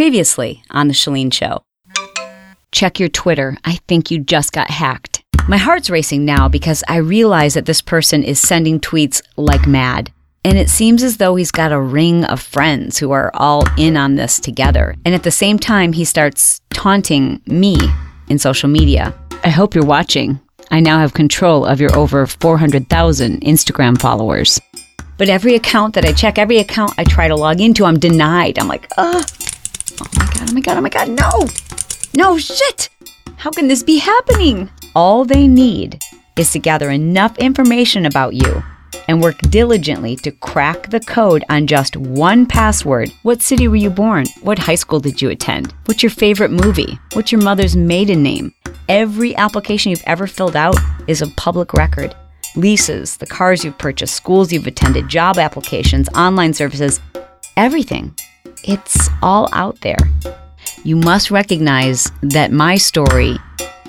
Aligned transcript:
Previously 0.00 0.62
on 0.70 0.88
The 0.88 0.94
Chalene 0.94 1.30
Show. 1.30 1.62
Check 2.72 2.98
your 2.98 3.10
Twitter. 3.10 3.58
I 3.66 3.74
think 3.86 4.10
you 4.10 4.18
just 4.18 4.50
got 4.50 4.70
hacked. 4.70 5.22
My 5.46 5.58
heart's 5.58 5.90
racing 5.90 6.24
now 6.24 6.48
because 6.48 6.82
I 6.88 6.96
realize 6.96 7.52
that 7.52 7.66
this 7.66 7.82
person 7.82 8.22
is 8.22 8.40
sending 8.40 8.80
tweets 8.80 9.20
like 9.36 9.66
mad. 9.66 10.10
And 10.42 10.56
it 10.56 10.70
seems 10.70 11.02
as 11.02 11.18
though 11.18 11.36
he's 11.36 11.50
got 11.50 11.70
a 11.70 11.78
ring 11.78 12.24
of 12.24 12.40
friends 12.40 12.96
who 12.96 13.10
are 13.10 13.30
all 13.34 13.66
in 13.76 13.98
on 13.98 14.14
this 14.14 14.40
together. 14.40 14.94
And 15.04 15.14
at 15.14 15.22
the 15.22 15.30
same 15.30 15.58
time, 15.58 15.92
he 15.92 16.06
starts 16.06 16.62
taunting 16.70 17.42
me 17.44 17.76
in 18.30 18.38
social 18.38 18.70
media. 18.70 19.12
I 19.44 19.50
hope 19.50 19.74
you're 19.74 19.84
watching. 19.84 20.40
I 20.70 20.80
now 20.80 20.98
have 20.98 21.12
control 21.12 21.66
of 21.66 21.78
your 21.78 21.94
over 21.94 22.26
400,000 22.26 23.42
Instagram 23.42 24.00
followers. 24.00 24.58
But 25.18 25.28
every 25.28 25.56
account 25.56 25.92
that 25.92 26.06
I 26.06 26.14
check, 26.14 26.38
every 26.38 26.56
account 26.56 26.94
I 26.96 27.04
try 27.04 27.28
to 27.28 27.36
log 27.36 27.60
into, 27.60 27.84
I'm 27.84 27.98
denied. 27.98 28.58
I'm 28.58 28.66
like, 28.66 28.90
ugh. 28.96 29.30
Oh 30.00 30.06
my 30.16 30.24
God, 30.26 30.50
oh 30.50 30.52
my 30.52 30.60
God, 30.60 30.76
oh 30.76 30.80
my 30.80 30.88
God, 30.88 31.08
no! 31.08 31.48
No, 32.14 32.38
shit! 32.38 32.88
How 33.36 33.50
can 33.50 33.68
this 33.68 33.82
be 33.82 33.98
happening? 33.98 34.68
All 34.94 35.24
they 35.24 35.48
need 35.48 35.98
is 36.36 36.52
to 36.52 36.58
gather 36.58 36.90
enough 36.90 37.36
information 37.38 38.06
about 38.06 38.34
you 38.34 38.62
and 39.08 39.22
work 39.22 39.38
diligently 39.48 40.16
to 40.16 40.30
crack 40.30 40.90
the 40.90 41.00
code 41.00 41.44
on 41.48 41.66
just 41.66 41.96
one 41.96 42.46
password. 42.46 43.10
What 43.22 43.42
city 43.42 43.68
were 43.68 43.76
you 43.76 43.90
born? 43.90 44.26
What 44.42 44.58
high 44.58 44.74
school 44.74 45.00
did 45.00 45.20
you 45.20 45.30
attend? 45.30 45.74
What's 45.86 46.02
your 46.02 46.10
favorite 46.10 46.50
movie? 46.50 46.98
What's 47.12 47.32
your 47.32 47.40
mother's 47.42 47.76
maiden 47.76 48.22
name? 48.22 48.52
Every 48.88 49.36
application 49.36 49.90
you've 49.90 50.02
ever 50.06 50.26
filled 50.26 50.56
out 50.56 50.76
is 51.06 51.22
a 51.22 51.28
public 51.28 51.72
record 51.74 52.14
leases, 52.56 53.16
the 53.16 53.26
cars 53.26 53.64
you've 53.64 53.78
purchased, 53.78 54.14
schools 54.14 54.52
you've 54.52 54.66
attended, 54.66 55.08
job 55.08 55.38
applications, 55.38 56.08
online 56.10 56.52
services, 56.52 57.00
everything. 57.56 58.14
It's 58.64 59.08
all 59.22 59.48
out 59.52 59.80
there. 59.80 59.96
You 60.84 60.96
must 60.96 61.30
recognize 61.30 62.12
that 62.22 62.52
my 62.52 62.76
story 62.76 63.36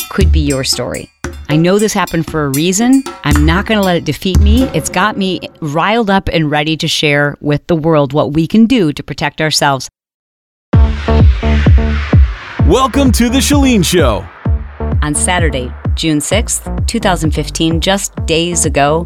could 0.10 0.32
be 0.32 0.40
your 0.40 0.64
story. 0.64 1.10
I 1.50 1.58
know 1.58 1.78
this 1.78 1.92
happened 1.92 2.28
for 2.32 2.46
a 2.46 2.50
reason. 2.50 3.04
I'm 3.26 3.46
not 3.46 3.66
going 3.66 3.78
to 3.80 3.86
let 3.86 3.98
it 3.98 4.06
defeat 4.06 4.40
me. 4.40 4.64
It's 4.70 4.90
got 4.90 5.18
me 5.18 5.42
riled 5.60 6.10
up 6.10 6.30
and 6.30 6.50
ready 6.50 6.78
to 6.78 6.88
share 6.88 7.36
with 7.42 7.68
the 7.68 7.76
world 7.76 8.14
what 8.14 8.32
we 8.32 8.48
can 8.48 8.66
do 8.66 8.94
to 8.94 9.04
protect 9.04 9.42
ourselves. 9.42 9.90
Welcome 12.66 13.12
to 13.14 13.30
The 13.30 13.40
Chalene 13.42 13.84
Show. 13.84 14.26
On 15.02 15.14
Saturday, 15.14 15.70
June 15.96 16.20
6th, 16.20 16.88
2015, 16.88 17.82
just 17.82 18.16
days 18.26 18.66
ago, 18.66 19.06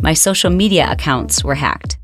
my 0.00 0.14
social 0.14 0.50
media 0.50 0.90
accounts 0.90 1.44
were 1.44 1.56
hacked. 1.56 1.98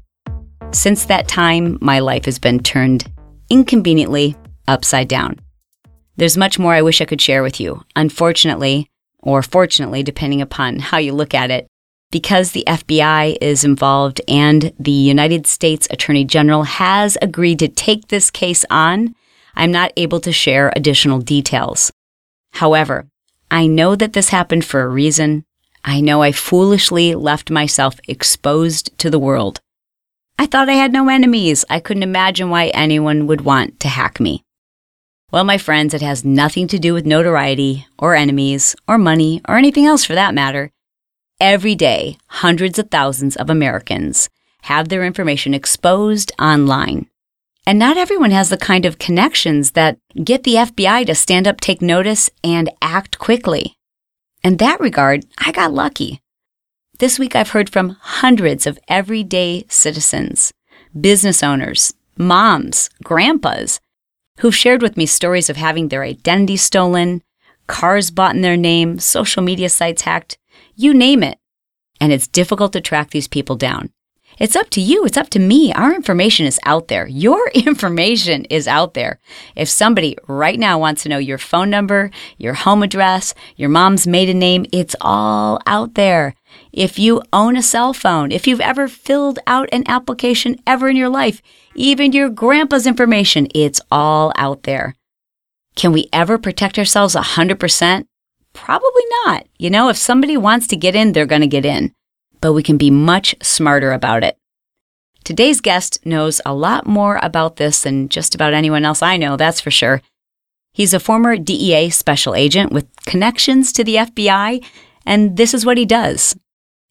Since 0.72 1.06
that 1.06 1.26
time, 1.26 1.78
my 1.80 1.98
life 2.00 2.26
has 2.26 2.38
been 2.38 2.60
turned 2.60 3.10
inconveniently 3.48 4.36
upside 4.66 5.08
down. 5.08 5.40
There's 6.16 6.36
much 6.36 6.58
more 6.58 6.74
I 6.74 6.82
wish 6.82 7.00
I 7.00 7.06
could 7.06 7.20
share 7.20 7.42
with 7.42 7.58
you. 7.58 7.82
Unfortunately, 7.96 8.90
or 9.20 9.42
fortunately, 9.42 10.02
depending 10.02 10.42
upon 10.42 10.78
how 10.78 10.98
you 10.98 11.14
look 11.14 11.32
at 11.32 11.50
it, 11.50 11.66
because 12.10 12.52
the 12.52 12.64
FBI 12.66 13.38
is 13.40 13.64
involved 13.64 14.20
and 14.28 14.72
the 14.78 14.90
United 14.90 15.46
States 15.46 15.88
Attorney 15.90 16.24
General 16.24 16.64
has 16.64 17.16
agreed 17.22 17.58
to 17.60 17.68
take 17.68 18.08
this 18.08 18.30
case 18.30 18.64
on, 18.70 19.14
I'm 19.54 19.72
not 19.72 19.92
able 19.96 20.20
to 20.20 20.32
share 20.32 20.72
additional 20.76 21.18
details. 21.18 21.90
However, 22.52 23.08
I 23.50 23.66
know 23.66 23.96
that 23.96 24.12
this 24.12 24.28
happened 24.28 24.64
for 24.64 24.82
a 24.82 24.88
reason. 24.88 25.44
I 25.84 26.00
know 26.00 26.22
I 26.22 26.32
foolishly 26.32 27.14
left 27.14 27.50
myself 27.50 27.98
exposed 28.06 28.96
to 28.98 29.10
the 29.10 29.18
world. 29.18 29.60
I 30.40 30.46
thought 30.46 30.68
I 30.68 30.74
had 30.74 30.92
no 30.92 31.08
enemies. 31.08 31.64
I 31.68 31.80
couldn't 31.80 32.04
imagine 32.04 32.48
why 32.48 32.68
anyone 32.68 33.26
would 33.26 33.40
want 33.40 33.80
to 33.80 33.88
hack 33.88 34.20
me. 34.20 34.44
Well, 35.32 35.44
my 35.44 35.58
friends, 35.58 35.92
it 35.94 36.00
has 36.00 36.24
nothing 36.24 36.68
to 36.68 36.78
do 36.78 36.94
with 36.94 37.04
notoriety 37.04 37.86
or 37.98 38.14
enemies 38.14 38.76
or 38.86 38.98
money 38.98 39.42
or 39.48 39.56
anything 39.56 39.84
else 39.84 40.04
for 40.04 40.14
that 40.14 40.34
matter. 40.34 40.70
Every 41.40 41.74
day, 41.74 42.18
hundreds 42.28 42.78
of 42.78 42.90
thousands 42.90 43.36
of 43.36 43.50
Americans 43.50 44.30
have 44.62 44.88
their 44.88 45.04
information 45.04 45.54
exposed 45.54 46.32
online. 46.38 47.08
And 47.66 47.78
not 47.78 47.98
everyone 47.98 48.30
has 48.30 48.48
the 48.48 48.56
kind 48.56 48.86
of 48.86 48.98
connections 48.98 49.72
that 49.72 49.98
get 50.24 50.44
the 50.44 50.54
FBI 50.54 51.04
to 51.06 51.14
stand 51.14 51.46
up, 51.46 51.60
take 51.60 51.82
notice, 51.82 52.30
and 52.42 52.70
act 52.80 53.18
quickly. 53.18 53.74
In 54.42 54.56
that 54.58 54.80
regard, 54.80 55.26
I 55.36 55.52
got 55.52 55.74
lucky. 55.74 56.20
This 56.98 57.16
week 57.16 57.36
I've 57.36 57.50
heard 57.50 57.70
from 57.70 57.96
hundreds 58.00 58.66
of 58.66 58.76
everyday 58.88 59.64
citizens, 59.68 60.52
business 61.00 61.44
owners, 61.44 61.94
moms, 62.16 62.90
grandpas, 63.04 63.78
who've 64.40 64.54
shared 64.54 64.82
with 64.82 64.96
me 64.96 65.06
stories 65.06 65.48
of 65.48 65.56
having 65.56 65.88
their 65.88 66.02
identity 66.02 66.56
stolen, 66.56 67.22
cars 67.68 68.10
bought 68.10 68.34
in 68.34 68.42
their 68.42 68.56
name, 68.56 68.98
social 68.98 69.44
media 69.44 69.68
sites 69.68 70.02
hacked, 70.02 70.38
you 70.74 70.92
name 70.92 71.22
it. 71.22 71.38
And 72.00 72.12
it's 72.12 72.26
difficult 72.26 72.72
to 72.72 72.80
track 72.80 73.10
these 73.10 73.28
people 73.28 73.54
down. 73.54 73.92
It's 74.40 74.56
up 74.56 74.68
to 74.70 74.80
you. 74.80 75.04
It's 75.04 75.16
up 75.16 75.30
to 75.30 75.38
me. 75.38 75.72
Our 75.72 75.94
information 75.94 76.46
is 76.46 76.58
out 76.64 76.88
there. 76.88 77.06
Your 77.06 77.48
information 77.54 78.44
is 78.46 78.66
out 78.66 78.94
there. 78.94 79.20
If 79.54 79.68
somebody 79.68 80.16
right 80.26 80.58
now 80.58 80.80
wants 80.80 81.04
to 81.04 81.08
know 81.08 81.18
your 81.18 81.38
phone 81.38 81.70
number, 81.70 82.10
your 82.38 82.54
home 82.54 82.82
address, 82.82 83.34
your 83.54 83.68
mom's 83.68 84.08
maiden 84.08 84.40
name, 84.40 84.66
it's 84.72 84.96
all 85.00 85.60
out 85.64 85.94
there. 85.94 86.34
If 86.72 86.98
you 86.98 87.22
own 87.32 87.56
a 87.56 87.62
cell 87.62 87.92
phone, 87.92 88.32
if 88.32 88.46
you've 88.46 88.60
ever 88.60 88.88
filled 88.88 89.38
out 89.46 89.68
an 89.72 89.84
application 89.86 90.56
ever 90.66 90.88
in 90.88 90.96
your 90.96 91.08
life, 91.08 91.42
even 91.74 92.12
your 92.12 92.28
grandpa's 92.28 92.86
information, 92.86 93.48
it's 93.54 93.80
all 93.90 94.32
out 94.36 94.64
there. 94.64 94.94
Can 95.76 95.92
we 95.92 96.08
ever 96.12 96.38
protect 96.38 96.78
ourselves 96.78 97.14
100%? 97.14 98.04
Probably 98.52 99.02
not. 99.24 99.46
You 99.58 99.70
know, 99.70 99.88
if 99.88 99.96
somebody 99.96 100.36
wants 100.36 100.66
to 100.68 100.76
get 100.76 100.94
in, 100.94 101.12
they're 101.12 101.26
going 101.26 101.42
to 101.42 101.46
get 101.46 101.64
in 101.64 101.94
but 102.40 102.52
we 102.52 102.62
can 102.62 102.76
be 102.76 102.90
much 102.90 103.34
smarter 103.42 103.92
about 103.92 104.24
it. 104.24 104.36
Today's 105.24 105.60
guest 105.60 106.04
knows 106.06 106.40
a 106.46 106.54
lot 106.54 106.86
more 106.86 107.18
about 107.22 107.56
this 107.56 107.82
than 107.82 108.08
just 108.08 108.34
about 108.34 108.54
anyone 108.54 108.84
else 108.84 109.02
I 109.02 109.16
know, 109.16 109.36
that's 109.36 109.60
for 109.60 109.70
sure. 109.70 110.00
He's 110.72 110.94
a 110.94 111.00
former 111.00 111.36
DEA 111.36 111.90
special 111.90 112.34
agent 112.34 112.72
with 112.72 112.86
connections 113.04 113.72
to 113.72 113.84
the 113.84 113.96
FBI, 113.96 114.64
and 115.04 115.36
this 115.36 115.52
is 115.52 115.66
what 115.66 115.76
he 115.76 115.84
does. 115.84 116.36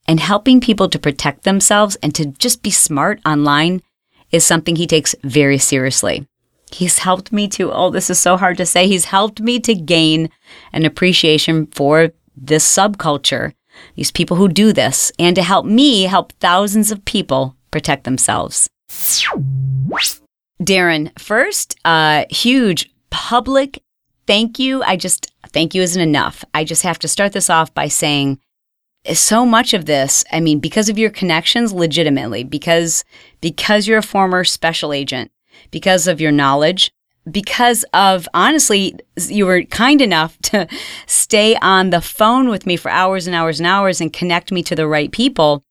And 0.08 0.20
helping 0.20 0.62
people 0.62 0.88
to 0.90 1.00
protect 1.00 1.44
themselves 1.44 1.98
and 1.98 2.16
to 2.16 2.28
just 2.28 2.64
be 2.64 2.72
smart 2.72 3.20
online 3.26 3.82
is 4.32 4.46
something 4.46 4.76
he 4.76 4.88
takes 4.88 5.16
very 5.24 5.58
seriously. 5.58 6.26
He's 6.72 7.00
helped 7.00 7.32
me 7.32 7.48
to, 7.50 7.72
oh, 7.72 7.90
this 7.90 8.10
is 8.10 8.20
so 8.20 8.38
hard 8.38 8.58
to 8.58 8.66
say. 8.66 8.88
He's 8.88 9.06
helped 9.06 9.40
me 9.40 9.60
to 9.62 9.74
gain 9.74 10.30
an 10.74 10.86
appreciation 10.86 11.68
for 11.68 12.12
this 12.36 12.66
subculture 12.66 13.54
these 13.96 14.12
people 14.12 14.38
who 14.38 14.48
do 14.48 14.74
this, 14.74 15.12
and 15.20 15.36
to 15.36 15.44
help 15.44 15.66
me 15.66 16.04
help 16.04 16.34
thousands 16.34 16.92
of 16.92 17.06
people 17.06 17.56
protect 17.72 18.04
themselves. 18.04 18.70
Darren, 20.62 21.18
first, 21.20 21.76
a 21.86 21.90
uh, 21.90 22.26
huge 22.30 22.92
public 23.10 23.82
thank 24.26 24.60
you. 24.60 24.84
I 24.84 24.98
just, 24.98 25.32
thank 25.48 25.74
you 25.74 25.82
isn't 25.82 26.02
enough. 26.02 26.44
I 26.54 26.66
just 26.66 26.84
have 26.84 27.00
to 27.00 27.08
start 27.08 27.32
this 27.32 27.50
off 27.50 27.74
by 27.74 27.88
saying, 27.88 28.40
so 29.14 29.46
much 29.46 29.74
of 29.74 29.86
this, 29.86 30.24
I 30.32 30.40
mean, 30.40 30.60
because 30.60 30.90
of 30.90 30.98
your 30.98 31.10
connections, 31.10 31.74
legitimately, 31.74 32.44
because 32.44 33.04
because 33.42 33.88
you're 33.88 34.00
a 34.00 34.04
former 34.04 34.44
special 34.44 34.94
agent, 34.94 35.32
because 35.72 36.08
of 36.08 36.20
your 36.20 36.32
knowledge, 36.32 36.92
because 37.30 37.84
of 37.94 38.28
honestly, 38.34 38.96
you 39.28 39.46
were 39.46 39.64
kind 39.64 40.02
enough 40.02 40.38
to 40.44 40.68
stay 41.06 41.56
on 41.58 41.90
the 41.90 42.02
phone 42.02 42.50
with 42.50 42.66
me 42.66 42.76
for 42.76 42.90
hours 42.90 43.28
and 43.28 43.36
hours 43.36 43.60
and 43.60 43.68
hours 43.68 44.02
and 44.02 44.14
connect 44.14 44.52
me 44.52 44.64
to 44.64 44.76
the 44.76 44.88
right 44.88 45.12
people. 45.12 45.64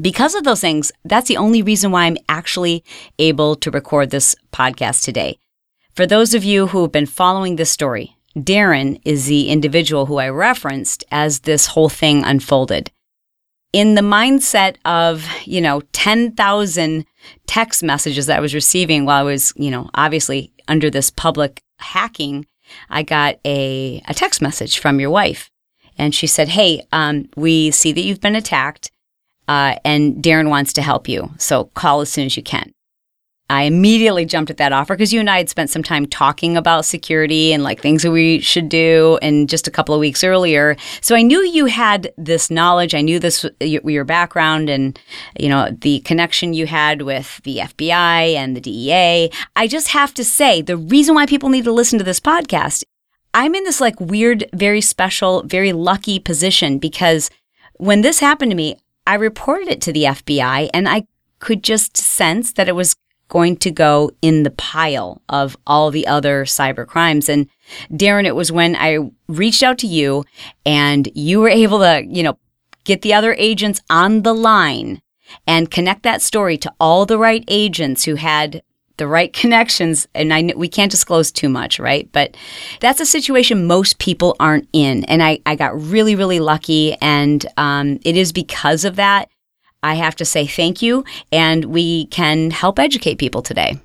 Because 0.00 0.34
of 0.34 0.44
those 0.44 0.60
things, 0.60 0.92
that's 1.04 1.28
the 1.28 1.36
only 1.36 1.62
reason 1.62 1.90
why 1.90 2.04
I'm 2.04 2.16
actually 2.28 2.84
able 3.18 3.56
to 3.56 3.70
record 3.70 4.10
this 4.10 4.34
podcast 4.52 5.04
today. 5.04 5.38
For 5.94 6.06
those 6.06 6.32
of 6.32 6.44
you 6.44 6.68
who 6.68 6.82
have 6.82 6.92
been 6.92 7.06
following 7.06 7.56
this 7.56 7.70
story, 7.70 8.16
Darren 8.36 9.00
is 9.04 9.26
the 9.26 9.48
individual 9.48 10.06
who 10.06 10.18
I 10.18 10.28
referenced 10.28 11.04
as 11.10 11.40
this 11.40 11.66
whole 11.66 11.88
thing 11.88 12.24
unfolded 12.24 12.90
in 13.72 13.94
the 13.94 14.00
mindset 14.00 14.76
of, 14.84 15.26
you 15.44 15.60
know, 15.60 15.80
10,000 15.92 17.06
text 17.46 17.82
messages 17.82 18.26
that 18.26 18.38
I 18.38 18.40
was 18.40 18.54
receiving 18.54 19.04
while 19.04 19.20
I 19.20 19.30
was, 19.30 19.52
you 19.56 19.70
know, 19.70 19.88
obviously 19.94 20.52
under 20.68 20.90
this 20.90 21.10
public 21.10 21.62
hacking, 21.78 22.46
I 22.88 23.02
got 23.02 23.38
a, 23.44 24.02
a 24.08 24.14
text 24.14 24.42
message 24.42 24.78
from 24.78 25.00
your 25.00 25.10
wife. 25.10 25.50
And 25.98 26.14
she 26.14 26.26
said, 26.26 26.48
Hey, 26.48 26.82
um, 26.92 27.28
we 27.36 27.70
see 27.70 27.92
that 27.92 28.00
you've 28.00 28.20
been 28.20 28.36
attacked, 28.36 28.90
uh, 29.48 29.76
and 29.84 30.22
Darren 30.22 30.48
wants 30.48 30.72
to 30.74 30.82
help 30.82 31.08
you. 31.08 31.30
So 31.38 31.64
call 31.64 32.00
as 32.00 32.10
soon 32.10 32.26
as 32.26 32.36
you 32.36 32.42
can. 32.42 32.72
I 33.50 33.62
immediately 33.62 34.24
jumped 34.24 34.48
at 34.48 34.58
that 34.58 34.72
offer 34.72 34.94
because 34.94 35.12
you 35.12 35.18
and 35.18 35.28
I 35.28 35.38
had 35.38 35.50
spent 35.50 35.70
some 35.70 35.82
time 35.82 36.06
talking 36.06 36.56
about 36.56 36.84
security 36.84 37.52
and 37.52 37.64
like 37.64 37.82
things 37.82 38.04
that 38.04 38.12
we 38.12 38.38
should 38.40 38.68
do 38.68 39.18
and 39.20 39.48
just 39.48 39.66
a 39.66 39.72
couple 39.72 39.92
of 39.92 39.98
weeks 39.98 40.22
earlier. 40.22 40.76
So 41.00 41.16
I 41.16 41.22
knew 41.22 41.40
you 41.40 41.66
had 41.66 42.12
this 42.16 42.48
knowledge. 42.48 42.94
I 42.94 43.00
knew 43.00 43.18
this 43.18 43.44
your 43.60 44.04
background 44.04 44.70
and 44.70 44.98
you 45.38 45.48
know 45.48 45.68
the 45.80 45.98
connection 46.00 46.54
you 46.54 46.66
had 46.66 47.02
with 47.02 47.40
the 47.42 47.58
FBI 47.58 48.34
and 48.34 48.56
the 48.56 48.60
DEA. 48.60 49.30
I 49.56 49.66
just 49.66 49.88
have 49.88 50.14
to 50.14 50.24
say 50.24 50.62
the 50.62 50.76
reason 50.76 51.16
why 51.16 51.26
people 51.26 51.48
need 51.48 51.64
to 51.64 51.72
listen 51.72 51.98
to 51.98 52.04
this 52.04 52.20
podcast, 52.20 52.84
I'm 53.34 53.56
in 53.56 53.64
this 53.64 53.80
like 53.80 53.98
weird, 54.00 54.44
very 54.54 54.80
special, 54.80 55.42
very 55.42 55.72
lucky 55.72 56.20
position 56.20 56.78
because 56.78 57.30
when 57.78 58.02
this 58.02 58.20
happened 58.20 58.52
to 58.52 58.56
me, 58.56 58.76
I 59.08 59.14
reported 59.14 59.66
it 59.66 59.80
to 59.82 59.92
the 59.92 60.04
FBI 60.04 60.70
and 60.72 60.88
I 60.88 61.08
could 61.40 61.64
just 61.64 61.96
sense 61.96 62.52
that 62.52 62.68
it 62.68 62.76
was 62.76 62.94
going 63.30 63.56
to 63.56 63.70
go 63.70 64.10
in 64.20 64.42
the 64.42 64.50
pile 64.50 65.22
of 65.30 65.56
all 65.66 65.90
the 65.90 66.06
other 66.06 66.44
cyber 66.44 66.86
crimes. 66.86 67.28
And 67.28 67.48
Darren, 67.90 68.26
it 68.26 68.34
was 68.36 68.52
when 68.52 68.76
I 68.76 68.98
reached 69.28 69.62
out 69.62 69.78
to 69.78 69.86
you 69.86 70.24
and 70.66 71.08
you 71.14 71.40
were 71.40 71.48
able 71.48 71.78
to, 71.78 72.04
you 72.06 72.22
know, 72.22 72.38
get 72.84 73.00
the 73.00 73.14
other 73.14 73.34
agents 73.38 73.80
on 73.88 74.22
the 74.22 74.34
line 74.34 75.00
and 75.46 75.70
connect 75.70 76.02
that 76.02 76.20
story 76.20 76.58
to 76.58 76.74
all 76.80 77.06
the 77.06 77.18
right 77.18 77.44
agents 77.48 78.04
who 78.04 78.16
had 78.16 78.62
the 78.96 79.06
right 79.06 79.32
connections. 79.42 80.06
And 80.14 80.34
I 80.34 80.52
we 80.56 80.68
can't 80.68 80.90
disclose 80.90 81.30
too 81.30 81.48
much, 81.48 81.78
right? 81.78 82.10
But 82.12 82.36
that's 82.80 83.00
a 83.00 83.06
situation 83.06 83.66
most 83.66 83.98
people 84.00 84.36
aren't 84.40 84.68
in. 84.72 85.04
And 85.04 85.22
I, 85.22 85.38
I 85.46 85.54
got 85.54 85.80
really, 85.80 86.16
really 86.16 86.40
lucky. 86.40 86.96
And 87.00 87.46
um, 87.56 88.00
it 88.04 88.16
is 88.16 88.32
because 88.32 88.84
of 88.84 88.96
that 88.96 89.30
I 89.82 89.94
have 89.94 90.16
to 90.16 90.24
say 90.24 90.46
thank 90.46 90.82
you, 90.82 91.04
and 91.32 91.66
we 91.66 92.06
can 92.06 92.50
help 92.50 92.78
educate 92.78 93.16
people 93.16 93.42
today. 93.42 93.78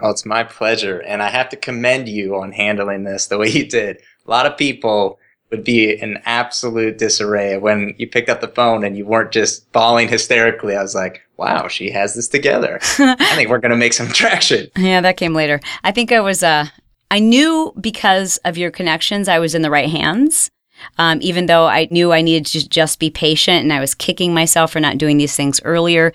Oh, 0.00 0.10
it's 0.10 0.26
my 0.26 0.44
pleasure. 0.44 1.00
And 1.00 1.22
I 1.22 1.30
have 1.30 1.48
to 1.48 1.56
commend 1.56 2.08
you 2.08 2.36
on 2.36 2.52
handling 2.52 3.04
this 3.04 3.26
the 3.26 3.38
way 3.38 3.48
you 3.48 3.66
did. 3.66 3.96
A 4.26 4.30
lot 4.30 4.46
of 4.46 4.56
people 4.56 5.18
would 5.50 5.64
be 5.64 5.90
in 5.90 6.18
absolute 6.24 6.98
disarray 6.98 7.56
when 7.56 7.94
you 7.98 8.06
picked 8.06 8.28
up 8.28 8.40
the 8.40 8.48
phone 8.48 8.84
and 8.84 8.96
you 8.96 9.06
weren't 9.06 9.32
just 9.32 9.70
bawling 9.72 10.08
hysterically. 10.08 10.76
I 10.76 10.82
was 10.82 10.94
like, 10.94 11.22
wow, 11.36 11.68
she 11.68 11.90
has 11.90 12.14
this 12.14 12.28
together. 12.28 12.78
I 12.98 13.34
think 13.34 13.48
we're 13.48 13.58
going 13.58 13.70
to 13.70 13.76
make 13.76 13.94
some 13.94 14.08
traction. 14.08 14.68
Yeah, 14.76 15.00
that 15.00 15.16
came 15.16 15.34
later. 15.34 15.60
I 15.82 15.90
think 15.90 16.12
I 16.12 16.20
was, 16.20 16.42
uh, 16.42 16.66
I 17.10 17.18
knew 17.18 17.72
because 17.80 18.36
of 18.44 18.58
your 18.58 18.70
connections, 18.70 19.26
I 19.26 19.38
was 19.38 19.54
in 19.54 19.62
the 19.62 19.70
right 19.70 19.88
hands. 19.88 20.50
Um, 20.96 21.18
even 21.22 21.46
though 21.46 21.66
I 21.66 21.88
knew 21.90 22.12
I 22.12 22.22
needed 22.22 22.46
to 22.46 22.68
just 22.68 22.98
be 22.98 23.10
patient 23.10 23.62
and 23.62 23.72
I 23.72 23.80
was 23.80 23.94
kicking 23.94 24.34
myself 24.34 24.72
for 24.72 24.80
not 24.80 24.98
doing 24.98 25.16
these 25.16 25.36
things 25.36 25.60
earlier. 25.64 26.12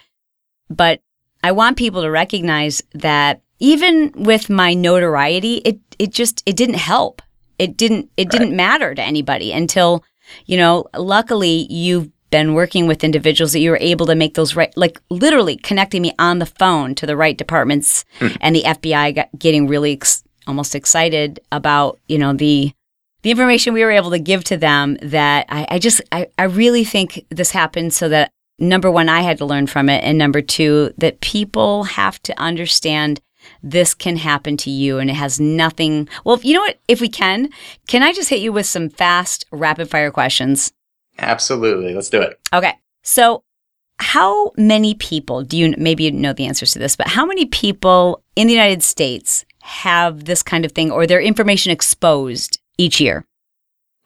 But 0.70 1.02
I 1.44 1.52
want 1.52 1.78
people 1.78 2.02
to 2.02 2.10
recognize 2.10 2.82
that 2.94 3.42
even 3.60 4.12
with 4.16 4.50
my 4.50 4.74
notoriety, 4.74 5.56
it, 5.58 5.80
it 6.00 6.12
just, 6.12 6.44
it 6.46 6.56
didn't 6.56 6.76
help. 6.76 7.22
It 7.60 7.78
didn't, 7.78 8.10
it 8.18 8.24
right. 8.24 8.32
didn't 8.32 8.56
matter 8.56 8.96
to 8.96 9.02
anybody 9.02 9.52
until, 9.52 10.04
you 10.46 10.58
know, 10.58 10.86
luckily 10.98 11.68
you've 11.70 12.10
been 12.30 12.56
working 12.56 12.88
with 12.88 13.04
individuals 13.04 13.54
that 13.54 13.60
you 13.60 13.70
were 13.70 13.78
able 13.80 14.08
to 14.08 14.16
make 14.16 14.34
those 14.34 14.56
right, 14.56 14.76
like 14.76 15.00
literally 15.10 15.56
connecting 15.56 16.02
me 16.02 16.14
on 16.18 16.40
the 16.40 16.46
phone 16.48 16.96
to 16.96 17.06
the 17.06 17.16
right 17.16 17.38
departments 17.38 18.06
hmm. 18.18 18.30
and 18.42 18.56
the 18.56 18.64
FBI 18.64 19.16
got 19.16 19.30
getting 19.38 19.68
really 19.68 19.94
ex- 19.94 20.24
almost 20.48 20.74
excited 20.74 21.40
about, 21.52 22.00
you 22.08 22.18
know, 22.18 22.34
the, 22.34 22.74
the 23.24 23.32
information 23.32 23.74
we 23.74 23.84
were 23.84 23.92
able 23.92 24.12
to 24.12 24.20
give 24.20 24.44
to 24.46 24.58
them 24.58 24.98
that 25.02 25.46
I, 25.50 25.68
I 25.72 25.80
just, 25.80 26.02
I, 26.12 26.28
I 26.38 26.44
really 26.44 26.84
think 26.84 27.26
this 27.30 27.52
happened 27.52 27.94
so 27.94 28.10
that 28.10 28.32
number 28.60 28.92
one, 28.92 29.10
I 29.10 29.22
had 29.22 29.38
to 29.40 29.46
learn 29.46 29.68
from 29.68 29.90
it. 29.90 30.04
And 30.04 30.18
number 30.18 30.42
two, 30.42 30.94
that 30.98 31.22
people 31.22 31.84
have 31.84 32.22
to 32.24 32.40
understand 32.40 33.20
this 33.62 33.94
can 33.94 34.18
happen 34.18 34.56
to 34.58 34.70
you 34.70 35.00
and 35.00 35.10
it 35.10 35.16
has 35.16 35.40
nothing. 35.40 36.08
Well, 36.24 36.40
you 36.44 36.54
know 36.54 36.62
what? 36.62 36.80
If 36.88 37.02
we 37.02 37.10
can, 37.10 37.50
can 37.88 38.04
I 38.04 38.14
just 38.14 38.30
hit 38.30 38.42
you 38.42 38.54
with 38.54 38.66
some 38.66 38.90
fast, 38.90 39.46
rapid 39.52 39.90
fire 39.90 40.12
questions? 40.12 40.72
Absolutely. 41.18 41.94
Let's 41.94 42.10
do 42.10 42.22
it. 42.22 42.40
Okay. 42.54 42.74
So, 43.04 43.44
how 44.00 44.52
many 44.58 44.96
people 44.96 45.44
do 45.44 45.56
you 45.56 45.76
maybe 45.78 46.06
you 46.06 46.12
know 46.12 46.34
the 46.34 46.48
answers 46.48 46.72
to 46.74 46.80
this, 46.80 46.96
but 46.96 47.08
how 47.08 47.26
many 47.26 47.46
people 47.46 48.24
in 48.36 48.48
the 48.48 48.54
United 48.54 48.82
States 48.82 49.46
have 49.62 50.26
this 50.26 50.42
kind 50.42 50.66
of 50.66 50.72
thing 50.72 50.92
or 50.92 51.06
their 51.06 51.22
information 51.22 51.72
exposed 51.72 52.60
each 52.78 53.00
year? 53.00 53.26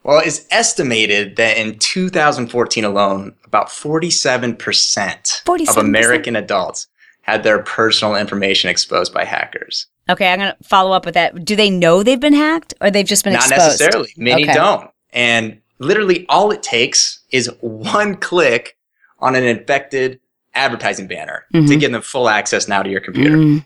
Well, 0.03 0.21
it's 0.23 0.45
estimated 0.51 1.35
that 1.35 1.57
in 1.57 1.79
2014 1.79 2.85
alone, 2.85 3.35
about 3.43 3.67
47%, 3.67 4.57
47%? 4.57 5.69
of 5.69 5.77
American 5.77 6.35
adults 6.35 6.87
had 7.21 7.43
their 7.43 7.59
personal 7.59 8.15
information 8.15 8.69
exposed 8.69 9.13
by 9.13 9.25
hackers. 9.25 9.87
Okay, 10.09 10.31
I'm 10.31 10.39
going 10.39 10.53
to 10.53 10.63
follow 10.63 10.93
up 10.93 11.05
with 11.05 11.15
that. 11.15 11.43
Do 11.43 11.55
they 11.57 11.69
know 11.69 12.01
they've 12.01 12.19
been 12.19 12.33
hacked 12.33 12.73
or 12.79 12.89
they've 12.89 13.05
just 13.05 13.25
been 13.25 13.33
Not 13.33 13.41
exposed? 13.41 13.81
necessarily. 13.81 14.13
Many 14.15 14.43
okay. 14.43 14.53
don't. 14.53 14.89
And 15.11 15.59
literally 15.79 16.25
all 16.29 16.51
it 16.51 16.63
takes 16.63 17.19
is 17.31 17.51
one 17.59 18.15
click 18.15 18.77
on 19.19 19.35
an 19.35 19.43
infected 19.43 20.21
advertising 20.53 21.07
banner 21.07 21.45
mm-hmm. 21.53 21.67
to 21.67 21.75
give 21.75 21.91
them 21.91 22.01
full 22.01 22.29
access 22.29 22.67
now 22.67 22.81
to 22.81 22.89
your 22.89 23.01
computer. 23.01 23.35
Mm. 23.35 23.65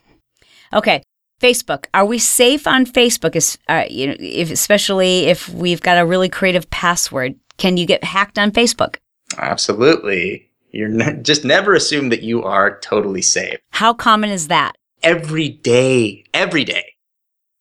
Okay. 0.72 1.02
Facebook. 1.42 1.86
Are 1.92 2.06
we 2.06 2.18
safe 2.18 2.66
on 2.66 2.86
Facebook? 2.86 3.36
Is, 3.36 3.58
uh, 3.68 3.84
you 3.90 4.06
know, 4.06 4.16
if, 4.18 4.50
especially 4.50 5.26
if 5.26 5.48
we've 5.48 5.80
got 5.82 5.98
a 5.98 6.06
really 6.06 6.28
creative 6.28 6.70
password, 6.70 7.34
can 7.58 7.76
you 7.76 7.84
get 7.86 8.04
hacked 8.04 8.38
on 8.38 8.52
Facebook? 8.52 8.96
Absolutely. 9.36 10.48
You're 10.70 10.88
ne- 10.88 11.20
just 11.22 11.44
never 11.44 11.74
assume 11.74 12.08
that 12.08 12.22
you 12.22 12.42
are 12.42 12.78
totally 12.80 13.22
safe. 13.22 13.58
How 13.70 13.92
common 13.92 14.30
is 14.30 14.48
that? 14.48 14.76
Every 15.02 15.48
day. 15.48 16.24
Every 16.32 16.64
day. 16.64 16.84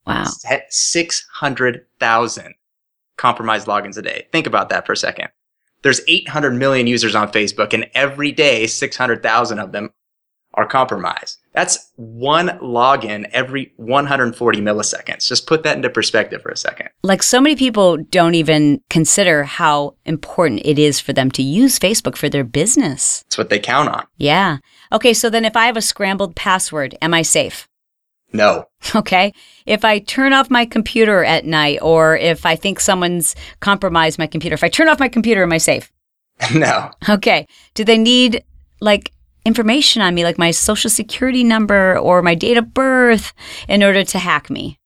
Wow. 0.05 0.25
600,000 0.69 2.53
compromised 3.17 3.67
logins 3.67 3.97
a 3.97 4.01
day. 4.01 4.27
Think 4.31 4.47
about 4.47 4.69
that 4.69 4.85
for 4.85 4.93
a 4.93 4.97
second. 4.97 5.29
There's 5.83 6.01
800 6.07 6.53
million 6.53 6.87
users 6.87 7.15
on 7.15 7.31
Facebook, 7.31 7.73
and 7.73 7.89
every 7.93 8.31
day, 8.31 8.67
600,000 8.67 9.59
of 9.59 9.71
them 9.71 9.89
are 10.53 10.67
compromised. 10.67 11.39
That's 11.53 11.91
one 11.95 12.49
login 12.59 13.29
every 13.33 13.73
140 13.75 14.61
milliseconds. 14.61 15.27
Just 15.27 15.47
put 15.47 15.63
that 15.63 15.75
into 15.75 15.89
perspective 15.89 16.41
for 16.41 16.49
a 16.49 16.57
second. 16.57 16.89
Like 17.03 17.21
so 17.23 17.41
many 17.41 17.55
people 17.55 17.97
don't 17.97 18.35
even 18.35 18.81
consider 18.89 19.43
how 19.43 19.95
important 20.05 20.61
it 20.63 20.79
is 20.79 20.99
for 20.99 21.11
them 21.13 21.29
to 21.31 21.43
use 21.43 21.77
Facebook 21.77 22.15
for 22.15 22.29
their 22.29 22.45
business. 22.45 23.23
It's 23.27 23.37
what 23.37 23.49
they 23.49 23.59
count 23.59 23.89
on. 23.89 24.05
Yeah. 24.17 24.57
Okay, 24.91 25.13
so 25.13 25.29
then 25.29 25.45
if 25.45 25.57
I 25.57 25.65
have 25.65 25.77
a 25.77 25.81
scrambled 25.81 26.35
password, 26.35 26.97
am 27.01 27.13
I 27.13 27.21
safe? 27.21 27.67
No. 28.33 28.65
Okay. 28.95 29.31
If 29.67 29.85
I 29.85 29.99
turn 29.99 30.33
off 30.33 30.49
my 30.49 30.65
computer 30.65 31.23
at 31.23 31.45
night 31.45 31.77
or 31.83 32.17
if 32.17 32.47
I 32.47 32.55
think 32.55 32.79
someone's 32.79 33.35
compromised 33.59 34.17
my 34.17 34.25
computer, 34.25 34.55
if 34.55 34.63
I 34.63 34.69
turn 34.69 34.89
off 34.89 34.99
my 34.99 35.07
computer, 35.07 35.43
am 35.43 35.53
I 35.53 35.59
safe? 35.59 35.91
No. 36.55 36.89
Okay. 37.07 37.47
Do 37.75 37.83
they 37.83 37.99
need 37.99 38.43
like 38.79 39.11
information 39.45 40.01
on 40.01 40.13
me, 40.13 40.23
like 40.23 40.37
my 40.37 40.51
social 40.51 40.89
security 40.89 41.43
number 41.43 41.97
or 41.97 42.21
my 42.21 42.35
date 42.35 42.57
of 42.57 42.73
birth, 42.73 43.33
in 43.67 43.83
order 43.83 44.03
to 44.03 44.19
hack 44.19 44.49
me? 44.49 44.77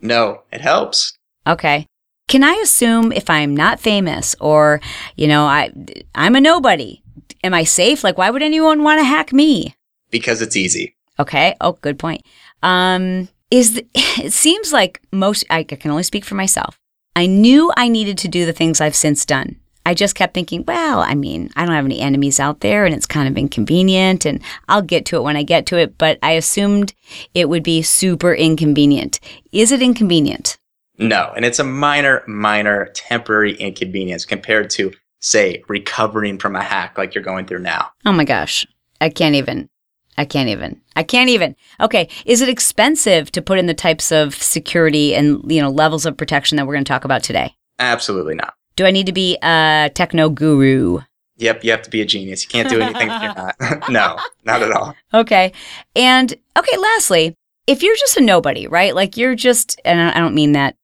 No, 0.00 0.42
it 0.52 0.60
helps. 0.60 1.16
Okay. 1.46 1.86
Can 2.28 2.42
I 2.42 2.54
assume 2.62 3.12
if 3.12 3.30
I'm 3.30 3.56
not 3.56 3.80
famous 3.80 4.34
or, 4.40 4.80
you 5.16 5.28
know, 5.28 5.46
I 5.46 5.72
I'm 6.14 6.34
a 6.34 6.40
nobody, 6.40 7.02
am 7.44 7.54
I 7.54 7.64
safe? 7.64 8.02
Like 8.02 8.18
why 8.18 8.30
would 8.30 8.42
anyone 8.42 8.82
want 8.82 9.00
to 9.00 9.04
hack 9.04 9.32
me? 9.32 9.74
Because 10.10 10.42
it's 10.42 10.56
easy. 10.56 10.96
Okay. 11.18 11.54
Oh, 11.60 11.72
good 11.80 11.98
point. 11.98 12.22
Um 12.62 13.28
is 13.50 13.74
the, 13.74 13.86
it 13.94 14.32
seems 14.32 14.72
like 14.72 15.00
most 15.12 15.44
I 15.50 15.62
can 15.62 15.90
only 15.90 16.02
speak 16.02 16.24
for 16.24 16.34
myself. 16.34 16.78
I 17.14 17.26
knew 17.26 17.72
I 17.76 17.88
needed 17.88 18.18
to 18.18 18.28
do 18.28 18.44
the 18.44 18.52
things 18.52 18.80
I've 18.80 18.96
since 18.96 19.24
done. 19.24 19.56
I 19.86 19.94
just 19.94 20.16
kept 20.16 20.34
thinking, 20.34 20.64
well, 20.66 20.98
I 20.98 21.14
mean, 21.14 21.48
I 21.54 21.64
don't 21.64 21.76
have 21.76 21.84
any 21.84 22.00
enemies 22.00 22.40
out 22.40 22.58
there 22.58 22.86
and 22.86 22.92
it's 22.92 23.06
kind 23.06 23.28
of 23.28 23.38
inconvenient 23.38 24.26
and 24.26 24.42
I'll 24.68 24.82
get 24.82 25.06
to 25.06 25.16
it 25.16 25.22
when 25.22 25.36
I 25.36 25.44
get 25.44 25.64
to 25.66 25.78
it, 25.78 25.96
but 25.96 26.18
I 26.24 26.32
assumed 26.32 26.92
it 27.34 27.48
would 27.48 27.62
be 27.62 27.82
super 27.82 28.34
inconvenient. 28.34 29.20
Is 29.52 29.70
it 29.70 29.80
inconvenient? 29.80 30.58
No, 30.98 31.32
and 31.36 31.44
it's 31.44 31.60
a 31.60 31.64
minor, 31.64 32.24
minor 32.26 32.86
temporary 32.94 33.54
inconvenience 33.54 34.24
compared 34.24 34.70
to, 34.70 34.92
say, 35.20 35.62
recovering 35.68 36.38
from 36.38 36.56
a 36.56 36.62
hack 36.64 36.98
like 36.98 37.14
you're 37.14 37.22
going 37.22 37.46
through 37.46 37.60
now. 37.60 37.92
Oh 38.04 38.12
my 38.12 38.24
gosh. 38.24 38.66
I 39.00 39.08
can't 39.08 39.36
even. 39.36 39.68
I 40.18 40.24
can't 40.24 40.48
even. 40.48 40.80
I 40.96 41.04
can't 41.04 41.30
even. 41.30 41.54
Okay, 41.78 42.08
is 42.24 42.40
it 42.40 42.48
expensive 42.48 43.30
to 43.30 43.40
put 43.40 43.60
in 43.60 43.66
the 43.66 43.74
types 43.74 44.10
of 44.10 44.34
security 44.34 45.14
and, 45.14 45.48
you 45.48 45.62
know, 45.62 45.70
levels 45.70 46.06
of 46.06 46.16
protection 46.16 46.56
that 46.56 46.66
we're 46.66 46.74
going 46.74 46.84
to 46.84 46.92
talk 46.92 47.04
about 47.04 47.22
today? 47.22 47.54
Absolutely 47.78 48.34
not. 48.34 48.54
Do 48.76 48.84
I 48.84 48.90
need 48.90 49.06
to 49.06 49.12
be 49.12 49.38
a 49.42 49.90
techno 49.94 50.28
guru? 50.28 51.00
Yep, 51.38 51.64
you 51.64 51.70
have 51.70 51.82
to 51.82 51.90
be 51.90 52.00
a 52.00 52.04
genius. 52.04 52.44
You 52.44 52.48
can't 52.48 52.68
do 52.68 52.80
anything 52.80 53.08
if 53.10 53.22
you're 53.22 53.34
not. 53.34 53.56
no, 53.90 54.18
not 54.44 54.62
at 54.62 54.72
all. 54.72 54.94
Okay. 55.12 55.52
And 55.94 56.34
okay, 56.56 56.76
lastly, 56.76 57.34
if 57.66 57.82
you're 57.82 57.96
just 57.96 58.16
a 58.16 58.20
nobody, 58.20 58.66
right? 58.66 58.94
Like 58.94 59.16
you're 59.16 59.34
just, 59.34 59.80
and 59.84 60.00
I 60.00 60.18
don't 60.18 60.34
mean 60.34 60.52
that 60.52 60.76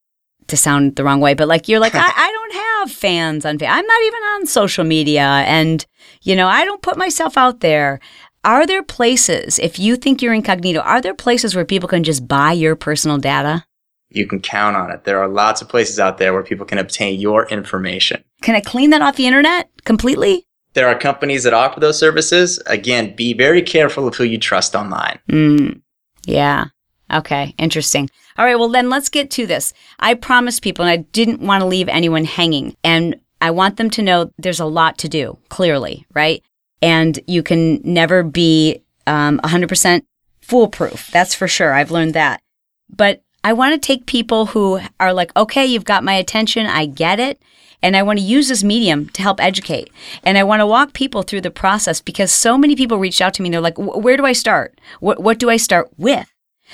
to 0.48 0.56
sound 0.56 0.96
the 0.96 1.04
wrong 1.04 1.20
way, 1.20 1.34
but 1.34 1.48
like 1.48 1.68
you're 1.68 1.80
like, 1.80 1.94
I, 1.96 2.00
I 2.00 2.32
don't 2.32 2.54
have 2.54 2.92
fans 2.92 3.44
on, 3.44 3.58
I'm 3.62 3.86
not 3.86 4.02
even 4.02 4.22
on 4.22 4.46
social 4.46 4.84
media. 4.84 5.22
And, 5.22 5.84
you 6.22 6.36
know, 6.36 6.48
I 6.48 6.64
don't 6.64 6.82
put 6.82 6.98
myself 6.98 7.36
out 7.36 7.60
there. 7.60 8.00
Are 8.44 8.66
there 8.66 8.82
places, 8.82 9.58
if 9.60 9.78
you 9.78 9.96
think 9.96 10.20
you're 10.20 10.34
incognito, 10.34 10.80
are 10.80 11.00
there 11.00 11.14
places 11.14 11.54
where 11.54 11.64
people 11.64 11.88
can 11.88 12.02
just 12.02 12.26
buy 12.26 12.52
your 12.52 12.74
personal 12.74 13.18
data? 13.18 13.64
You 14.14 14.26
can 14.26 14.40
count 14.40 14.76
on 14.76 14.90
it. 14.90 15.04
There 15.04 15.20
are 15.22 15.28
lots 15.28 15.62
of 15.62 15.68
places 15.68 15.98
out 15.98 16.18
there 16.18 16.32
where 16.32 16.42
people 16.42 16.66
can 16.66 16.78
obtain 16.78 17.20
your 17.20 17.46
information. 17.46 18.22
Can 18.42 18.54
I 18.54 18.60
clean 18.60 18.90
that 18.90 19.02
off 19.02 19.16
the 19.16 19.26
internet 19.26 19.70
completely? 19.84 20.46
There 20.74 20.88
are 20.88 20.98
companies 20.98 21.44
that 21.44 21.52
offer 21.52 21.80
those 21.80 21.98
services. 21.98 22.60
Again, 22.66 23.14
be 23.14 23.34
very 23.34 23.62
careful 23.62 24.08
of 24.08 24.14
who 24.14 24.24
you 24.24 24.38
trust 24.38 24.74
online. 24.74 25.18
Mm, 25.28 25.82
yeah. 26.24 26.66
Okay. 27.12 27.54
Interesting. 27.58 28.08
All 28.38 28.46
right. 28.46 28.58
Well, 28.58 28.70
then 28.70 28.88
let's 28.88 29.10
get 29.10 29.30
to 29.32 29.46
this. 29.46 29.74
I 29.98 30.14
promised 30.14 30.62
people, 30.62 30.84
and 30.84 30.90
I 30.90 31.04
didn't 31.12 31.40
want 31.40 31.60
to 31.60 31.66
leave 31.66 31.88
anyone 31.88 32.24
hanging. 32.24 32.74
And 32.82 33.20
I 33.42 33.50
want 33.50 33.76
them 33.76 33.90
to 33.90 34.02
know 34.02 34.32
there's 34.38 34.60
a 34.60 34.64
lot 34.64 34.98
to 34.98 35.08
do, 35.08 35.36
clearly, 35.50 36.06
right? 36.14 36.42
And 36.80 37.18
you 37.26 37.42
can 37.42 37.80
never 37.84 38.22
be 38.22 38.82
um, 39.06 39.40
100% 39.44 40.02
foolproof. 40.40 41.10
That's 41.10 41.34
for 41.34 41.48
sure. 41.48 41.74
I've 41.74 41.90
learned 41.90 42.14
that. 42.14 42.40
But 42.88 43.22
I 43.44 43.52
want 43.52 43.74
to 43.74 43.86
take 43.86 44.06
people 44.06 44.46
who 44.46 44.80
are 45.00 45.12
like, 45.12 45.34
okay, 45.36 45.66
you've 45.66 45.84
got 45.84 46.04
my 46.04 46.14
attention. 46.14 46.66
I 46.66 46.86
get 46.86 47.18
it. 47.18 47.42
And 47.82 47.96
I 47.96 48.02
want 48.04 48.20
to 48.20 48.24
use 48.24 48.46
this 48.46 48.62
medium 48.62 49.08
to 49.08 49.22
help 49.22 49.40
educate. 49.40 49.90
And 50.22 50.38
I 50.38 50.44
want 50.44 50.60
to 50.60 50.66
walk 50.66 50.92
people 50.92 51.22
through 51.22 51.40
the 51.40 51.50
process 51.50 52.00
because 52.00 52.30
so 52.30 52.56
many 52.56 52.76
people 52.76 52.98
reached 52.98 53.20
out 53.20 53.34
to 53.34 53.42
me 53.42 53.48
and 53.48 53.54
they're 53.54 53.60
like, 53.60 53.76
where 53.76 54.16
do 54.16 54.24
I 54.24 54.32
start? 54.32 54.80
What, 55.00 55.20
what 55.20 55.38
do 55.38 55.50
I 55.50 55.56
start 55.56 55.90
with? 55.96 56.28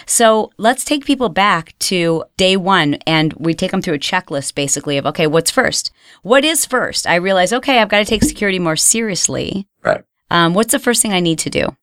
So 0.04 0.52
let's 0.58 0.84
take 0.84 1.06
people 1.06 1.30
back 1.30 1.74
to 1.80 2.24
day 2.36 2.56
one 2.56 2.94
and 3.06 3.32
we 3.32 3.54
take 3.54 3.70
them 3.70 3.82
through 3.82 3.94
a 3.94 3.98
checklist 3.98 4.54
basically 4.54 4.98
of, 4.98 5.06
okay, 5.06 5.26
what's 5.26 5.50
first? 5.50 5.90
What 6.22 6.44
is 6.44 6.66
first? 6.66 7.06
I 7.06 7.14
realize, 7.14 7.54
okay, 7.54 7.78
I've 7.78 7.88
got 7.88 7.98
to 7.98 8.04
take 8.04 8.22
security 8.22 8.58
more 8.58 8.76
seriously. 8.76 9.66
Right. 9.82 10.04
Um, 10.30 10.52
what's 10.52 10.72
the 10.72 10.78
first 10.78 11.00
thing 11.00 11.14
I 11.14 11.20
need 11.20 11.38
to 11.40 11.50
do? 11.50 11.74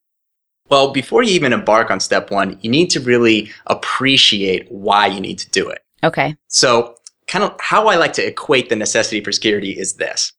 Well, 0.68 0.92
before 0.92 1.22
you 1.22 1.32
even 1.32 1.52
embark 1.52 1.90
on 1.90 2.00
step 2.00 2.30
one, 2.30 2.58
you 2.60 2.70
need 2.70 2.90
to 2.90 3.00
really 3.00 3.50
appreciate 3.66 4.70
why 4.70 5.06
you 5.06 5.20
need 5.20 5.38
to 5.38 5.50
do 5.50 5.68
it. 5.68 5.84
Okay. 6.02 6.36
So, 6.48 6.96
kind 7.26 7.44
of 7.44 7.56
how 7.60 7.88
I 7.88 7.96
like 7.96 8.12
to 8.14 8.26
equate 8.26 8.68
the 8.68 8.76
necessity 8.76 9.22
for 9.22 9.32
security 9.32 9.72
is 9.72 9.94
this 9.94 10.32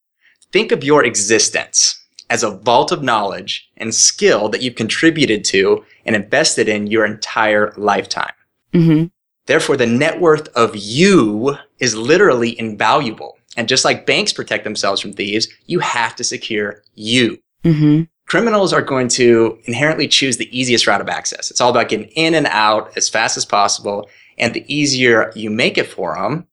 think 0.51 0.71
of 0.71 0.83
your 0.83 1.03
existence 1.03 2.01
as 2.29 2.43
a 2.43 2.51
vault 2.51 2.91
of 2.91 3.03
knowledge 3.03 3.69
and 3.77 3.93
skill 3.93 4.49
that 4.49 4.61
you've 4.61 4.75
contributed 4.75 5.43
to 5.45 5.83
and 6.05 6.15
invested 6.15 6.67
in 6.67 6.87
your 6.87 7.05
entire 7.05 7.73
lifetime. 7.77 8.33
Mm-hmm. 8.73 9.05
Therefore, 9.45 9.77
the 9.77 9.85
net 9.85 10.19
worth 10.19 10.47
of 10.49 10.75
you 10.75 11.57
is 11.79 11.95
literally 11.95 12.59
invaluable. 12.59 13.37
And 13.55 13.67
just 13.67 13.85
like 13.85 14.05
banks 14.05 14.33
protect 14.33 14.63
themselves 14.63 15.01
from 15.01 15.13
thieves, 15.13 15.47
you 15.65 15.79
have 15.79 16.15
to 16.17 16.23
secure 16.23 16.83
you. 16.95 17.39
Mm-hmm. 17.63 18.03
Criminals 18.27 18.73
are 18.73 18.81
going 18.81 19.07
to 19.07 19.57
inherently 19.65 20.07
choose 20.07 20.37
the 20.37 20.57
easiest 20.57 20.85
route 20.85 21.01
of 21.01 21.09
access. 21.09 21.49
It's 21.49 21.61
all 21.61 21.71
about 21.71 21.89
getting 21.89 22.09
in 22.09 22.35
and 22.35 22.45
out 22.47 22.95
as 22.97 23.07
fast 23.07 23.37
as 23.37 23.45
possible. 23.45 24.09
And 24.37 24.53
the 24.53 24.65
easier 24.73 25.31
you 25.33 25.49
make 25.49 25.77
it 25.77 25.87
for 25.87 26.15
them, 26.15 26.45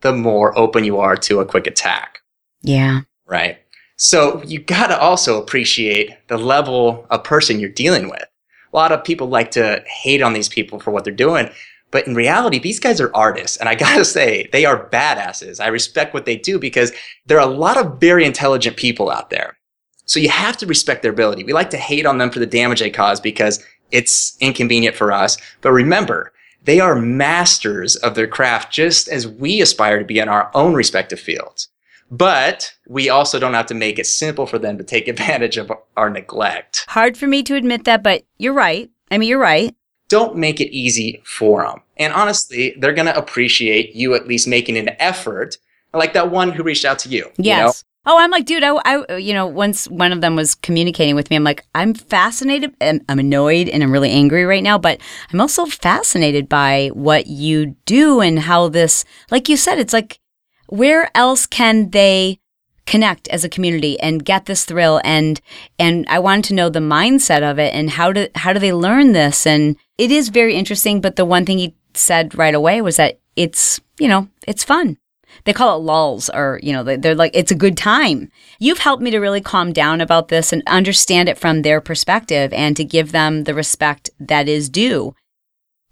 the 0.00 0.12
more 0.12 0.58
open 0.58 0.84
you 0.84 0.98
are 0.98 1.16
to 1.16 1.40
a 1.40 1.46
quick 1.46 1.66
attack. 1.66 2.20
Yeah. 2.62 3.02
Right. 3.26 3.58
So 3.96 4.42
you 4.42 4.58
got 4.58 4.88
to 4.88 4.98
also 4.98 5.40
appreciate 5.40 6.10
the 6.28 6.38
level 6.38 7.06
of 7.10 7.24
person 7.24 7.60
you're 7.60 7.68
dealing 7.68 8.08
with. 8.08 8.24
A 8.72 8.76
lot 8.76 8.90
of 8.90 9.04
people 9.04 9.28
like 9.28 9.50
to 9.52 9.84
hate 9.86 10.22
on 10.22 10.32
these 10.32 10.48
people 10.48 10.80
for 10.80 10.90
what 10.90 11.04
they're 11.04 11.12
doing. 11.12 11.50
But 11.90 12.06
in 12.06 12.14
reality, 12.14 12.58
these 12.58 12.80
guys 12.80 13.00
are 13.00 13.14
artists. 13.14 13.58
And 13.58 13.68
I 13.68 13.74
got 13.76 13.96
to 13.98 14.04
say, 14.04 14.48
they 14.50 14.64
are 14.64 14.88
badasses. 14.88 15.60
I 15.60 15.68
respect 15.68 16.14
what 16.14 16.24
they 16.24 16.36
do 16.36 16.58
because 16.58 16.90
there 17.26 17.38
are 17.38 17.46
a 17.46 17.54
lot 17.54 17.76
of 17.76 18.00
very 18.00 18.24
intelligent 18.24 18.76
people 18.76 19.10
out 19.10 19.28
there. 19.28 19.58
So 20.04 20.20
you 20.20 20.28
have 20.28 20.56
to 20.58 20.66
respect 20.66 21.02
their 21.02 21.12
ability. 21.12 21.44
We 21.44 21.52
like 21.52 21.70
to 21.70 21.76
hate 21.76 22.06
on 22.06 22.18
them 22.18 22.30
for 22.30 22.38
the 22.38 22.46
damage 22.46 22.80
they 22.80 22.90
cause 22.90 23.20
because 23.20 23.64
it's 23.90 24.36
inconvenient 24.40 24.96
for 24.96 25.12
us. 25.12 25.36
But 25.60 25.72
remember, 25.72 26.32
they 26.64 26.80
are 26.80 26.96
masters 26.96 27.96
of 27.96 28.14
their 28.14 28.26
craft 28.26 28.72
just 28.72 29.08
as 29.08 29.26
we 29.26 29.60
aspire 29.60 29.98
to 29.98 30.04
be 30.04 30.18
in 30.18 30.28
our 30.28 30.50
own 30.54 30.74
respective 30.74 31.20
fields. 31.20 31.68
But 32.10 32.74
we 32.86 33.08
also 33.08 33.38
don't 33.38 33.54
have 33.54 33.66
to 33.66 33.74
make 33.74 33.98
it 33.98 34.06
simple 34.06 34.46
for 34.46 34.58
them 34.58 34.76
to 34.78 34.84
take 34.84 35.08
advantage 35.08 35.56
of 35.56 35.72
our 35.96 36.10
neglect. 36.10 36.84
Hard 36.88 37.16
for 37.16 37.26
me 37.26 37.42
to 37.44 37.56
admit 37.56 37.84
that, 37.84 38.02
but 38.02 38.24
you're 38.38 38.52
right. 38.52 38.90
I 39.10 39.18
mean, 39.18 39.28
you're 39.28 39.38
right. 39.38 39.74
Don't 40.08 40.36
make 40.36 40.60
it 40.60 40.70
easy 40.74 41.22
for 41.24 41.62
them. 41.62 41.80
And 41.96 42.12
honestly, 42.12 42.74
they're 42.78 42.92
going 42.92 43.06
to 43.06 43.16
appreciate 43.16 43.94
you 43.94 44.14
at 44.14 44.26
least 44.26 44.46
making 44.46 44.76
an 44.76 44.90
effort, 44.98 45.56
like 45.94 46.12
that 46.12 46.30
one 46.30 46.52
who 46.52 46.62
reached 46.62 46.84
out 46.84 46.98
to 47.00 47.08
you. 47.08 47.30
Yes. 47.38 47.56
You 47.58 47.64
know? 47.64 47.72
Oh, 48.04 48.18
I'm 48.18 48.32
like, 48.32 48.46
dude, 48.46 48.64
I, 48.64 48.74
I, 48.84 49.16
you 49.16 49.32
know, 49.32 49.46
once 49.46 49.86
one 49.86 50.10
of 50.10 50.20
them 50.20 50.34
was 50.34 50.56
communicating 50.56 51.14
with 51.14 51.30
me, 51.30 51.36
I'm 51.36 51.44
like, 51.44 51.64
I'm 51.72 51.94
fascinated 51.94 52.74
and 52.80 53.04
I'm 53.08 53.20
annoyed 53.20 53.68
and 53.68 53.80
I'm 53.80 53.92
really 53.92 54.10
angry 54.10 54.44
right 54.44 54.62
now, 54.62 54.76
but 54.76 55.00
I'm 55.32 55.40
also 55.40 55.66
fascinated 55.66 56.48
by 56.48 56.90
what 56.94 57.28
you 57.28 57.76
do 57.86 58.20
and 58.20 58.40
how 58.40 58.68
this, 58.68 59.04
like 59.30 59.48
you 59.48 59.56
said, 59.56 59.78
it's 59.78 59.92
like, 59.92 60.18
where 60.66 61.10
else 61.14 61.46
can 61.46 61.90
they 61.90 62.40
connect 62.86 63.28
as 63.28 63.44
a 63.44 63.48
community 63.48 64.00
and 64.00 64.24
get 64.24 64.46
this 64.46 64.64
thrill? 64.64 65.00
And 65.04 65.40
and 65.78 66.04
I 66.08 66.18
wanted 66.18 66.46
to 66.46 66.54
know 66.54 66.68
the 66.68 66.80
mindset 66.80 67.48
of 67.48 67.60
it 67.60 67.72
and 67.72 67.90
how 67.90 68.10
do 68.10 68.26
how 68.34 68.52
do 68.52 68.58
they 68.58 68.72
learn 68.72 69.12
this? 69.12 69.46
And 69.46 69.76
it 69.96 70.10
is 70.10 70.28
very 70.28 70.54
interesting 70.56 71.00
but 71.00 71.14
the 71.14 71.24
one 71.24 71.44
thing 71.44 71.58
he 71.58 71.76
said 71.94 72.36
right 72.36 72.54
away 72.54 72.80
was 72.80 72.96
that 72.96 73.20
it's 73.36 73.80
you 73.98 74.08
know 74.08 74.28
it's 74.46 74.64
fun 74.64 74.96
they 75.44 75.52
call 75.52 75.76
it 75.76 75.82
lulz 75.82 76.30
or 76.30 76.58
you 76.62 76.72
know 76.72 76.82
they're 76.82 77.14
like 77.14 77.32
it's 77.34 77.50
a 77.50 77.56
good 77.56 77.76
time 77.76 78.30
you've 78.58 78.78
helped 78.78 79.02
me 79.02 79.10
to 79.10 79.18
really 79.18 79.40
calm 79.40 79.72
down 79.72 80.00
about 80.00 80.28
this 80.28 80.52
and 80.52 80.62
understand 80.66 81.28
it 81.28 81.38
from 81.38 81.62
their 81.62 81.80
perspective 81.80 82.52
and 82.52 82.76
to 82.76 82.84
give 82.84 83.12
them 83.12 83.44
the 83.44 83.54
respect 83.54 84.10
that 84.18 84.48
is 84.48 84.68
due 84.68 85.14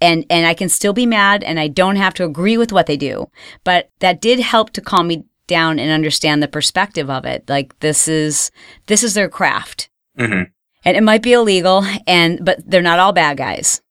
and 0.00 0.24
and 0.30 0.46
I 0.46 0.54
can 0.54 0.68
still 0.68 0.92
be 0.92 1.06
mad 1.06 1.44
and 1.44 1.60
I 1.60 1.68
don't 1.68 1.96
have 1.96 2.14
to 2.14 2.24
agree 2.24 2.56
with 2.56 2.72
what 2.72 2.86
they 2.86 2.96
do. 2.96 3.30
But 3.64 3.90
that 4.00 4.20
did 4.20 4.40
help 4.40 4.70
to 4.70 4.80
calm 4.80 5.08
me 5.08 5.24
down 5.46 5.78
and 5.78 5.90
understand 5.90 6.42
the 6.42 6.48
perspective 6.48 7.10
of 7.10 7.24
it. 7.24 7.48
Like 7.48 7.78
this 7.80 8.08
is 8.08 8.50
this 8.86 9.02
is 9.02 9.14
their 9.14 9.28
craft. 9.28 9.90
Mm-hmm. 10.18 10.44
And 10.84 10.96
it 10.96 11.02
might 11.02 11.22
be 11.22 11.34
illegal 11.34 11.84
and 12.06 12.42
but 12.44 12.58
they're 12.66 12.82
not 12.82 12.98
all 12.98 13.12
bad 13.12 13.36
guys. 13.36 13.82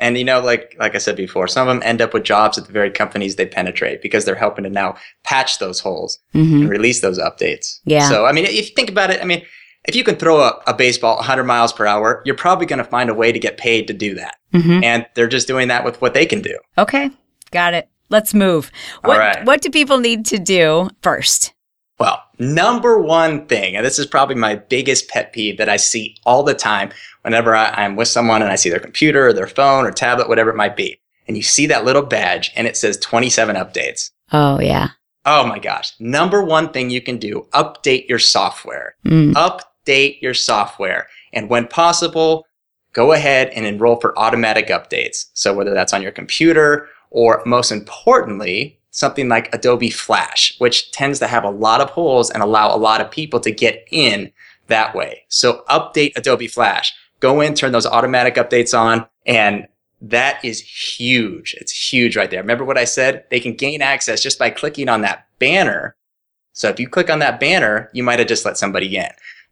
And 0.00 0.16
you 0.18 0.24
know, 0.24 0.40
like 0.40 0.74
like 0.78 0.94
I 0.94 0.98
said 0.98 1.16
before, 1.16 1.46
some 1.46 1.68
of 1.68 1.74
them 1.74 1.82
end 1.84 2.00
up 2.00 2.14
with 2.14 2.24
jobs 2.24 2.58
at 2.58 2.66
the 2.66 2.72
very 2.72 2.90
companies 2.90 3.36
they 3.36 3.46
penetrate 3.46 4.02
because 4.02 4.24
they're 4.24 4.34
helping 4.34 4.64
to 4.64 4.70
now 4.70 4.96
patch 5.22 5.58
those 5.58 5.78
holes 5.78 6.18
mm-hmm. 6.34 6.62
and 6.62 6.68
release 6.68 7.00
those 7.00 7.18
updates. 7.18 7.80
Yeah. 7.84 8.08
So 8.08 8.26
I 8.26 8.32
mean, 8.32 8.44
if 8.44 8.54
you 8.54 8.62
think 8.74 8.90
about 8.90 9.10
it, 9.10 9.20
I 9.20 9.24
mean, 9.24 9.44
if 9.84 9.94
you 9.94 10.02
can 10.02 10.16
throw 10.16 10.40
a, 10.40 10.60
a 10.66 10.74
baseball 10.74 11.16
100 11.16 11.44
miles 11.44 11.72
per 11.72 11.86
hour, 11.86 12.22
you're 12.24 12.34
probably 12.34 12.66
going 12.66 12.78
to 12.78 12.84
find 12.84 13.08
a 13.10 13.14
way 13.14 13.32
to 13.32 13.38
get 13.38 13.58
paid 13.58 13.86
to 13.88 13.92
do 13.92 14.14
that. 14.14 14.36
Mm-hmm. 14.52 14.84
And 14.84 15.06
they're 15.14 15.28
just 15.28 15.46
doing 15.46 15.68
that 15.68 15.84
with 15.84 16.00
what 16.00 16.14
they 16.14 16.26
can 16.26 16.42
do. 16.42 16.58
Okay, 16.78 17.10
got 17.50 17.74
it. 17.74 17.88
Let's 18.08 18.34
move. 18.34 18.72
What, 19.02 19.14
All 19.14 19.18
right. 19.18 19.44
what 19.46 19.62
do 19.62 19.70
people 19.70 19.98
need 19.98 20.26
to 20.26 20.38
do 20.38 20.90
first? 21.02 21.54
Well, 21.98 22.22
number 22.40 22.98
one 22.98 23.46
thing, 23.46 23.76
and 23.76 23.84
this 23.84 23.98
is 23.98 24.06
probably 24.06 24.34
my 24.34 24.56
biggest 24.56 25.08
pet 25.08 25.32
peeve 25.32 25.58
that 25.58 25.68
I 25.68 25.76
see 25.76 26.16
all 26.24 26.42
the 26.42 26.54
time 26.54 26.90
whenever 27.22 27.54
I, 27.54 27.70
I'm 27.70 27.96
with 27.96 28.08
someone 28.08 28.42
and 28.42 28.50
I 28.50 28.56
see 28.56 28.70
their 28.70 28.80
computer 28.80 29.28
or 29.28 29.32
their 29.32 29.46
phone 29.46 29.86
or 29.86 29.92
tablet, 29.92 30.28
whatever 30.28 30.50
it 30.50 30.56
might 30.56 30.76
be, 30.76 30.98
and 31.28 31.36
you 31.36 31.42
see 31.42 31.66
that 31.66 31.84
little 31.84 32.02
badge 32.02 32.50
and 32.56 32.66
it 32.66 32.76
says 32.76 32.96
27 32.98 33.56
updates. 33.56 34.10
Oh, 34.32 34.60
yeah. 34.60 34.88
Oh 35.26 35.46
my 35.46 35.58
gosh. 35.58 35.92
Number 36.00 36.42
one 36.42 36.72
thing 36.72 36.90
you 36.90 37.02
can 37.02 37.18
do, 37.18 37.46
update 37.52 38.08
your 38.08 38.18
software. 38.18 38.96
Mm. 39.04 39.34
Update 39.34 40.20
your 40.22 40.34
software. 40.34 41.08
And 41.32 41.50
when 41.50 41.68
possible, 41.68 42.46
go 42.92 43.12
ahead 43.12 43.48
and 43.50 43.66
enroll 43.66 43.96
for 43.96 44.18
automatic 44.18 44.68
updates. 44.68 45.26
So 45.34 45.52
whether 45.52 45.74
that's 45.74 45.92
on 45.92 46.02
your 46.02 46.12
computer 46.12 46.88
or 47.10 47.42
most 47.44 47.70
importantly, 47.70 48.79
something 48.90 49.28
like 49.28 49.54
Adobe 49.54 49.90
Flash, 49.90 50.54
which 50.58 50.90
tends 50.92 51.18
to 51.20 51.26
have 51.26 51.44
a 51.44 51.50
lot 51.50 51.80
of 51.80 51.90
holes 51.90 52.30
and 52.30 52.42
allow 52.42 52.74
a 52.74 52.78
lot 52.78 53.00
of 53.00 53.10
people 53.10 53.40
to 53.40 53.50
get 53.50 53.86
in 53.90 54.32
that 54.66 54.94
way. 54.94 55.22
So 55.28 55.64
update 55.68 56.16
Adobe 56.16 56.48
Flash. 56.48 56.94
Go 57.20 57.40
in, 57.40 57.54
turn 57.54 57.72
those 57.72 57.86
automatic 57.86 58.36
updates 58.36 58.78
on, 58.78 59.06
and 59.26 59.66
that 60.00 60.42
is 60.44 60.60
huge. 60.60 61.54
It's 61.60 61.92
huge 61.92 62.16
right 62.16 62.30
there. 62.30 62.40
Remember 62.40 62.64
what 62.64 62.78
I 62.78 62.84
said? 62.84 63.24
They 63.30 63.40
can 63.40 63.54
gain 63.54 63.82
access 63.82 64.22
just 64.22 64.38
by 64.38 64.50
clicking 64.50 64.88
on 64.88 65.02
that 65.02 65.26
banner. 65.38 65.94
So 66.52 66.68
if 66.68 66.80
you 66.80 66.88
click 66.88 67.10
on 67.10 67.18
that 67.18 67.38
banner, 67.38 67.90
you 67.92 68.02
might 68.02 68.18
have 68.18 68.28
just 68.28 68.44
let 68.44 68.56
somebody 68.56 68.96
in. 68.96 69.10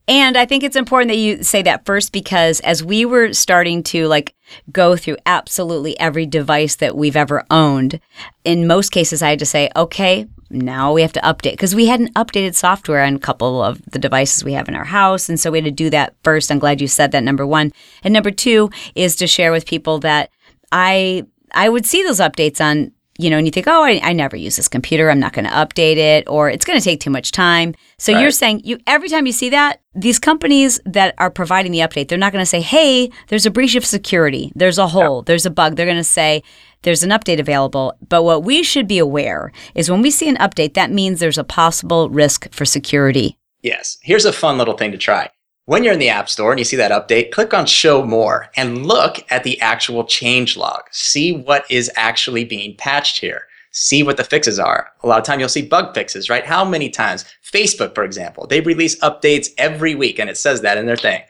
And 0.09 0.39
I 0.39 0.47
think 0.47 0.65
it's 0.65 0.75
important 0.75 1.11
that 1.11 1.19
you 1.19 1.43
say 1.43 1.61
that 1.63 1.85
first 1.85 2.13
because 2.13 2.61
as 2.61 2.83
we 2.83 3.05
were 3.05 3.35
starting 3.35 3.83
to 3.85 4.09
like 4.09 4.35
go 4.73 4.97
through 4.97 5.19
absolutely 5.27 5.99
every 6.01 6.25
device 6.25 6.77
that 6.77 6.97
we've 6.97 7.17
ever 7.17 7.45
owned, 7.51 8.01
in 8.43 8.67
most 8.67 8.91
cases 8.91 9.23
I 9.23 9.31
had 9.31 9.39
to 9.41 9.47
say, 9.47 9.71
okay, 9.77 10.27
now 10.51 10.95
we 10.95 11.03
have 11.03 11.13
to 11.13 11.21
update 11.21 11.53
because 11.53 11.75
we 11.75 11.87
hadn't 11.87 12.15
updated 12.15 12.55
software 12.55 13.05
on 13.05 13.17
a 13.17 13.19
couple 13.19 13.63
of 13.63 13.83
the 13.91 13.99
devices 13.99 14.43
we 14.43 14.55
have 14.55 14.67
in 14.67 14.75
our 14.75 14.85
house. 14.85 15.29
And 15.29 15.39
so 15.39 15.51
we 15.51 15.59
had 15.59 15.67
to 15.67 15.71
do 15.71 15.91
that 15.91 16.15
first. 16.23 16.51
I'm 16.51 16.59
glad 16.59 16.81
you 16.81 16.89
said 16.89 17.13
that, 17.13 17.23
number 17.23 17.47
one. 17.47 17.71
And 18.03 18.15
number 18.15 18.31
two 18.31 18.71
is 18.95 19.15
to 19.17 19.27
share 19.27 19.53
with 19.53 19.67
people 19.67 19.99
that 20.01 20.31
I 20.73 21.25
I 21.53 21.69
would 21.69 21.87
see 21.87 22.03
those 22.03 22.21
updates 22.21 22.63
on 22.63 22.93
you 23.19 23.29
know, 23.31 23.37
and 23.37 23.47
you 23.47 23.51
think, 23.51 23.67
oh, 23.67 23.83
I, 23.83 24.01
I 24.03 24.13
never 24.13 24.37
use 24.37 24.57
this 24.57 24.69
computer. 24.69 25.11
I'm 25.11 25.19
not 25.19 25.33
going 25.33 25.45
to 25.45 25.51
update 25.51 25.97
it, 25.97 26.29
or 26.29 26.49
it's 26.49 26.65
going 26.65 26.79
to 26.79 26.85
take 26.85 27.01
too 27.01 27.11
much 27.11 27.33
time. 27.33 27.75
So 27.99 28.13
Right. 28.13 28.23
you're 28.23 28.31
saying 28.31 28.63
you 28.65 28.79
every 28.87 29.09
time 29.09 29.27
you 29.27 29.33
see 29.33 29.51
that, 29.51 29.81
these 29.95 30.19
companies 30.21 30.81
that 30.87 31.15
are 31.19 31.31
providing 31.31 31.73
the 31.73 31.81
update, 31.81 32.09
they're 32.09 32.17
not 32.17 32.33
going 32.33 32.43
to 32.43 32.47
say, 32.47 32.61
hey, 32.61 33.11
there's 33.27 33.45
a 33.45 33.51
breach 33.51 33.75
of 33.75 33.85
security, 33.85 34.53
there's 34.55 34.79
a 34.79 34.87
hole, 34.87 35.23
there's 35.23 35.45
a 35.47 35.51
bug. 35.51 35.75
They're 35.75 35.87
going 35.87 35.99
to 35.99 36.05
say, 36.05 36.43
there's 36.83 37.03
an 37.03 37.11
update 37.11 37.41
available. 37.41 37.95
But 38.09 38.23
what 38.23 38.45
we 38.45 38.63
should 38.63 38.87
be 38.87 38.99
aware 38.99 39.51
is 39.75 39.91
when 39.91 40.01
we 40.01 40.13
see 40.13 40.29
an 40.29 40.37
update, 40.37 40.75
that 40.75 40.93
means 40.93 41.19
there's 41.19 41.39
a 41.39 41.45
possible 41.45 42.09
risk 42.09 42.53
for 42.53 42.65
security. 42.65 43.37
Yes. 43.63 43.99
Here's 44.03 44.25
a 44.25 44.33
fun 44.33 44.59
little 44.59 44.77
thing 44.77 44.93
to 44.93 44.99
try. 44.99 45.29
When 45.69 45.85
you're 45.85 45.93
in 45.93 45.99
the 45.99 46.09
App 46.09 46.31
Store 46.31 46.51
and 46.51 46.59
you 46.59 46.65
see 46.65 46.79
that 46.79 46.93
update, 46.93 47.31
click 47.31 47.53
on 47.53 47.67
Show 47.67 48.03
More 48.03 48.49
and 48.57 48.87
look 48.87 49.19
at 49.31 49.45
the 49.45 49.61
actual 49.61 50.03
change 50.03 50.57
log. 50.57 50.85
See 50.93 51.31
what 51.31 51.71
is 51.71 51.91
actually 51.95 52.47
being 52.47 52.75
patched 52.75 53.21
here. 53.21 53.43
See 53.71 54.03
what 54.03 54.17
the 54.17 54.25
fixes 54.25 54.59
are. 54.59 54.91
A 55.03 55.07
lot 55.07 55.19
of 55.19 55.27
time 55.27 55.41
you'll 55.41 55.51
see 55.51 55.61
bug 55.61 55.93
fixes, 55.93 56.31
right? 56.31 56.47
How 56.47 56.65
many 56.65 56.89
times? 56.89 57.27
Facebook, 57.45 57.95
for 57.95 58.03
example, 58.03 58.47
they 58.47 58.63
release 58.63 58.99
updates 59.01 59.49
every 59.59 59.95
week 59.95 60.19
and 60.19 60.31
it 60.31 60.39
says 60.39 60.63
that 60.63 60.79
in 60.79 60.87
their 60.87 60.97
thing. 60.97 61.21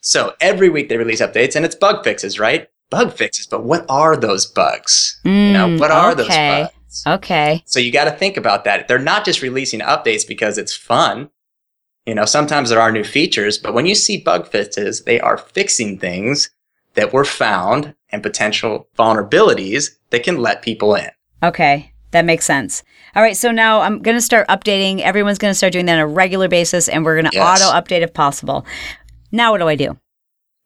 So 0.00 0.34
every 0.40 0.70
week 0.70 0.88
they 0.88 0.96
release 0.96 1.22
updates 1.22 1.54
and 1.54 1.64
it's 1.64 1.76
bug 1.76 2.02
fixes, 2.02 2.40
right? 2.40 2.68
Bug 2.90 3.12
fixes, 3.12 3.46
but 3.46 3.62
what 3.62 3.86
are 3.88 4.16
those 4.16 4.44
bugs? 4.44 5.20
you 5.24 5.30
know, 5.52 5.68
Mm, 5.68 5.78
what 5.78 5.92
are 5.92 6.10
okay. 6.10 6.16
those 6.16 6.28
bugs? 6.28 7.04
Okay. 7.06 7.62
So 7.64 7.78
you 7.78 7.92
got 7.92 8.04
to 8.06 8.10
think 8.12 8.36
about 8.36 8.64
that. 8.64 8.88
They're 8.88 8.98
not 8.98 9.24
just 9.24 9.40
releasing 9.40 9.78
updates 9.78 10.26
because 10.26 10.58
it's 10.58 10.74
fun. 10.74 11.30
You 12.06 12.14
know, 12.14 12.26
sometimes 12.26 12.68
there 12.68 12.80
are 12.80 12.92
new 12.92 13.04
features, 13.04 13.56
but 13.56 13.72
when 13.72 13.86
you 13.86 13.94
see 13.94 14.18
bug 14.18 14.46
fixes, 14.46 15.02
they 15.04 15.20
are 15.20 15.38
fixing 15.38 15.98
things 15.98 16.50
that 16.94 17.12
were 17.12 17.24
found 17.24 17.94
and 18.10 18.22
potential 18.22 18.88
vulnerabilities 18.98 19.90
that 20.10 20.22
can 20.22 20.36
let 20.36 20.62
people 20.62 20.94
in. 20.94 21.08
Okay, 21.42 21.92
that 22.10 22.24
makes 22.24 22.44
sense. 22.44 22.82
All 23.16 23.22
right, 23.22 23.36
so 23.36 23.50
now 23.50 23.80
I'm 23.80 24.02
going 24.02 24.16
to 24.16 24.20
start 24.20 24.46
updating. 24.48 25.00
Everyone's 25.00 25.38
going 25.38 25.50
to 25.50 25.56
start 25.56 25.72
doing 25.72 25.86
that 25.86 25.94
on 25.94 26.00
a 26.00 26.06
regular 26.06 26.48
basis, 26.48 26.88
and 26.88 27.04
we're 27.04 27.20
going 27.20 27.30
to 27.30 27.36
Yes. 27.36 27.62
auto 27.62 27.72
update 27.78 28.02
if 28.02 28.12
possible. 28.12 28.66
Now, 29.32 29.52
what 29.52 29.58
do 29.58 29.68
I 29.68 29.74
do? 29.76 29.98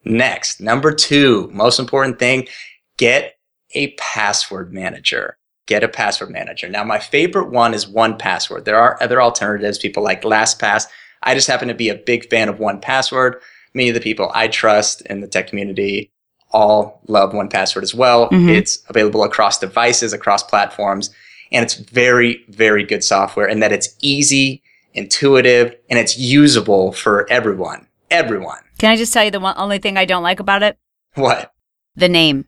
Next, 0.05 0.61
number 0.61 0.93
two, 0.93 1.51
most 1.53 1.79
important 1.79 2.19
thing, 2.19 2.49
get 2.97 3.37
a 3.75 3.93
password 3.93 4.73
manager. 4.73 5.37
Get 5.67 5.85
a 5.85 5.89
password 5.89 6.31
manager. 6.31 6.69
Now, 6.69 6.83
my 6.83 6.99
favorite 6.99 7.51
one 7.51 7.75
is 7.75 7.85
1Password. 7.87 8.65
There 8.65 8.79
are 8.79 8.97
other 9.03 9.21
alternatives. 9.21 9.79
People 9.79 10.03
like 10.03 10.23
LastPass. 10.23 10.87
I 11.23 11.35
just 11.35 11.49
happen 11.49 11.69
to 11.69 11.75
be 11.75 11.89
a 11.89 11.95
big 11.95 12.29
fan 12.31 12.49
of 12.49 12.59
1Password. 12.59 13.35
Many 13.75 13.89
of 13.89 13.95
the 13.95 14.01
people 14.01 14.31
I 14.35 14.49
trust 14.49 15.03
in 15.03 15.21
the 15.21 15.29
tech 15.29 15.49
community 15.49 16.11
all 16.51 17.01
love 17.09 17.33
1Password 17.33 17.83
as 17.83 17.95
well. 17.95 18.31
Mhm. 18.31 18.55
It's 18.57 18.79
available 18.89 19.23
across 19.23 19.59
devices, 19.59 20.13
across 20.13 20.43
platforms, 20.43 21.11
and 21.53 21.63
it's 21.63 21.75
very, 21.75 22.45
very 22.49 22.85
good 22.85 23.05
software 23.05 23.47
in 23.47 23.61
that 23.61 23.73
it's 23.73 23.91
easy, 24.01 24.63
intuitive, 24.95 25.75
and 25.91 25.99
it's 25.99 26.19
usable 26.19 26.93
for 26.93 27.27
everyone. 27.31 27.87
Everyone. 28.11 28.59
Can 28.79 28.91
I 28.91 28.97
just 28.97 29.13
tell 29.13 29.25
you 29.25 29.31
the 29.31 29.41
one 29.41 29.55
only 29.59 29.79
thing 29.79 29.97
I 29.99 30.07
don't 30.07 30.23
like 30.23 30.41
about 30.41 30.63
it? 30.63 30.79
What? 31.15 31.53
The 31.97 32.09
name. 32.09 32.47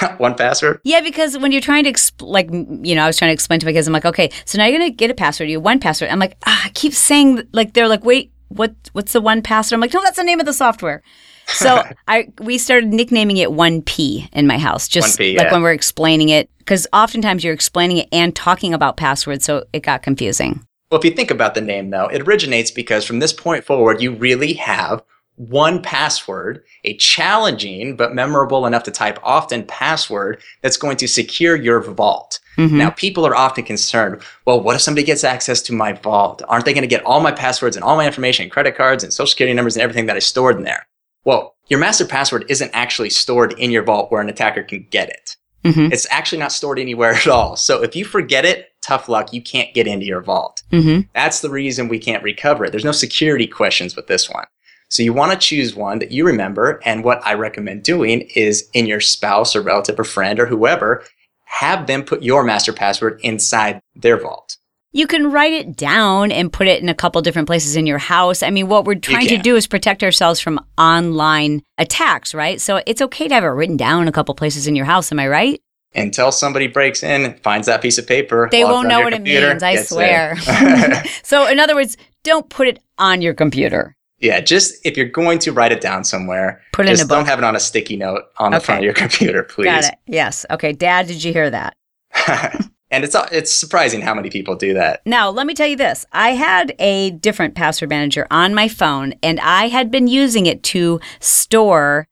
one 0.18 0.34
password? 0.34 0.80
Yeah, 0.84 1.00
because 1.00 1.38
when 1.38 1.52
you're 1.52 1.60
trying 1.60 1.84
to, 1.84 1.92
exp- 1.92 2.26
like, 2.26 2.50
you 2.50 2.94
know, 2.94 3.04
I 3.04 3.06
was 3.06 3.16
trying 3.16 3.30
to 3.30 3.34
explain 3.34 3.60
to 3.60 3.66
my 3.66 3.72
kids, 3.72 3.86
I'm 3.86 3.92
like, 3.92 4.04
okay, 4.06 4.30
so 4.44 4.58
now 4.58 4.66
you're 4.66 4.78
going 4.78 4.90
to 4.90 4.96
get 4.96 5.10
a 5.10 5.14
password, 5.14 5.48
you 5.48 5.56
have 5.56 5.64
one 5.64 5.80
password. 5.80 6.10
I'm 6.10 6.18
like, 6.18 6.36
ah, 6.46 6.62
I 6.64 6.70
keep 6.70 6.92
saying, 6.92 7.42
like, 7.52 7.74
they're 7.74 7.88
like, 7.88 8.04
wait, 8.04 8.32
what? 8.48 8.74
what's 8.92 9.12
the 9.12 9.20
one 9.20 9.42
password? 9.42 9.76
I'm 9.76 9.80
like, 9.80 9.94
no, 9.94 10.02
that's 10.02 10.16
the 10.16 10.24
name 10.24 10.40
of 10.40 10.46
the 10.46 10.52
software. 10.52 11.02
So 11.46 11.82
I 12.08 12.28
we 12.40 12.58
started 12.58 12.90
nicknaming 12.90 13.38
it 13.38 13.50
1P 13.50 14.28
in 14.32 14.46
my 14.46 14.58
house, 14.58 14.88
just 14.88 15.18
1P, 15.18 15.36
like 15.36 15.46
yeah. 15.46 15.52
when 15.52 15.62
we're 15.62 15.72
explaining 15.72 16.28
it, 16.28 16.50
because 16.58 16.86
oftentimes 16.92 17.44
you're 17.44 17.54
explaining 17.54 17.98
it 17.98 18.08
and 18.12 18.34
talking 18.34 18.74
about 18.74 18.96
passwords, 18.96 19.44
so 19.44 19.64
it 19.72 19.80
got 19.80 20.02
confusing. 20.02 20.64
Well, 20.90 20.98
if 20.98 21.04
you 21.06 21.12
think 21.12 21.30
about 21.30 21.54
the 21.54 21.62
name, 21.62 21.88
though, 21.88 22.06
it 22.06 22.22
originates 22.22 22.70
because 22.70 23.06
from 23.06 23.18
this 23.18 23.32
point 23.32 23.64
forward, 23.64 24.02
you 24.02 24.12
really 24.12 24.52
have 24.54 25.02
one 25.36 25.80
password, 25.82 26.62
a 26.84 26.96
challenging 26.98 27.96
but 27.96 28.14
memorable 28.14 28.66
enough 28.66 28.82
to 28.84 28.90
type 28.90 29.18
often 29.22 29.64
password 29.64 30.42
that's 30.60 30.76
going 30.76 30.96
to 30.98 31.08
secure 31.08 31.56
your 31.56 31.80
vault. 31.80 32.38
Mhm. 32.58 32.72
Now, 32.72 32.90
people 32.90 33.26
are 33.26 33.34
often 33.34 33.64
concerned 33.64 34.20
well, 34.44 34.60
what 34.60 34.76
if 34.76 34.82
somebody 34.82 35.06
gets 35.06 35.24
access 35.24 35.62
to 35.62 35.72
my 35.72 35.92
vault? 35.94 36.42
Aren't 36.48 36.64
they 36.66 36.74
going 36.74 36.82
to 36.82 36.88
get 36.88 37.04
all 37.04 37.20
my 37.20 37.32
passwords 37.32 37.76
and 37.76 37.84
all 37.84 37.96
my 37.96 38.06
information, 38.06 38.50
credit 38.50 38.76
cards 38.76 39.02
and 39.02 39.12
social 39.12 39.28
security 39.28 39.54
numbers 39.54 39.74
and 39.76 39.82
everything 39.82 40.06
that 40.06 40.16
I 40.16 40.20
stored 40.20 40.56
in 40.56 40.64
there? 40.64 40.86
Well, 41.24 41.54
your 41.68 41.78
master 41.80 42.04
password 42.04 42.44
isn't 42.48 42.70
actually 42.74 43.10
stored 43.10 43.54
in 43.58 43.70
your 43.70 43.84
vault 43.84 44.12
where 44.12 44.20
an 44.20 44.28
attacker 44.28 44.62
can 44.62 44.86
get 44.90 45.08
it. 45.08 45.36
Mhm. 45.64 45.92
It's 45.92 46.06
actually 46.10 46.38
not 46.38 46.52
stored 46.52 46.78
anywhere 46.78 47.12
at 47.14 47.26
all. 47.28 47.56
So 47.56 47.82
if 47.82 47.94
you 47.96 48.04
forget 48.04 48.44
it, 48.44 48.72
tough 48.82 49.08
luck, 49.08 49.32
you 49.32 49.40
can't 49.40 49.72
get 49.72 49.86
into 49.86 50.04
your 50.04 50.20
vault. 50.20 50.62
Mhm. 50.72 51.08
That's 51.14 51.40
the 51.40 51.50
reason 51.50 51.88
we 51.88 52.00
can't 52.00 52.22
recover 52.22 52.64
it. 52.64 52.72
There's 52.72 52.84
no 52.84 52.92
security 52.92 53.46
questions 53.46 53.94
with 53.96 54.08
this 54.08 54.28
one. 54.28 54.44
So 54.92 55.02
you 55.02 55.14
want 55.14 55.32
to 55.32 55.38
choose 55.38 55.74
one 55.74 56.00
that 56.00 56.12
you 56.12 56.26
remember. 56.26 56.78
And 56.84 57.02
what 57.02 57.26
I 57.26 57.32
recommend 57.32 57.82
doing 57.82 58.28
is 58.36 58.68
in 58.74 58.84
your 58.84 59.00
spouse 59.00 59.56
or 59.56 59.62
relative 59.62 59.98
or 59.98 60.04
friend 60.04 60.38
or 60.38 60.44
whoever, 60.44 61.02
have 61.44 61.86
them 61.86 62.04
put 62.04 62.22
your 62.22 62.44
master 62.44 62.74
password 62.74 63.18
inside 63.22 63.80
their 63.94 64.18
vault. 64.18 64.58
You 64.92 65.06
can 65.06 65.32
write 65.32 65.54
it 65.54 65.78
down 65.78 66.30
and 66.30 66.52
put 66.52 66.68
it 66.68 66.82
in 66.82 66.90
a 66.90 66.94
couple 66.94 67.22
different 67.22 67.46
places 67.46 67.74
in 67.74 67.86
your 67.86 67.96
house. 67.96 68.42
I 68.42 68.50
mean, 68.50 68.68
what 68.68 68.84
we're 68.84 68.96
trying 68.96 69.28
to 69.28 69.38
do 69.38 69.56
is 69.56 69.66
protect 69.66 70.02
ourselves 70.02 70.40
from 70.40 70.60
online 70.76 71.62
attacks, 71.78 72.34
right? 72.34 72.60
So 72.60 72.82
it's 72.86 73.00
okay 73.00 73.28
to 73.28 73.34
have 73.34 73.44
it 73.44 73.46
written 73.46 73.78
down 73.78 74.02
in 74.02 74.08
a 74.08 74.12
couple 74.12 74.34
places 74.34 74.66
in 74.66 74.76
your 74.76 74.84
house. 74.84 75.10
Am 75.10 75.18
I 75.18 75.26
right? 75.26 75.62
Until 75.94 76.30
somebody 76.30 76.66
breaks 76.66 77.02
in, 77.02 77.38
finds 77.38 77.66
that 77.66 77.80
piece 77.80 77.96
of 77.96 78.06
paper, 78.06 78.50
They 78.52 78.64
won't 78.64 78.88
know 78.88 79.00
what 79.00 79.14
it 79.14 79.22
means, 79.22 79.62
I 79.62 79.76
swear. 79.76 80.36
so, 81.22 81.46
in 81.46 81.58
other 81.58 81.74
words, 81.74 81.96
don't 82.24 82.50
put 82.50 82.68
it 82.68 82.78
on 82.98 83.22
your 83.22 83.32
computer. 83.32 83.96
Yeah, 84.22 84.40
just 84.40 84.74
if 84.86 84.96
you're 84.96 85.08
going 85.08 85.38
to 85.40 85.52
write 85.52 85.72
it 85.72 85.80
down 85.80 86.04
somewhere, 86.04 86.62
Put 86.72 86.86
it 86.86 86.92
in 86.92 87.00
a 87.00 87.02
book. 87.02 87.08
don't 87.18 87.26
have 87.26 87.38
it 87.38 87.44
on 87.44 87.56
a 87.56 87.60
sticky 87.60 87.96
note 87.96 88.22
on 88.38 88.52
the 88.52 88.60
front 88.60 88.78
of 88.78 88.84
your 88.84 88.94
computer, 89.04 89.42
please. 89.54 89.64
Got 89.66 89.84
it. 89.84 89.94
Yes. 90.06 90.46
Okay. 90.50 90.72
Dad, 90.72 91.08
did 91.08 91.22
you 91.22 91.32
hear 91.32 91.50
that? 91.50 91.76
and 92.90 93.04
it's 93.04 93.16
it's 93.32 93.52
surprising 93.52 94.00
how 94.00 94.14
many 94.14 94.30
people 94.30 94.54
do 94.54 94.74
that. 94.74 95.02
Now, 95.04 95.28
let 95.30 95.46
me 95.46 95.54
tell 95.54 95.66
you 95.66 95.76
this. 95.76 96.06
I 96.12 96.30
had 96.30 96.74
a 96.78 97.10
different 97.10 97.54
password 97.54 97.90
manager 97.90 98.26
on 98.30 98.54
my 98.54 98.68
phone, 98.68 99.14
and 99.22 99.40
I 99.40 99.68
had 99.68 99.90
been 99.90 100.06
using 100.06 100.46
it 100.46 100.62
to 100.64 101.00
store 101.18 102.06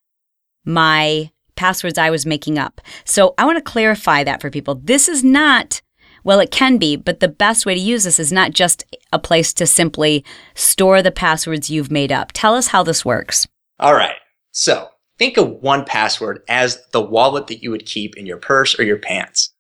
my 0.64 1.30
passwords 1.54 1.98
I 1.98 2.10
was 2.10 2.24
making 2.26 2.58
up. 2.58 2.80
So 3.04 3.34
I 3.38 3.44
want 3.44 3.58
to 3.58 3.62
clarify 3.62 4.24
that 4.24 4.40
for 4.40 4.50
people. 4.50 4.74
This 4.76 5.08
is 5.08 5.22
not, 5.22 5.82
well, 6.24 6.40
it 6.40 6.50
can 6.50 6.78
be, 6.78 6.96
but 6.96 7.20
the 7.20 7.28
best 7.28 7.66
way 7.66 7.74
to 7.74 7.80
use 7.80 8.04
this 8.04 8.20
is 8.20 8.32
not 8.32 8.52
just 8.52 8.84
a 9.12 9.18
place 9.18 9.52
to 9.54 9.66
simply 9.66 10.24
store 10.54 11.02
the 11.02 11.10
passwords 11.10 11.70
you've 11.70 11.90
made 11.90 12.12
up. 12.12 12.32
Tell 12.32 12.54
us 12.54 12.68
how 12.68 12.82
this 12.82 13.04
works. 13.04 13.46
All 13.78 13.94
right. 13.94 14.16
So 14.52 14.88
think 15.18 15.36
of 15.36 15.60
1Password 15.62 16.38
as 16.48 16.84
the 16.92 17.00
wallet 17.00 17.46
that 17.48 17.62
you 17.62 17.70
would 17.70 17.86
keep 17.86 18.16
in 18.16 18.26
your 18.26 18.38
purse 18.38 18.78
or 18.78 18.82
your 18.82 18.98
pants. 18.98 19.52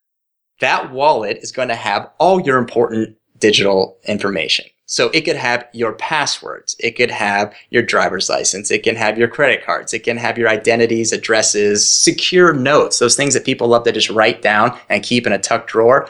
That 0.60 0.92
wallet 0.92 1.38
is 1.38 1.52
going 1.52 1.68
to 1.68 1.74
have 1.74 2.10
all 2.18 2.40
your 2.40 2.58
important 2.58 3.16
digital 3.38 3.98
information. 4.04 4.66
So 4.84 5.08
it 5.14 5.20
could 5.20 5.36
have 5.36 5.68
your 5.72 5.92
passwords. 5.92 6.74
It 6.80 6.96
could 6.96 7.12
have 7.12 7.54
your 7.70 7.82
driver's 7.82 8.28
license. 8.28 8.72
It 8.72 8.82
can 8.82 8.96
have 8.96 9.16
your 9.16 9.28
credit 9.28 9.64
cards. 9.64 9.94
It 9.94 10.00
can 10.00 10.16
have 10.16 10.36
your 10.36 10.48
identities, 10.48 11.12
addresses, 11.12 11.88
secure 11.88 12.52
notes, 12.52 12.98
those 12.98 13.14
things 13.14 13.34
that 13.34 13.44
people 13.44 13.68
love 13.68 13.84
to 13.84 13.92
just 13.92 14.10
write 14.10 14.42
down 14.42 14.76
and 14.88 15.04
keep 15.04 15.28
in 15.28 15.32
a 15.32 15.38
tucked 15.38 15.70
drawer. 15.70 16.08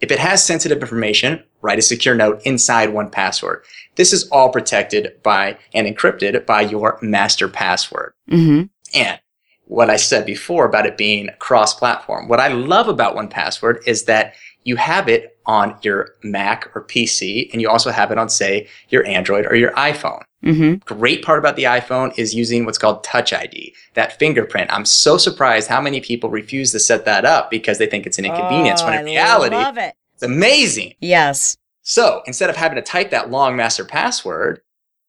If 0.00 0.10
it 0.10 0.18
has 0.18 0.44
sensitive 0.44 0.80
information, 0.80 1.42
write 1.60 1.78
a 1.78 1.82
secure 1.82 2.14
note 2.14 2.40
inside 2.44 2.90
1Password. 2.90 3.62
This 3.96 4.12
is 4.12 4.28
all 4.28 4.50
protected 4.50 5.20
by 5.22 5.58
and 5.74 5.86
encrypted 5.86 6.46
by 6.46 6.62
your 6.62 6.98
master 7.02 7.48
password. 7.48 8.12
Mm-hmm. 8.30 8.66
And 8.94 9.20
what 9.64 9.90
I 9.90 9.96
said 9.96 10.24
before 10.24 10.64
about 10.64 10.86
it 10.86 10.96
being 10.96 11.30
cross 11.40 11.74
platform, 11.74 12.28
what 12.28 12.40
I 12.40 12.48
love 12.48 12.88
about 12.88 13.16
1Password 13.16 13.86
is 13.86 14.04
that 14.04 14.34
you 14.68 14.76
have 14.76 15.08
it 15.08 15.38
on 15.46 15.74
your 15.82 16.10
Mac 16.22 16.70
or 16.76 16.84
PC, 16.84 17.50
and 17.52 17.62
you 17.62 17.70
also 17.70 17.90
have 17.90 18.12
it 18.12 18.18
on, 18.18 18.28
say, 18.28 18.68
your 18.90 19.04
Android 19.06 19.46
or 19.46 19.56
your 19.56 19.72
iPhone. 19.72 20.22
Mm-hmm. 20.44 20.74
Great 20.94 21.24
part 21.24 21.38
about 21.38 21.56
the 21.56 21.64
iPhone 21.64 22.16
is 22.18 22.34
using 22.34 22.66
what's 22.66 22.76
called 22.76 23.02
Touch 23.02 23.32
ID, 23.32 23.74
that 23.94 24.18
fingerprint. 24.18 24.70
I'm 24.72 24.84
so 24.84 25.16
surprised 25.16 25.68
how 25.68 25.80
many 25.80 26.00
people 26.00 26.28
refuse 26.28 26.70
to 26.72 26.78
set 26.78 27.06
that 27.06 27.24
up 27.24 27.50
because 27.50 27.78
they 27.78 27.86
think 27.86 28.06
it's 28.06 28.18
an 28.18 28.26
inconvenience, 28.26 28.82
when 28.84 28.92
in 28.98 29.06
reality, 29.06 29.56
Oh, 29.56 29.60
love 29.60 29.78
it. 29.78 29.94
it's 30.14 30.22
amazing. 30.22 30.94
Yes. 31.00 31.56
So 31.82 32.22
instead 32.26 32.50
of 32.50 32.56
having 32.56 32.76
to 32.76 32.82
type 32.82 33.10
that 33.10 33.30
long 33.30 33.56
master 33.56 33.86
password, 33.86 34.60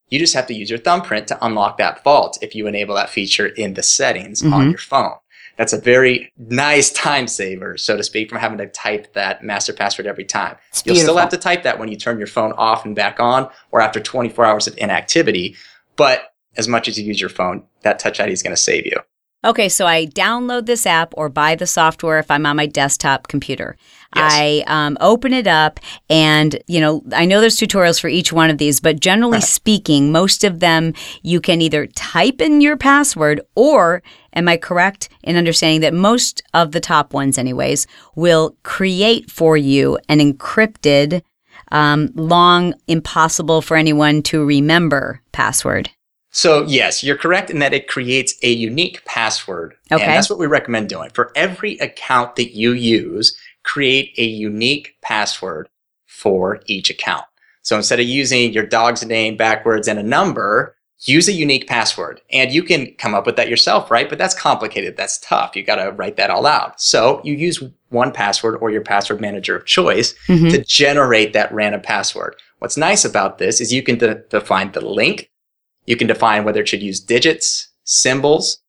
you 0.07 0.17
just 0.19 0.33
have 0.33 0.47
to 0.47 0.53
use 0.55 0.69
your 0.69 0.79
thumbprint 0.79 1.27
to 1.27 1.45
unlock 1.45 1.77
that 1.79 2.01
vault 2.03 2.39
if 2.41 2.55
you 2.55 2.65
enable 2.65 2.95
that 2.95 3.09
feature 3.11 3.47
in 3.47 3.73
the 3.73 3.83
settings 3.83 4.41
on 4.41 4.51
Mhm. 4.67 4.69
your 4.71 4.79
phone. 4.79 5.15
That's 5.59 5.73
a 5.73 5.77
very 5.77 6.31
nice 6.37 6.89
time 6.89 7.27
saver, 7.27 7.77
so 7.77 7.97
to 7.97 8.03
speak, 8.03 8.29
from 8.29 8.37
having 8.37 8.57
to 8.59 8.67
type 8.67 9.11
that 9.11 9.43
master 9.43 9.73
password 9.73 10.07
every 10.07 10.23
time. 10.23 10.55
It's 10.69 10.85
You'll 10.85 10.95
still 10.95 11.17
have 11.17 11.27
to 11.31 11.37
type 11.37 11.63
that 11.63 11.77
when 11.77 11.89
you 11.89 11.97
turn 11.97 12.17
your 12.17 12.27
phone 12.27 12.53
off 12.53 12.85
and 12.85 12.95
back 12.95 13.19
on 13.19 13.49
or 13.71 13.81
after 13.81 13.99
24 13.99 14.45
hours 14.45 14.67
of 14.67 14.77
inactivity, 14.77 15.57
but 15.97 16.33
as 16.55 16.69
much 16.69 16.87
as 16.87 16.97
you 16.97 17.03
use 17.03 17.19
your 17.19 17.29
phone, 17.29 17.63
that 17.81 17.99
touch 17.99 18.21
ID 18.21 18.31
is 18.31 18.41
going 18.41 18.55
to 18.55 18.61
save 18.61 18.85
you. 18.85 18.95
Okay, 19.41 19.69
so 19.69 19.87
I 19.87 20.05
download 20.05 20.65
this 20.65 20.85
app 20.85 21.13
or 21.15 21.29
buy 21.29 21.55
the 21.55 21.65
software 21.65 22.19
if 22.19 22.29
I'm 22.29 22.45
on 22.45 22.57
my 22.57 22.65
desktop 22.65 23.29
computer. 23.29 23.77
Yes. 24.13 24.33
I 24.33 24.63
um, 24.67 24.97
open 24.99 25.31
it 25.31 25.47
up, 25.47 25.79
and 26.09 26.59
you 26.67 26.81
know, 26.81 27.03
I 27.13 27.23
know 27.23 27.39
there's 27.39 27.55
tutorials 27.55 28.01
for 28.01 28.09
each 28.09 28.33
one 28.33 28.49
of 28.49 28.57
these, 28.57 28.81
but 28.81 28.99
generally 28.99 29.39
speaking, 29.39 30.11
most 30.11 30.43
of 30.43 30.59
them 30.59 30.93
you 31.21 31.39
can 31.39 31.61
either 31.61 31.87
type 31.87 32.41
in 32.41 32.59
your 32.59 32.75
password 32.75 33.39
or, 33.55 34.03
am 34.33 34.49
I 34.49 34.57
correct 34.57 35.07
in 35.23 35.37
understanding 35.37 35.81
that 35.81 35.93
most 35.93 36.43
of 36.53 36.73
the 36.73 36.81
top 36.81 37.13
ones, 37.13 37.37
anyways, 37.37 37.87
will 38.15 38.57
create 38.63 39.31
for 39.31 39.55
you 39.55 39.99
an 40.09 40.19
encrypted, 40.19 41.21
um, 41.71 42.09
long, 42.13 42.73
impossible 42.87 43.61
for 43.61 43.77
anyone 43.77 44.21
to 44.23 44.43
remember 44.43 45.21
password? 45.31 45.91
So 46.31 46.63
yes, 46.65 47.03
you're 47.03 47.17
correct 47.17 47.49
in 47.49 47.59
that 47.59 47.73
it 47.73 47.87
creates 47.87 48.35
a 48.43 48.51
unique 48.51 49.03
password. 49.05 49.75
Okay. 49.91 50.03
And 50.03 50.13
that's 50.13 50.29
what 50.29 50.39
we 50.39 50.47
recommend 50.47 50.89
doing. 50.89 51.09
For 51.11 51.31
every 51.35 51.77
account 51.79 52.35
that 52.35 52.55
you 52.55 52.71
use, 52.73 53.37
create 53.63 54.13
a 54.17 54.23
unique 54.23 54.95
password 55.01 55.69
for 56.05 56.61
each 56.67 56.89
account. 56.89 57.25
So 57.63 57.75
instead 57.75 57.99
of 57.99 58.05
using 58.07 58.53
your 58.53 58.65
dog's 58.65 59.05
name 59.05 59.37
backwards 59.37 59.87
and 59.87 59.99
a 59.99 60.03
number, 60.03 60.75
use 61.01 61.27
a 61.27 61.33
unique 61.33 61.67
password. 61.67 62.21
And 62.31 62.51
you 62.51 62.61
can 62.63 62.93
come 62.95 63.13
up 63.15 63.25
with 63.25 63.35
that 63.37 63.49
yourself, 63.49 63.89
right? 63.89 64.09
But 64.09 64.17
that's 64.17 64.33
complicated. 64.33 64.97
That's 64.97 65.17
tough. 65.19 65.55
You 65.55 65.63
got 65.63 65.75
to 65.77 65.91
write 65.91 66.17
that 66.17 66.29
all 66.29 66.45
out. 66.45 66.79
So 66.81 67.21
you 67.23 67.33
use 67.35 67.63
1Password 67.91 68.61
or 68.61 68.69
your 68.69 68.81
password 68.81 69.19
manager 69.21 69.55
of 69.55 69.65
choice 69.65 70.13
Mhm. 70.27 70.51
to 70.51 70.63
generate 70.63 71.33
that 71.33 71.51
random 71.53 71.81
password. 71.81 72.35
What's 72.59 72.77
nice 72.77 73.03
about 73.05 73.37
this 73.39 73.61
is 73.61 73.73
you 73.73 73.81
can 73.81 73.97
de- 73.97 74.15
define 74.29 74.71
the 74.73 74.81
link. 74.81 75.29
You 75.89 75.97
can 75.97 76.07
define 76.07 76.43
whether 76.45 76.61
it 76.61 76.69
should 76.69 76.83
use 76.83 76.99
digits, 76.99 77.67
symbols. 77.83 78.59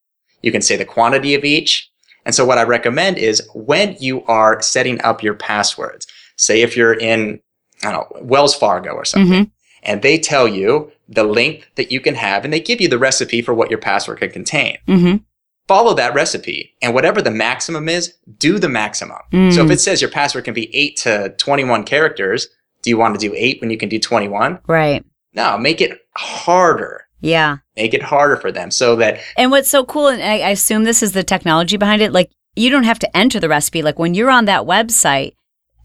You 0.40 0.50
can 0.50 0.62
say 0.62 0.76
the 0.76 0.86
quantity 0.86 1.34
of 1.34 1.44
each. 1.44 1.86
And 2.24 2.34
so 2.34 2.46
what 2.46 2.56
I 2.56 2.62
recommend 2.62 3.18
is 3.18 3.46
when 3.54 3.94
you 4.00 4.24
are 4.24 4.62
setting 4.62 4.98
up 5.02 5.22
your 5.22 5.34
passwords, 5.34 6.06
say 6.36 6.62
if 6.62 6.78
you're 6.78 6.94
in, 6.94 7.40
I 7.84 7.92
don't 7.92 8.10
know, 8.14 8.22
Wells 8.22 8.54
Fargo 8.54 8.92
or 8.92 9.04
something, 9.04 9.44
Mhm. 9.44 9.50
and 9.82 10.00
they 10.00 10.18
tell 10.18 10.48
you 10.48 10.92
the 11.10 11.24
length 11.24 11.66
that 11.74 11.92
you 11.92 12.00
can 12.00 12.14
have 12.14 12.42
and 12.42 12.54
they 12.54 12.60
give 12.60 12.80
you 12.80 12.88
the 12.88 12.96
recipe 12.98 13.42
for 13.42 13.52
what 13.52 13.68
your 13.68 13.78
password 13.80 14.20
can 14.20 14.30
contain. 14.30 14.78
Mm-hmm. 14.88 15.16
Follow 15.68 15.92
that 15.92 16.14
recipe 16.14 16.74
and 16.80 16.94
whatever 16.94 17.20
the 17.20 17.30
maximum 17.30 17.86
is, 17.86 18.14
do 18.38 18.58
the 18.58 18.68
maximum. 18.68 19.18
Mm. 19.30 19.52
So 19.52 19.62
if 19.62 19.70
it 19.70 19.80
says 19.80 20.00
your 20.00 20.10
password 20.10 20.44
can 20.44 20.54
be 20.54 20.74
8 20.74 20.96
to 20.98 21.34
21 21.36 21.84
characters, 21.84 22.48
do 22.82 22.88
you 22.88 22.96
want 22.96 23.14
to 23.14 23.28
do 23.28 23.34
8 23.36 23.60
when 23.60 23.70
you 23.70 23.76
can 23.76 23.90
do 23.90 23.98
21? 23.98 24.58
Right. 24.66 25.04
No, 25.34 25.58
make 25.58 25.82
it 25.82 25.98
harder. 26.16 27.06
Yeah. 27.20 27.58
Make 27.76 27.94
it 27.94 28.02
harder 28.02 28.36
for 28.36 28.50
them 28.50 28.70
so 28.70 28.96
that 28.96 29.20
And 29.36 29.50
what's 29.50 29.68
so 29.68 29.84
cool, 29.84 30.08
and 30.08 30.22
I, 30.22 30.38
I 30.38 30.50
assume 30.50 30.84
this 30.84 31.02
is 31.02 31.12
the 31.12 31.22
technology 31.22 31.76
behind 31.76 32.02
it, 32.02 32.12
like 32.12 32.30
you 32.56 32.70
don't 32.70 32.84
have 32.84 32.98
to 33.00 33.16
enter 33.16 33.40
the 33.40 33.48
recipe. 33.48 33.82
Like 33.82 33.98
when 33.98 34.14
you're 34.14 34.30
on 34.30 34.46
that 34.46 34.62
website, 34.62 35.34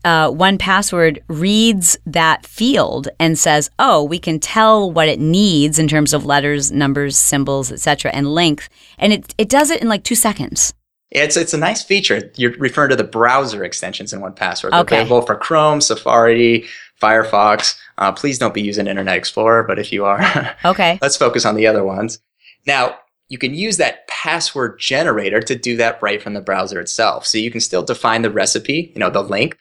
uh, 0.03 0.29
1Password 0.29 1.19
reads 1.27 1.97
that 2.05 2.45
field 2.45 3.07
and 3.19 3.37
says, 3.39 3.69
"Oh, 3.79 4.03
we 4.03 4.19
can 4.19 4.39
tell 4.39 4.91
what 4.91 5.09
it 5.09 5.19
needs 5.19 5.79
in 5.79 5.87
terms 5.87 6.13
of 6.13 6.25
letters, 6.25 6.71
numbers, 6.71 7.17
symbols, 7.17 7.71
etc., 7.71 8.11
and 8.13 8.33
length." 8.33 8.69
And 8.99 9.11
it 9.11 9.33
it 9.37 9.49
does 9.49 9.71
it 9.71 9.81
in 9.81 9.89
like 9.89 10.03
two 10.03 10.15
seconds. 10.15 10.73
it's 11.11 11.37
it's 11.37 11.53
a 11.53 11.57
nice 11.57 11.81
feature. 11.81 12.31
You're 12.35 12.55
referring 12.57 12.89
to 12.89 12.95
the 12.95 13.03
browser 13.03 13.63
extensions 13.63 14.13
in 14.13 14.21
1Password. 14.21 14.73
Okay. 14.79 14.97
available 14.97 15.21
for 15.23 15.35
Chrome, 15.35 15.81
Safari, 15.81 16.65
Firefox. 17.01 17.77
Uh, 17.97 18.11
please 18.11 18.37
don't 18.39 18.53
be 18.53 18.61
using 18.61 18.87
Internet 18.87 19.17
Explorer, 19.17 19.63
but 19.63 19.79
if 19.79 19.91
you 19.91 20.05
are, 20.05 20.55
Okay. 20.65 20.99
let's 21.01 21.17
focus 21.17 21.45
on 21.45 21.55
the 21.55 21.67
other 21.67 21.83
ones. 21.83 22.19
Now, 22.65 22.97
you 23.29 23.37
can 23.37 23.53
use 23.53 23.77
that 23.77 24.07
password 24.07 24.79
generator 24.79 25.41
to 25.41 25.55
do 25.55 25.75
that 25.77 26.01
right 26.01 26.21
from 26.21 26.33
the 26.33 26.41
browser 26.41 26.79
itself. 26.79 27.25
So 27.25 27.37
you 27.37 27.51
can 27.51 27.61
still 27.61 27.83
define 27.83 28.21
the 28.21 28.29
recipe, 28.29 28.91
you 28.93 28.99
know, 28.99 29.09
the 29.09 29.23
length. 29.23 29.57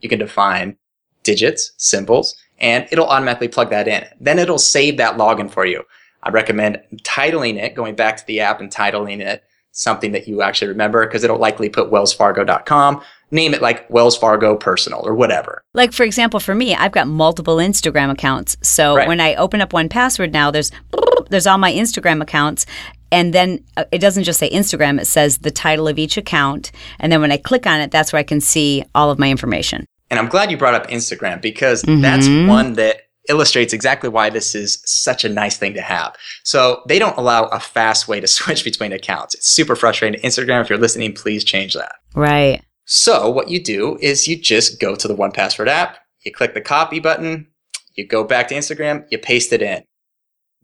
You 0.00 0.08
can 0.08 0.18
define 0.18 0.76
digits, 1.22 1.72
symbols, 1.78 2.36
and 2.58 2.86
it'll 2.92 3.06
automatically 3.08 3.48
plug 3.48 3.70
that 3.70 3.88
in. 3.88 4.04
Then 4.20 4.38
it'll 4.38 4.58
save 4.58 4.98
that 4.98 5.16
login 5.16 5.50
for 5.50 5.64
you. 5.64 5.82
I 6.22 6.30
recommend 6.30 6.80
titling 7.04 7.56
it, 7.62 7.74
going 7.74 7.94
back 7.94 8.16
to 8.18 8.26
the 8.26 8.40
app 8.40 8.60
and 8.60 8.70
titling 8.70 9.20
it 9.20 9.42
something 9.76 10.12
that 10.12 10.26
you 10.26 10.42
actually 10.42 10.68
remember 10.68 11.06
because 11.06 11.22
it'll 11.22 11.38
likely 11.38 11.68
put 11.68 11.90
wellsfargo.com, 11.90 13.02
name 13.30 13.54
it 13.54 13.62
like 13.62 13.88
Wells 13.90 14.16
Fargo 14.16 14.56
personal 14.56 15.00
or 15.06 15.14
whatever. 15.14 15.62
Like 15.74 15.92
for 15.92 16.02
example, 16.02 16.40
for 16.40 16.54
me, 16.54 16.74
I've 16.74 16.92
got 16.92 17.06
multiple 17.06 17.56
Instagram 17.56 18.10
accounts. 18.10 18.56
So 18.62 18.96
Right. 18.96 19.06
when 19.08 19.20
I 19.20 19.34
open 19.34 19.60
up 19.60 19.70
1Password 19.72 20.32
now, 20.32 20.50
there's 20.50 20.70
there's 21.30 21.46
all 21.46 21.58
my 21.58 21.72
Instagram 21.72 22.22
accounts. 22.22 22.66
And 23.12 23.32
then 23.32 23.62
uh, 23.76 23.84
it 23.92 23.98
doesn't 24.00 24.24
just 24.24 24.38
say 24.40 24.50
Instagram, 24.50 25.00
it 25.00 25.06
says 25.06 25.38
the 25.38 25.50
title 25.50 25.86
of 25.88 25.98
each 25.98 26.16
account. 26.16 26.72
And 26.98 27.12
then 27.12 27.20
when 27.20 27.30
I 27.30 27.36
click 27.36 27.66
on 27.66 27.80
it, 27.80 27.90
that's 27.90 28.12
where 28.12 28.18
I 28.20 28.24
can 28.24 28.40
see 28.40 28.84
all 28.94 29.10
of 29.10 29.18
my 29.18 29.30
information. 29.30 29.84
And 30.10 30.18
I'm 30.20 30.28
glad 30.28 30.50
you 30.50 30.56
brought 30.56 30.74
up 30.74 30.86
Instagram 30.88 31.40
because 31.40 31.82
that's 31.82 32.28
Mhm. 32.28 32.46
one 32.48 32.74
that 32.74 33.02
illustrates 33.28 33.72
exactly 33.72 34.08
why 34.08 34.30
this 34.30 34.54
is 34.54 34.82
such 34.84 35.24
a 35.24 35.28
nice 35.28 35.56
thing 35.56 35.74
to 35.74 35.82
have. 35.82 36.16
So 36.44 36.82
they 36.88 36.98
don't 36.98 37.16
allow 37.16 37.44
a 37.46 37.60
fast 37.60 38.08
way 38.08 38.20
to 38.20 38.26
switch 38.26 38.64
between 38.64 38.92
accounts. 38.92 39.34
It's 39.34 39.48
super 39.48 39.76
frustrating. 39.76 40.20
Instagram, 40.20 40.62
if 40.62 40.70
you're 40.70 40.78
listening, 40.78 41.14
please 41.14 41.44
change 41.44 41.74
that. 41.74 41.96
Right. 42.14 42.62
So 42.84 43.28
what 43.28 43.50
you 43.50 43.62
do 43.62 43.98
is 44.00 44.28
you 44.28 44.36
just 44.36 44.80
go 44.80 44.94
to 44.94 45.08
the 45.08 45.16
1Password 45.16 45.66
app, 45.66 45.98
you 46.24 46.32
click 46.32 46.54
the 46.54 46.60
copy 46.60 47.00
button, 47.00 47.48
you 47.96 48.06
go 48.06 48.22
back 48.22 48.48
to 48.48 48.54
Instagram, 48.54 49.04
you 49.10 49.18
paste 49.18 49.52
it 49.52 49.62
in. 49.62 49.82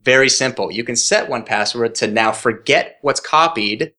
Very 0.02 0.28
simple. 0.28 0.70
You 0.70 0.84
can 0.84 0.96
set 0.96 1.28
1Password 1.28 1.94
to 1.94 2.06
now 2.06 2.32
forget 2.32 2.98
what's 3.02 3.20
copied 3.20 3.92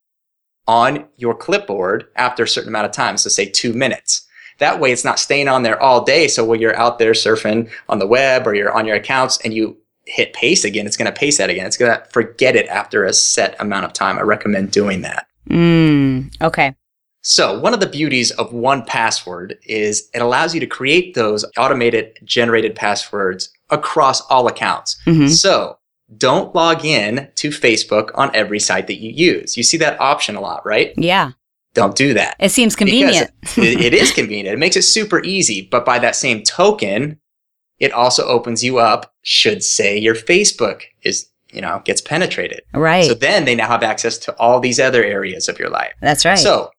on 0.68 1.08
your 1.18 1.36
clipboard 1.36 2.06
after 2.16 2.44
a 2.44 2.48
certain 2.48 2.70
amount 2.70 2.86
of 2.86 2.92
time. 2.92 3.18
So 3.18 3.30
say 3.30 3.46
two 3.46 3.74
minutes. 3.74 4.26
That 4.60 4.80
way 4.80 4.92
it's 4.92 5.06
not 5.06 5.20
staying 5.20 5.48
on 5.48 5.64
there 5.64 5.82
all 5.82 6.04
day. 6.04 6.28
So 6.28 6.46
when 6.46 6.60
you're 6.60 6.76
out 6.76 7.00
there 7.00 7.14
surfing 7.14 7.70
on 7.90 8.00
the 8.00 8.08
web 8.08 8.48
or 8.48 8.54
you're 8.56 8.74
on 8.74 8.86
your 8.86 8.96
accounts 8.96 9.40
and 9.44 9.54
you 9.54 9.78
hit 10.06 10.34
paste 10.34 10.66
again, 10.66 10.86
it's 10.86 10.98
going 10.98 11.12
to 11.12 11.18
paste 11.18 11.38
that 11.38 11.50
again. 11.50 11.66
It's 11.66 11.78
going 11.78 11.98
to 11.98 12.06
forget 12.10 12.56
it 12.56 12.68
after 12.68 13.06
a 13.06 13.14
set 13.14 13.56
amount 13.60 13.86
of 13.86 13.94
time. 13.94 14.18
I 14.18 14.22
recommend 14.22 14.72
doing 14.72 15.02
that. 15.02 15.28
Mm, 15.50 16.34
okay. 16.42 16.76
So, 17.26 17.58
one 17.58 17.74
of 17.74 17.80
the 17.80 17.88
beauties 17.88 18.32
of 18.32 18.52
1Password 18.52 19.56
is 19.64 20.10
it 20.14 20.22
allows 20.22 20.54
you 20.54 20.60
to 20.60 20.68
create 20.68 21.14
those 21.14 21.46
automated 21.58 22.20
generated 22.26 22.76
passwords 22.76 23.50
across 23.70 24.20
all 24.28 24.48
accounts. 24.48 25.00
Mhm. 25.06 25.30
So, 25.30 25.78
don't 26.18 26.54
log 26.54 26.84
in 26.84 27.30
to 27.36 27.50
Facebook 27.50 28.12
on 28.16 28.30
every 28.36 28.60
site 28.60 28.88
that 28.88 29.00
you 29.00 29.10
use. 29.10 29.56
You 29.56 29.64
see 29.64 29.78
that 29.78 30.00
option 30.02 30.36
a 30.36 30.42
lot, 30.42 30.66
right? 30.66 30.94
Yeah. 30.98 31.32
Don't 31.74 31.96
do 31.96 32.14
that. 32.14 32.36
It 32.40 32.50
seems 32.50 32.76
convenient. 32.76 33.32
It, 33.58 33.82
it 33.82 33.94
is 33.94 34.12
convenient. 34.20 34.54
It 34.56 34.60
makes 34.60 34.76
it 34.76 34.84
super 34.84 35.24
easy. 35.24 35.68
But 35.72 35.86
by 35.86 36.00
that 36.00 36.16
same 36.16 36.44
token, 36.44 37.20
it 37.80 37.92
also 37.92 38.26
opens 38.26 38.64
you 38.64 38.78
up 38.78 39.12
should 39.24 39.64
say 39.64 39.98
your 39.98 40.16
Facebook 40.16 40.84
is, 41.02 41.30
you 41.52 41.62
know, 41.62 41.82
gets 41.86 42.02
penetrated. 42.02 42.62
right. 42.74 43.06
So 43.06 43.14
then 43.14 43.46
they 43.46 43.56
now 43.56 43.68
have 43.68 43.84
access 43.84 44.18
to 44.20 44.36
all 44.38 44.60
these 44.60 44.80
other 44.80 45.04
areas 45.04 45.48
of 45.50 45.58
your 45.58 45.70
life. 45.70 45.94
that's 46.02 46.26
right. 46.26 46.38
So 46.38 46.70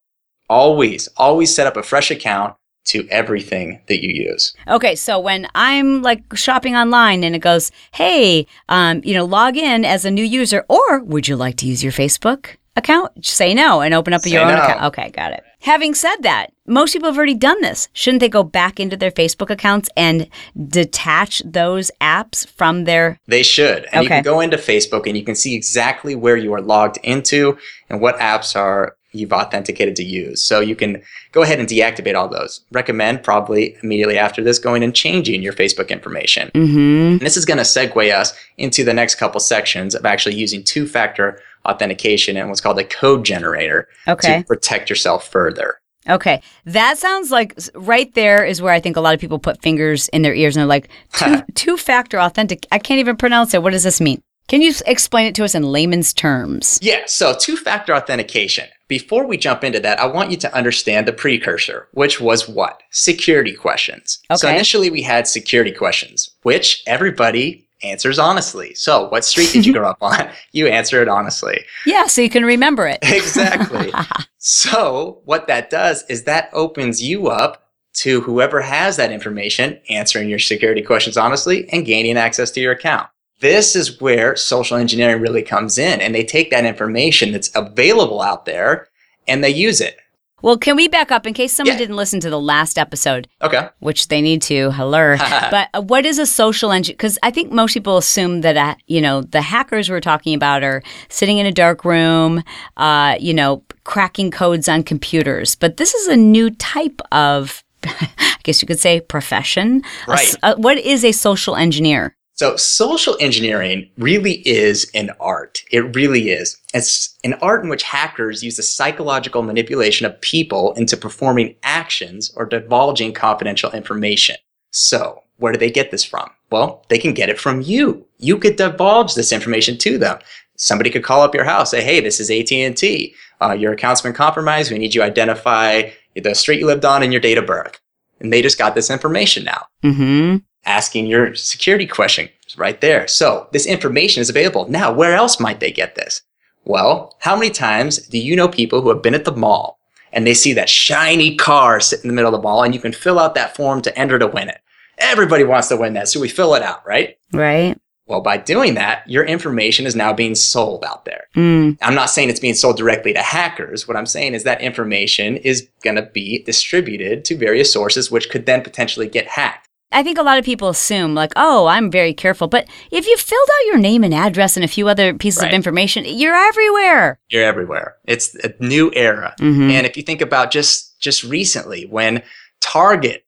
always, 0.49 1.07
always 1.17 1.53
set 1.53 1.67
up 1.67 1.75
a 1.77 1.83
fresh 1.83 2.11
account 2.11 2.55
to 2.85 3.07
everything 3.09 3.81
that 3.87 4.03
you 4.03 4.29
use. 4.29 4.53
Okay, 4.67 4.95
so 4.95 5.19
when 5.19 5.47
I'm 5.55 6.03
like 6.03 6.21
shopping 6.35 6.75
online 6.75 7.23
and 7.23 7.35
it 7.35 7.39
goes, 7.39 7.71
"Hey, 7.91 8.45
um, 8.69 9.01
you 9.03 9.15
know, 9.15 9.25
log 9.25 9.57
in 9.57 9.83
as 9.83 10.05
a 10.05 10.11
new 10.11 10.23
user," 10.23 10.63
or 10.69 10.99
would 10.99 11.27
you 11.27 11.35
like 11.35 11.55
to 11.57 11.65
use 11.65 11.83
your 11.83 11.91
Facebook 11.91 12.57
account? 12.75 13.25
Say 13.25 13.53
no 13.53 13.81
and 13.81 13.93
open 13.93 14.13
up 14.13 14.21
Say 14.21 14.31
your 14.31 14.41
own 14.41 14.49
no. 14.55 14.63
account. 14.63 14.83
Okay, 14.85 15.09
got 15.11 15.33
it. 15.33 15.43
Having 15.61 15.95
said 15.95 16.17
that, 16.21 16.51
most 16.67 16.93
people 16.93 17.09
have 17.09 17.17
already 17.17 17.33
done 17.33 17.59
this. 17.61 17.89
Shouldn't 17.93 18.19
they 18.19 18.29
go 18.29 18.43
back 18.43 18.79
into 18.79 18.95
their 18.95 19.11
Facebook 19.11 19.49
accounts 19.49 19.89
and 19.97 20.27
detach 20.67 21.41
those 21.43 21.89
apps 21.99 22.47
from 22.47 22.83
their? 22.83 23.19
They 23.27 23.41
should. 23.41 23.87
And 23.91 24.03
you 24.03 24.09
can 24.09 24.23
go 24.23 24.41
into 24.41 24.57
Facebook 24.57 25.07
and 25.07 25.17
you 25.17 25.23
can 25.23 25.35
see 25.35 25.55
exactly 25.55 26.15
where 26.15 26.37
you 26.37 26.53
are 26.53 26.61
logged 26.61 26.97
into 27.03 27.57
and 27.89 27.99
what 27.99 28.17
apps 28.17 28.55
are 28.55 28.95
you've 29.15 29.33
authenticated 29.33 29.95
to 29.97 30.03
use. 30.03 30.43
So 30.43 30.59
you 30.59 30.75
can 30.75 31.01
go 31.31 31.41
ahead 31.41 31.59
and 31.59 31.67
deactivate 31.67 32.15
all 32.15 32.27
those. 32.27 32.61
Recommend 32.71 33.23
probably 33.23 33.77
immediately 33.83 34.17
after 34.17 34.43
this 34.43 34.59
going 34.59 34.83
and 34.83 34.93
changing 34.93 35.41
your 35.41 35.53
Facebook 35.53 35.89
information. 35.89 36.51
Mm-hmm. 36.53 37.11
And 37.13 37.21
this 37.21 37.37
is 37.37 37.45
going 37.45 37.57
to 37.57 37.63
segue 37.63 38.13
us 38.13 38.33
into 38.57 38.83
the 38.83 38.93
next 38.93 39.15
couple 39.15 39.39
sections 39.39 39.95
of 39.95 40.05
actually 40.05 40.35
using 40.35 40.63
two 40.63 40.87
factor 40.87 41.39
authentication 41.65 42.37
and 42.37 42.49
what's 42.49 42.61
called 42.61 42.79
a 42.79 42.83
code 42.83 43.25
generator 43.25 43.87
Okay. 44.07 44.39
to 44.39 44.45
protect 44.45 44.89
yourself 44.89 45.27
further. 45.27 45.79
Okay. 46.07 46.41
That 46.65 46.97
sounds 46.97 47.31
like 47.31 47.57
right 47.73 48.13
there 48.13 48.45
is 48.45 48.61
where 48.61 48.73
I 48.73 48.79
think 48.79 48.95
a 48.95 49.01
lot 49.01 49.15
of 49.15 49.19
people 49.19 49.39
put 49.39 49.61
fingers 49.61 50.07
in 50.09 50.21
their 50.21 50.35
ears 50.35 50.55
and 50.55 50.61
they're 50.61 50.67
like, 50.67 50.89
two, 51.13 51.41
two 51.55 51.77
factor 51.77 52.19
authentic. 52.19 52.67
I 52.71 52.77
can't 52.77 52.99
even 52.99 53.17
pronounce 53.17 53.53
it. 53.53 53.63
What 53.63 53.71
does 53.71 53.83
this 53.83 53.99
mean? 53.99 54.21
Can 54.47 54.61
you 54.61 54.73
explain 54.85 55.25
it 55.25 55.33
to 55.35 55.43
us 55.43 55.55
in 55.55 55.63
layman's 55.63 56.13
terms? 56.13 56.77
Yeah, 56.81 57.01
so 57.07 57.33
two 57.33 57.57
factor 57.57 57.95
authentication. 57.95 58.67
Before 58.87 59.25
we 59.25 59.37
jump 59.37 59.63
into 59.63 59.79
that, 59.79 59.99
I 59.99 60.05
want 60.05 60.29
you 60.29 60.37
to 60.37 60.55
understand 60.55 61.07
the 61.07 61.13
precursor, 61.13 61.87
which 61.93 62.21
was 62.21 62.47
what? 62.47 62.83
Security 62.91 63.53
questions. 63.53 64.19
So 64.35 64.47
initially 64.47 64.91
we 64.91 65.01
had 65.01 65.27
security 65.27 65.71
questions, 65.71 66.29
which 66.43 66.83
everybody 66.85 67.65
answers 67.83 68.19
honestly. 68.19 68.73
So, 68.75 69.07
what 69.09 69.25
street 69.25 69.51
did 69.51 69.65
you 69.65 69.73
grow 69.77 69.89
up 69.89 70.01
on? 70.01 70.29
You 70.51 70.67
answer 70.67 71.01
it 71.01 71.07
honestly. 71.07 71.63
Yeah, 71.85 72.07
so 72.07 72.21
you 72.21 72.29
can 72.29 72.45
remember 72.45 72.87
it. 72.87 72.99
exactly. 73.03 73.91
So, 74.37 75.21
what 75.25 75.47
that 75.47 75.69
does 75.69 76.03
is 76.09 76.23
that 76.23 76.49
opens 76.53 77.01
you 77.01 77.27
up 77.27 77.63
to 77.93 78.21
whoever 78.21 78.61
has 78.61 78.97
that 78.97 79.11
information 79.11 79.79
answering 79.89 80.29
your 80.29 80.39
security 80.39 80.81
questions 80.81 81.17
honestly 81.17 81.67
and 81.71 81.85
gaining 81.85 82.17
access 82.17 82.51
to 82.51 82.59
your 82.59 82.73
account. 82.73 83.07
This 83.41 83.75
is 83.75 83.99
where 84.01 84.35
social 84.35 84.77
engineering 84.77 85.21
really 85.21 85.43
comes 85.43 85.77
in, 85.77 85.99
and 86.01 86.15
they 86.15 86.23
take 86.23 86.49
that 86.51 86.65
information 86.65 87.31
that's 87.31 87.51
available 87.55 88.21
out 88.21 88.45
there 88.45 88.87
and 89.27 89.43
they 89.43 89.49
use 89.49 89.81
it. 89.81 89.97
Well, 90.41 90.57
can 90.57 90.75
we 90.75 90.87
back 90.87 91.11
up 91.11 91.25
in 91.25 91.33
case 91.33 91.53
someone 91.53 91.73
Yeah. 91.73 91.79
didn't 91.79 91.95
listen 91.95 92.19
to 92.19 92.29
the 92.29 92.39
last 92.39 92.77
episode, 92.77 93.27
Okay. 93.41 93.67
which 93.79 94.09
they 94.09 94.21
need 94.21 94.41
to? 94.43 94.69
Hello. 94.71 95.15
but 95.51 95.69
uh, 95.73 95.81
what 95.81 96.05
is 96.05 96.19
a 96.19 96.25
social 96.25 96.71
engine? 96.71 96.93
Because 96.93 97.17
I 97.23 97.31
think 97.31 97.51
most 97.51 97.73
people 97.73 97.97
assume 97.97 98.41
that 98.41 98.55
uh, 98.55 98.75
you 98.87 99.01
know 99.01 99.21
the 99.21 99.41
hackers 99.41 99.89
we're 99.89 100.01
talking 100.01 100.35
about 100.35 100.63
are 100.63 100.83
sitting 101.09 101.39
in 101.39 101.45
a 101.45 101.51
dark 101.51 101.83
room, 101.83 102.43
uh, 102.77 103.15
you 103.19 103.33
know, 103.33 103.63
cracking 103.85 104.29
codes 104.31 104.69
on 104.69 104.83
computers. 104.83 105.55
But 105.55 105.77
this 105.77 105.93
is 105.93 106.07
a 106.07 106.15
new 106.17 106.51
type 106.51 107.01
of, 107.11 107.63
I 107.83 108.35
guess 108.43 108.61
you 108.61 108.67
could 108.67 108.79
say, 108.79 109.01
profession. 109.01 109.81
A 110.07 110.11
Right. 110.11 110.35
uh, 110.43 110.55
what 110.55 110.77
is 110.77 111.03
a 111.03 111.11
social 111.11 111.55
engineer? 111.55 112.14
So 112.35 112.57
social 112.57 113.15
engineering 113.21 113.89
really 113.97 114.45
is 114.45 114.91
an 114.93 115.11
art. 115.21 115.59
It 115.71 115.95
really 115.95 116.31
is. 116.31 116.57
It's 116.73 117.17
an 117.23 117.35
art 117.35 117.63
in 117.63 117.69
which 117.69 117.83
hackers 117.83 118.43
use 118.43 118.57
the 118.57 118.63
psychological 118.63 119.41
manipulation 119.41 120.05
of 120.05 120.19
people 120.19 120.73
into 120.73 120.97
performing 120.97 121.55
actions 121.63 122.33
or 122.35 122.45
divulging 122.45 123.13
confidential 123.13 123.71
information. 123.71 124.35
So 124.71 125.23
where 125.37 125.53
do 125.53 125.59
they 125.59 125.71
get 125.71 125.91
this 125.91 126.03
from? 126.03 126.29
Well, 126.51 126.85
they 126.89 126.97
can 126.97 127.13
get 127.13 127.29
it 127.29 127.39
from 127.39 127.61
you. 127.61 128.05
You 128.19 128.37
could 128.37 128.57
divulge 128.57 129.15
this 129.15 129.31
information 129.31 129.77
to 129.79 129.97
them. 129.97 130.19
Somebody 130.57 130.89
could 130.89 131.03
call 131.03 131.21
up 131.21 131.35
your 131.35 131.45
house, 131.45 131.71
say, 131.71 131.83
"Hey, 131.83 132.01
this 132.01 132.19
is 132.19 132.29
AT&T. 132.29 133.15
Uh, 133.41 133.53
your 133.53 133.73
account's 133.73 134.01
been 134.01 134.13
compromised. 134.13 134.71
We 134.71 134.77
need 134.77 134.93
you 134.93 135.01
to 135.01 135.07
identify 135.07 135.89
the 136.15 136.35
street 136.35 136.59
you 136.59 136.65
lived 136.65 136.85
on 136.85 137.01
and 137.01 137.13
your 137.13 137.21
date 137.21 137.37
of 137.37 137.45
birth." 137.45 137.79
And 138.19 138.31
they 138.31 138.41
just 138.41 138.57
got 138.57 138.75
this 138.75 138.89
information 138.89 139.43
now 139.43 139.65
Mm-hmm. 139.83 140.37
Asking 140.65 141.07
your 141.07 141.35
security 141.35 141.87
question 141.87 142.29
is 142.47 142.57
right 142.57 142.81
there. 142.81 143.07
So 143.07 143.47
this 143.51 143.65
information 143.65 144.21
is 144.21 144.29
available. 144.29 144.67
Now, 144.69 144.91
where 144.91 145.15
else 145.15 145.39
might 145.39 145.59
they 145.59 145.71
get 145.71 145.95
this? 145.95 146.21
Well, 146.63 147.15
how 147.19 147.35
many 147.35 147.51
times 147.51 147.99
do 148.07 148.17
you 148.17 148.35
know 148.35 148.47
people 148.47 148.81
who 148.81 148.89
have 148.89 149.01
been 149.01 149.13
at 149.13 149.25
the 149.25 149.31
mall 149.31 149.79
and 150.11 150.25
they 150.25 150.33
see 150.33 150.53
that 150.53 150.69
shiny 150.69 151.35
car 151.35 151.79
sit 151.79 152.03
in 152.03 152.07
the 152.07 152.13
middle 152.13 152.33
of 152.33 152.39
the 152.39 152.43
mall 152.43 152.63
and 152.63 152.73
you 152.73 152.79
can 152.79 152.93
fill 152.93 153.19
out 153.19 153.35
that 153.35 153.55
form 153.55 153.81
to 153.83 153.97
enter 153.97 154.17
to 154.17 154.27
win 154.27 154.49
it? 154.49 154.59
Everybody 154.97 155.43
wants 155.43 155.67
to 155.67 155.77
win 155.77 155.93
that, 155.93 156.07
so 156.07 156.19
we 156.19 156.29
fill 156.29 156.55
it 156.55 156.63
out, 156.63 156.85
right? 156.87 157.17
Right. 157.33 157.77
Well, 158.07 158.21
by 158.21 158.37
doing 158.37 158.75
that, 158.75 159.07
your 159.09 159.25
information 159.25 159.87
is 159.87 159.95
now 159.95 160.13
being 160.13 160.35
sold 160.35 160.85
out 160.85 161.05
there. 161.05 161.25
Mm. 161.35 161.77
I'm 161.81 161.95
not 161.95 162.11
saying 162.11 162.29
it's 162.29 162.39
being 162.39 162.53
sold 162.53 162.77
directly 162.77 163.13
to 163.13 163.21
hackers. 163.21 163.87
What 163.87 163.97
I'm 163.97 164.05
saying 164.05 164.35
is 164.35 164.43
that 164.43 164.61
information 164.61 165.37
is 165.37 165.67
going 165.83 165.95
to 165.95 166.03
be 166.03 166.43
distributed 166.43 167.25
to 167.25 167.35
various 167.35 167.73
sources, 167.73 168.11
which 168.11 168.29
could 168.29 168.45
then 168.45 168.61
potentially 168.61 169.07
get 169.07 169.27
hacked. 169.27 169.64
I 169.91 170.03
think 170.03 170.17
a 170.17 170.23
lot 170.23 170.37
of 170.39 170.45
people 170.45 170.67
assume, 170.69 171.15
like, 171.15 171.31
oh, 171.35 171.67
I'm 171.67 171.89
very 171.89 172.13
careful. 172.13 172.47
But 172.47 172.67
if 172.91 173.07
you 173.07 173.15
filled 173.17 173.49
out 173.49 173.65
your 173.67 173.77
name 173.77 174.03
and 174.03 174.13
address 174.13 174.57
and 174.57 174.63
a 174.63 174.67
few 174.67 174.87
other 174.89 175.13
pieces 175.13 175.41
Right. 175.41 175.49
of 175.49 175.53
information, 175.53 176.03
you're 176.05 176.35
everywhere. 176.35 177.19
You're 177.29 177.43
everywhere. 177.45 177.95
It's 178.05 178.35
a 178.35 178.53
new 178.59 178.91
era. 178.93 179.35
Mhm. 179.39 179.71
And 179.71 179.85
if 179.85 179.95
you 179.95 180.03
think 180.03 180.21
about 180.21 180.51
just 180.51 180.99
just 180.99 181.23
recently 181.23 181.85
when 181.85 182.23
Target 182.61 183.25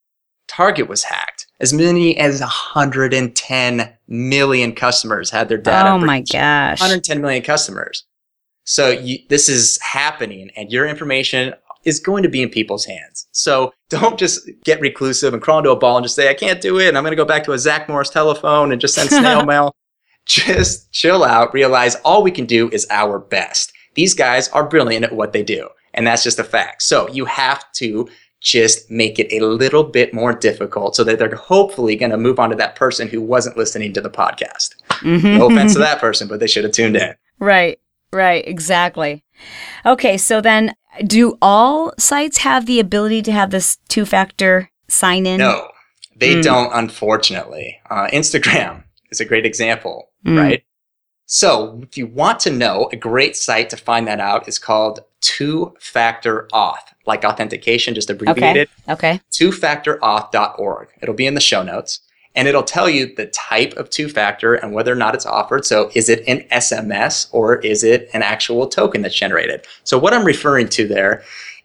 Target 0.47 0.87
was 0.87 1.03
hacked, 1.03 1.45
as 1.59 1.73
many 1.73 2.17
as 2.17 2.41
110 2.41 3.93
million 4.07 4.73
customers 4.73 5.29
had 5.29 5.49
their 5.49 5.57
data. 5.57 5.89
oh 5.89 5.97
my 5.99 6.21
gosh. 6.21 6.79
110 6.79 7.21
million 7.21 7.43
customers. 7.43 8.05
So 8.65 8.89
you, 8.89 9.19
this 9.29 9.47
is 9.49 9.77
happening, 9.81 10.49
and 10.57 10.71
your 10.71 10.87
information 10.87 11.53
is 11.87 11.99
going 11.99 12.21
to 12.21 12.29
be 12.29 12.41
in 12.43 12.49
people's 12.49 12.85
hands. 12.85 13.27
So 13.31 13.73
don't 13.89 14.19
just 14.19 14.47
get 14.65 14.79
reclusive 14.81 15.33
and 15.33 15.41
crawl 15.41 15.59
into 15.59 15.71
a 15.71 15.75
ball 15.75 15.97
and 15.97 16.03
just 16.03 16.15
say, 16.15 16.29
I 16.29 16.33
can't 16.33 16.61
do 16.61 16.79
it. 16.79 16.87
And 16.89 16.97
I'm 16.97 17.03
going 17.03 17.11
to 17.13 17.15
go 17.23 17.25
back 17.25 17.43
to 17.45 17.53
a 17.53 17.57
Zach 17.59 17.87
Morris 17.89 18.09
telephone 18.09 18.71
and 18.71 18.81
just 18.81 18.93
send 18.93 19.09
snail 19.09 19.43
mail. 19.53 19.73
Just 20.25 20.91
chill 20.91 21.23
out, 21.23 21.53
realize 21.53 21.95
all 22.03 22.21
we 22.21 22.31
can 22.31 22.45
do 22.45 22.69
is 22.71 22.85
our 22.89 23.17
best. 23.17 23.71
These 23.95 24.13
guys 24.13 24.49
are 24.49 24.67
brilliant 24.67 25.05
at 25.05 25.13
what 25.13 25.31
they 25.31 25.41
do. 25.41 25.69
And 25.93 26.05
that's 26.05 26.23
just 26.23 26.37
a 26.37 26.43
fact. 26.43 26.81
So 26.83 27.07
you 27.09 27.23
have 27.25 27.63
to 27.73 28.07
just 28.41 28.91
make 28.91 29.17
it 29.17 29.31
a 29.33 29.45
little 29.45 29.83
bit 29.83 30.13
more 30.13 30.33
difficult 30.33 30.95
so 30.95 31.03
that 31.05 31.17
they're 31.17 31.33
hopefully 31.35 31.95
going 31.95 32.11
to 32.11 32.17
move 32.17 32.39
on 32.39 32.49
to 32.49 32.55
that 32.57 32.75
person 32.75 33.07
who 33.07 33.21
wasn't 33.21 33.57
listening 33.57 33.93
to 33.93 34.01
the 34.01 34.09
podcast. 34.09 34.75
Mhm. 34.89 35.37
No 35.37 35.47
offense 35.49 35.73
to 35.73 35.79
that 35.87 35.99
person, 35.99 36.27
but 36.27 36.39
they 36.39 36.47
should 36.47 36.63
have 36.65 36.73
tuned 36.73 36.97
in. 36.97 37.15
Right, 37.39 37.79
right, 38.11 38.45
exactly. 38.47 39.23
Okay, 39.85 40.17
so 40.17 40.39
then 40.41 40.75
do 41.05 41.37
all 41.41 41.93
sites 41.97 42.39
have 42.39 42.65
the 42.65 42.79
ability 42.79 43.21
to 43.23 43.31
have 43.31 43.51
this 43.51 43.77
two 43.89 44.05
factor 44.05 44.69
sign 44.87 45.25
in? 45.25 45.37
No, 45.39 45.69
they 46.15 46.35
Mm. 46.35 46.43
don't, 46.43 46.71
unfortunately. 46.73 47.79
Uh, 47.89 48.07
Instagram 48.13 48.83
is 49.11 49.19
a 49.19 49.25
great 49.25 49.45
example, 49.45 50.09
Mm. 50.25 50.37
right? 50.37 50.63
So, 51.29 51.81
if 51.83 51.97
you 51.97 52.07
want 52.07 52.39
to 52.41 52.49
know, 52.51 52.89
a 52.93 52.95
great 52.95 53.35
site 53.35 53.69
to 53.71 53.77
find 53.77 54.07
that 54.07 54.19
out 54.21 54.47
is 54.47 54.57
called 54.57 55.01
Two 55.19 55.73
Factor 55.79 56.47
Auth, 56.53 56.77
like 57.05 57.25
authentication, 57.25 57.93
just 57.93 58.09
abbreviated. 58.09 58.69
Okay. 58.87 59.19
twofactorauth.org. 59.33 60.87
It'll 61.01 61.15
be 61.15 61.27
in 61.27 61.33
the 61.33 61.41
show 61.41 61.63
notes 61.63 61.99
and 62.37 62.47
it'll 62.47 62.61
tell 62.61 62.87
you 62.87 63.13
the 63.15 63.25
type 63.27 63.73
of 63.77 63.89
two 63.89 64.07
factor 64.07 64.53
and 64.53 64.71
whether 64.71 64.93
or 64.93 64.95
not 64.95 65.15
it's 65.15 65.25
offered. 65.25 65.65
So 65.65 65.89
is 65.95 66.07
it 66.07 66.23
an 66.27 66.41
SMS 66.51 67.27
or 67.31 67.55
is 67.57 67.83
it 67.83 68.09
an 68.13 68.21
actual 68.21 68.67
token 68.67 69.01
that's 69.01 69.15
generated? 69.15 69.65
So 69.83 69.97
what 69.97 70.13
I'm 70.13 70.23
referring 70.23 70.69
to 70.69 70.87
there 70.87 71.23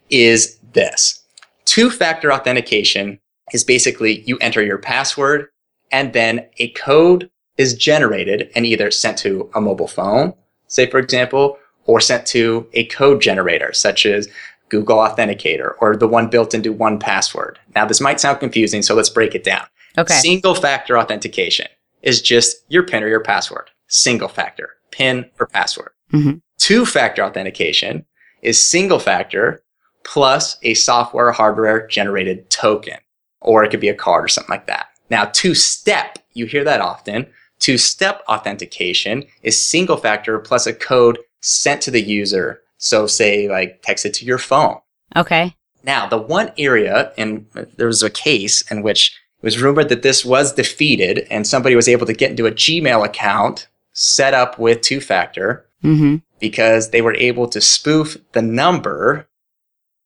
is 0.08 0.58
this. 0.72 1.22
Two 1.66 1.90
factor 1.90 2.32
authentication 2.32 3.20
is 3.52 3.62
basically 3.62 4.22
you 4.22 4.38
enter 4.38 4.62
your 4.62 4.78
password 4.78 5.50
and 5.92 6.14
then 6.14 6.46
a 6.56 6.70
code 6.70 7.30
is 7.58 7.74
generated 7.74 8.50
and 8.54 8.64
either 8.64 8.90
sent 8.90 9.18
to 9.18 9.50
a 9.54 9.61
mobile 9.61 9.87
phone, 9.87 10.32
say 10.68 10.88
for 10.88 10.98
example, 10.98 11.58
or 11.85 12.00
sent 12.00 12.26
to 12.28 12.66
a 12.72 12.87
code 12.87 13.20
generator 13.20 13.74
such 13.74 14.06
as 14.06 14.26
Google 14.70 14.96
Authenticator 14.96 15.74
or 15.82 15.96
the 15.96 16.08
one 16.08 16.30
built 16.30 16.54
into 16.54 16.72
1Password. 16.72 17.56
Now, 17.74 17.85
this 17.85 18.00
might 18.00 18.20
sound 18.20 18.40
confusing, 18.40 18.80
so 18.80 18.94
let's 18.94 19.11
break 19.11 19.35
it 19.35 19.44
down. 19.44 19.66
Okay. 19.98 20.14
Single 20.14 20.55
factor 20.55 20.98
authentication 20.98 21.66
is 22.02 22.22
just 22.22 22.64
your 22.68 22.83
PIN 22.83 23.02
or 23.02 23.09
your 23.09 23.20
password. 23.20 23.70
Single 23.88 24.28
factor, 24.28 24.70
PIN 24.90 25.31
or 25.38 25.46
password. 25.46 25.90
Mhm. 26.12 26.40
Two 26.59 26.87
factor 26.87 27.22
authentication 27.22 28.07
is 28.42 28.62
single 28.62 28.98
factor 28.98 29.62
plus 30.05 30.57
a 30.62 30.74
software 30.74 31.28
or 31.28 31.33
hardware 31.33 31.87
generated 31.87 32.50
token, 32.50 32.98
or 33.40 33.64
it 33.64 33.70
could 33.70 33.81
be 33.81 33.88
a 33.88 33.94
card 33.94 34.24
or 34.24 34.28
something 34.28 34.50
like 34.52 34.66
that. 34.66 34.87
Now, 35.11 35.26
two 35.26 35.55
step, 35.55 36.18
you 36.33 36.46
hear 36.46 36.64
that 36.64 36.81
often. 36.81 37.26
Two 37.59 37.78
step 37.78 38.22
authentication 38.28 39.24
is 39.42 39.61
single 39.61 39.96
factor 39.96 40.38
plus 40.38 40.66
a 40.66 40.72
code 40.72 41.18
sent 41.40 41.83
to 41.83 41.90
the 41.90 42.02
user. 42.02 42.62
So, 42.78 43.07
say, 43.07 43.48
like, 43.48 43.83
text 43.83 44.05
it 44.05 44.14
to 44.14 44.24
your 44.24 44.38
phone. 44.38 44.78
Okay. 45.14 45.55
Now, 45.85 46.09
the 46.09 46.18
one 46.18 46.52
area, 46.59 47.12
and 47.16 47.46
there 47.76 47.87
was 47.87 48.02
a 48.02 48.11
case 48.11 48.62
in 48.70 48.83
which 48.83 49.16
it 49.42 49.46
was 49.46 49.61
rumored 49.61 49.88
that 49.88 50.02
this 50.02 50.24
was 50.24 50.52
defeated 50.55 51.26
and 51.31 51.46
somebody 51.46 51.74
was 51.74 51.88
able 51.88 52.07
to 52.07 52.12
get 52.12 52.31
into 52.31 52.46
a 52.46 52.52
Gmail 52.52 53.05
account 53.05 53.66
set 53.92 54.35
up 54.35 54.59
with 54.59 54.81
two 54.81 55.00
factor 55.00 55.66
Mm-hmm. 55.83 56.18
because 56.38 56.90
they 56.90 57.02
were 57.02 57.16
able 57.16 57.48
to 57.48 57.61
spoof 57.61 58.16
the 58.35 58.42
number 58.42 59.26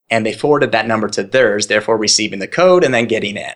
and 0.08 0.24
they 0.24 0.32
forwarded 0.32 0.72
that 0.72 0.86
number 0.86 1.06
to 1.08 1.22
theirs, 1.22 1.66
therefore 1.66 1.98
receiving 1.98 2.38
the 2.38 2.48
code 2.48 2.82
and 2.82 2.94
then 2.94 3.06
getting 3.06 3.36
in. 3.36 3.52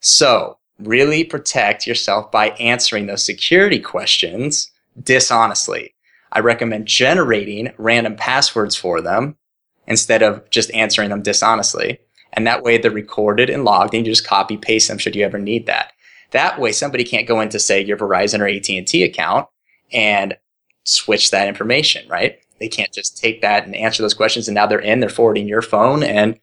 So, 0.00 0.58
really 0.80 1.22
protect 1.22 1.86
yourself 1.86 2.32
by 2.32 2.48
answering 2.50 3.06
those 3.06 3.24
security 3.24 3.78
questions 3.78 4.72
dishonestly. 5.00 5.94
I 6.32 6.40
recommend 6.40 6.86
generating 6.86 7.72
random 7.78 8.16
passwords 8.16 8.74
for 8.74 9.00
them 9.00 9.36
instead 9.86 10.22
of 10.22 10.50
just 10.50 10.72
answering 10.72 11.10
them 11.10 11.22
dishonestly. 11.22 12.00
And 12.34 12.46
that 12.46 12.62
way 12.62 12.78
they're 12.78 12.90
recorded 12.90 13.48
and 13.48 13.64
logged 13.64 13.94
and 13.94 14.06
you 14.06 14.12
just 14.12 14.26
copy 14.26 14.56
paste 14.56 14.88
them 14.88 14.98
should 14.98 15.16
you 15.16 15.24
ever 15.24 15.38
need 15.38 15.66
that. 15.66 15.92
That 16.32 16.60
way 16.60 16.72
somebody 16.72 17.04
can't 17.04 17.28
go 17.28 17.40
into 17.40 17.58
say 17.58 17.82
your 17.82 17.96
Verizon 17.96 18.40
or 18.40 18.48
AT&T 18.48 19.02
account 19.02 19.48
and 19.92 20.36
switch 20.84 21.30
that 21.30 21.48
information, 21.48 22.08
right? 22.08 22.38
They 22.58 22.68
can't 22.68 22.92
just 22.92 23.18
take 23.18 23.40
that 23.42 23.64
and 23.64 23.74
answer 23.74 24.02
those 24.02 24.14
questions 24.14 24.48
and 24.48 24.54
now 24.54 24.66
they're 24.66 24.78
in, 24.78 25.00
they're 25.00 25.08
forwarding 25.08 25.48
your 25.48 25.62
phone 25.62 26.02
and 26.02 26.38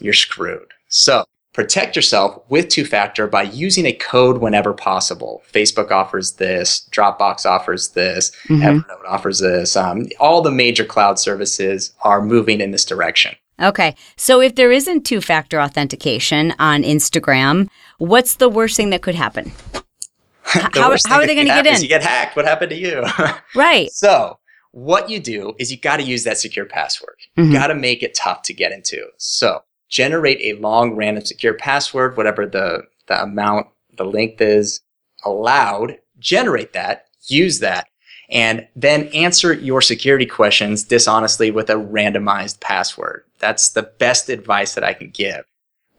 you're 0.00 0.12
screwed. 0.12 0.68
So 0.88 1.24
protect 1.52 1.96
yourself 1.96 2.42
with 2.48 2.68
two 2.68 2.84
factor 2.84 3.26
by 3.26 3.42
using 3.42 3.86
a 3.86 3.92
code 3.92 4.38
whenever 4.38 4.72
possible. 4.74 5.42
Facebook 5.52 5.90
offers 5.90 6.34
this, 6.34 6.88
Dropbox 6.92 7.46
offers 7.46 7.88
this, 7.90 8.30
Mhm. 8.48 8.60
Evernote 8.84 9.08
offers 9.08 9.38
this. 9.38 9.74
Um, 9.74 10.08
all 10.20 10.42
the 10.42 10.50
major 10.50 10.84
cloud 10.84 11.18
services 11.18 11.92
are 12.02 12.22
moving 12.22 12.60
in 12.60 12.70
this 12.72 12.84
direction. 12.84 13.34
Okay. 13.60 13.94
So 14.16 14.40
if 14.40 14.54
there 14.54 14.72
isn't 14.72 15.04
two 15.04 15.20
factor 15.20 15.60
authentication 15.60 16.54
on 16.58 16.82
Instagram, 16.82 17.68
what's 17.98 18.36
the 18.36 18.48
worst 18.48 18.76
thing 18.76 18.90
that 18.90 19.02
could 19.02 19.14
happen? 19.14 19.52
How, 20.48 20.96
how 21.06 21.16
are 21.16 21.26
they 21.26 21.34
going 21.34 21.48
to 21.48 21.52
get 21.54 21.66
in? 21.66 21.82
You 21.82 21.88
get 21.88 22.04
hacked. 22.04 22.36
What 22.36 22.44
happened 22.44 22.70
to 22.70 22.76
you? 22.76 23.04
right. 23.56 23.90
so 23.90 24.38
what 24.70 25.10
you 25.10 25.18
do 25.18 25.54
is 25.58 25.72
you 25.72 25.76
got 25.76 25.96
to 25.96 26.04
use 26.04 26.22
that 26.22 26.38
secure 26.38 26.66
password. 26.66 27.16
Mhm. 27.36 27.46
You 27.48 27.52
got 27.52 27.66
to 27.66 27.74
make 27.74 28.02
it 28.04 28.14
tough 28.14 28.42
to 28.42 28.54
get 28.54 28.70
into. 28.70 29.06
So 29.16 29.62
generate 29.88 30.38
a 30.40 30.60
long 30.60 30.94
random 30.94 31.24
secure 31.24 31.54
password, 31.54 32.16
whatever 32.16 32.46
the, 32.46 32.82
the 33.08 33.22
amount, 33.22 33.66
the 33.96 34.04
length 34.04 34.40
is 34.40 34.82
allowed, 35.24 35.98
generate 36.18 36.74
that, 36.74 37.06
use 37.26 37.58
that, 37.60 37.88
and 38.30 38.66
then 38.76 39.08
answer 39.08 39.52
your 39.52 39.80
security 39.80 40.26
questions 40.26 40.82
dishonestly 40.84 41.50
with 41.50 41.70
a 41.70 41.74
randomized 41.74 42.60
password. 42.60 43.22
That's 43.38 43.70
the 43.70 43.82
best 43.82 44.28
advice 44.28 44.74
that 44.74 44.84
I 44.84 44.94
can 44.94 45.10
give. 45.10 45.44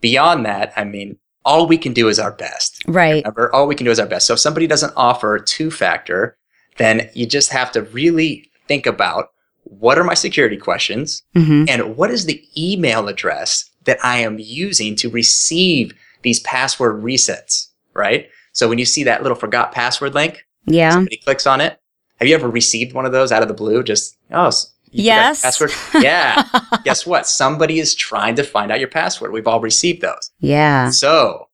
Beyond 0.00 0.44
that, 0.46 0.72
I 0.76 0.84
mean, 0.84 1.18
all 1.44 1.66
we 1.66 1.78
can 1.78 1.92
do 1.92 2.08
is 2.08 2.18
our 2.18 2.32
best. 2.32 2.82
Right. 2.86 3.24
Remember, 3.24 3.52
all 3.54 3.66
we 3.66 3.74
can 3.74 3.84
do 3.86 3.90
is 3.90 3.98
our 4.00 4.06
best. 4.06 4.26
So 4.26 4.34
if 4.34 4.40
somebody 4.40 4.66
doesn't 4.66 4.92
offer 4.96 5.38
two 5.38 5.70
factor, 5.70 6.36
then 6.76 7.08
you 7.14 7.26
just 7.26 7.50
have 7.50 7.72
to 7.72 7.82
really 7.82 8.50
think 8.66 8.86
about 8.86 9.30
what 9.64 9.98
are 9.98 10.04
my 10.04 10.14
security 10.14 10.56
questions 10.56 11.22
hmm 11.34 11.64
and 11.68 11.96
what 11.96 12.10
is 12.10 12.24
the 12.24 12.42
email 12.56 13.08
address 13.08 13.68
that 13.84 13.98
I 14.04 14.18
am 14.18 14.38
using 14.38 14.96
to 14.96 15.10
receive 15.10 15.92
these 16.22 16.40
password 16.40 17.02
resets, 17.02 17.68
right? 17.94 18.28
So 18.52 18.68
when 18.68 18.78
you 18.78 18.84
see 18.84 19.04
that 19.04 19.22
little 19.22 19.36
forgot 19.36 19.72
password 19.72 20.14
link, 20.14 20.44
Yeah. 20.66 20.90
somebody 20.90 21.18
clicks 21.18 21.46
on 21.46 21.60
it. 21.60 21.78
Have 22.18 22.28
you 22.28 22.34
ever 22.34 22.48
received 22.48 22.92
one 22.94 23.06
of 23.06 23.12
those 23.12 23.32
out 23.32 23.42
of 23.42 23.48
the 23.48 23.54
blue? 23.54 23.82
Just, 23.82 24.16
oh, 24.30 24.46
s- 24.48 24.72
you 24.90 25.02
forgot 25.04 25.04
Yes. 25.04 25.42
Password? 25.42 25.72
Yeah. 26.02 26.42
Guess 26.84 27.06
what? 27.06 27.26
Somebody 27.26 27.78
is 27.78 27.94
trying 27.94 28.34
to 28.36 28.42
find 28.44 28.72
out 28.72 28.80
your 28.80 28.88
password. 28.88 29.32
We've 29.32 29.46
all 29.46 29.60
received 29.60 30.00
those. 30.02 30.30
Yeah. 30.40 30.90
So 30.90 31.48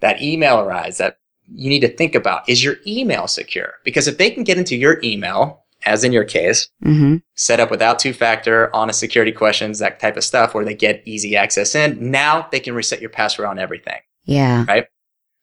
that 0.00 0.22
email 0.22 0.60
arrives 0.60 0.98
that 0.98 1.18
you 1.52 1.68
need 1.68 1.80
to 1.80 1.88
think 1.88 2.14
about 2.14 2.48
is 2.48 2.62
your 2.64 2.76
email 2.86 3.26
secure? 3.28 3.74
Because 3.84 4.06
if 4.08 4.18
they 4.18 4.30
can 4.30 4.44
get 4.44 4.58
into 4.58 4.76
your 4.76 5.00
email, 5.04 5.64
as 5.84 6.02
in 6.04 6.12
your 6.12 6.24
case, 6.24 6.68
hmm 6.82 7.16
set 7.38 7.60
up 7.60 7.70
without 7.70 7.98
two 7.98 8.12
factor, 8.14 8.74
honest 8.74 8.98
security 8.98 9.30
questions, 9.30 9.78
that 9.78 10.00
type 10.00 10.16
of 10.16 10.24
stuff, 10.24 10.54
where 10.54 10.64
they 10.64 10.74
get 10.74 11.02
easy 11.04 11.36
access 11.36 11.74
in, 11.74 12.10
now 12.10 12.48
they 12.50 12.58
can 12.58 12.74
reset 12.74 12.98
your 13.00 13.10
password 13.10 13.46
on 13.46 13.58
everything. 13.58 14.00
Yeah. 14.24 14.64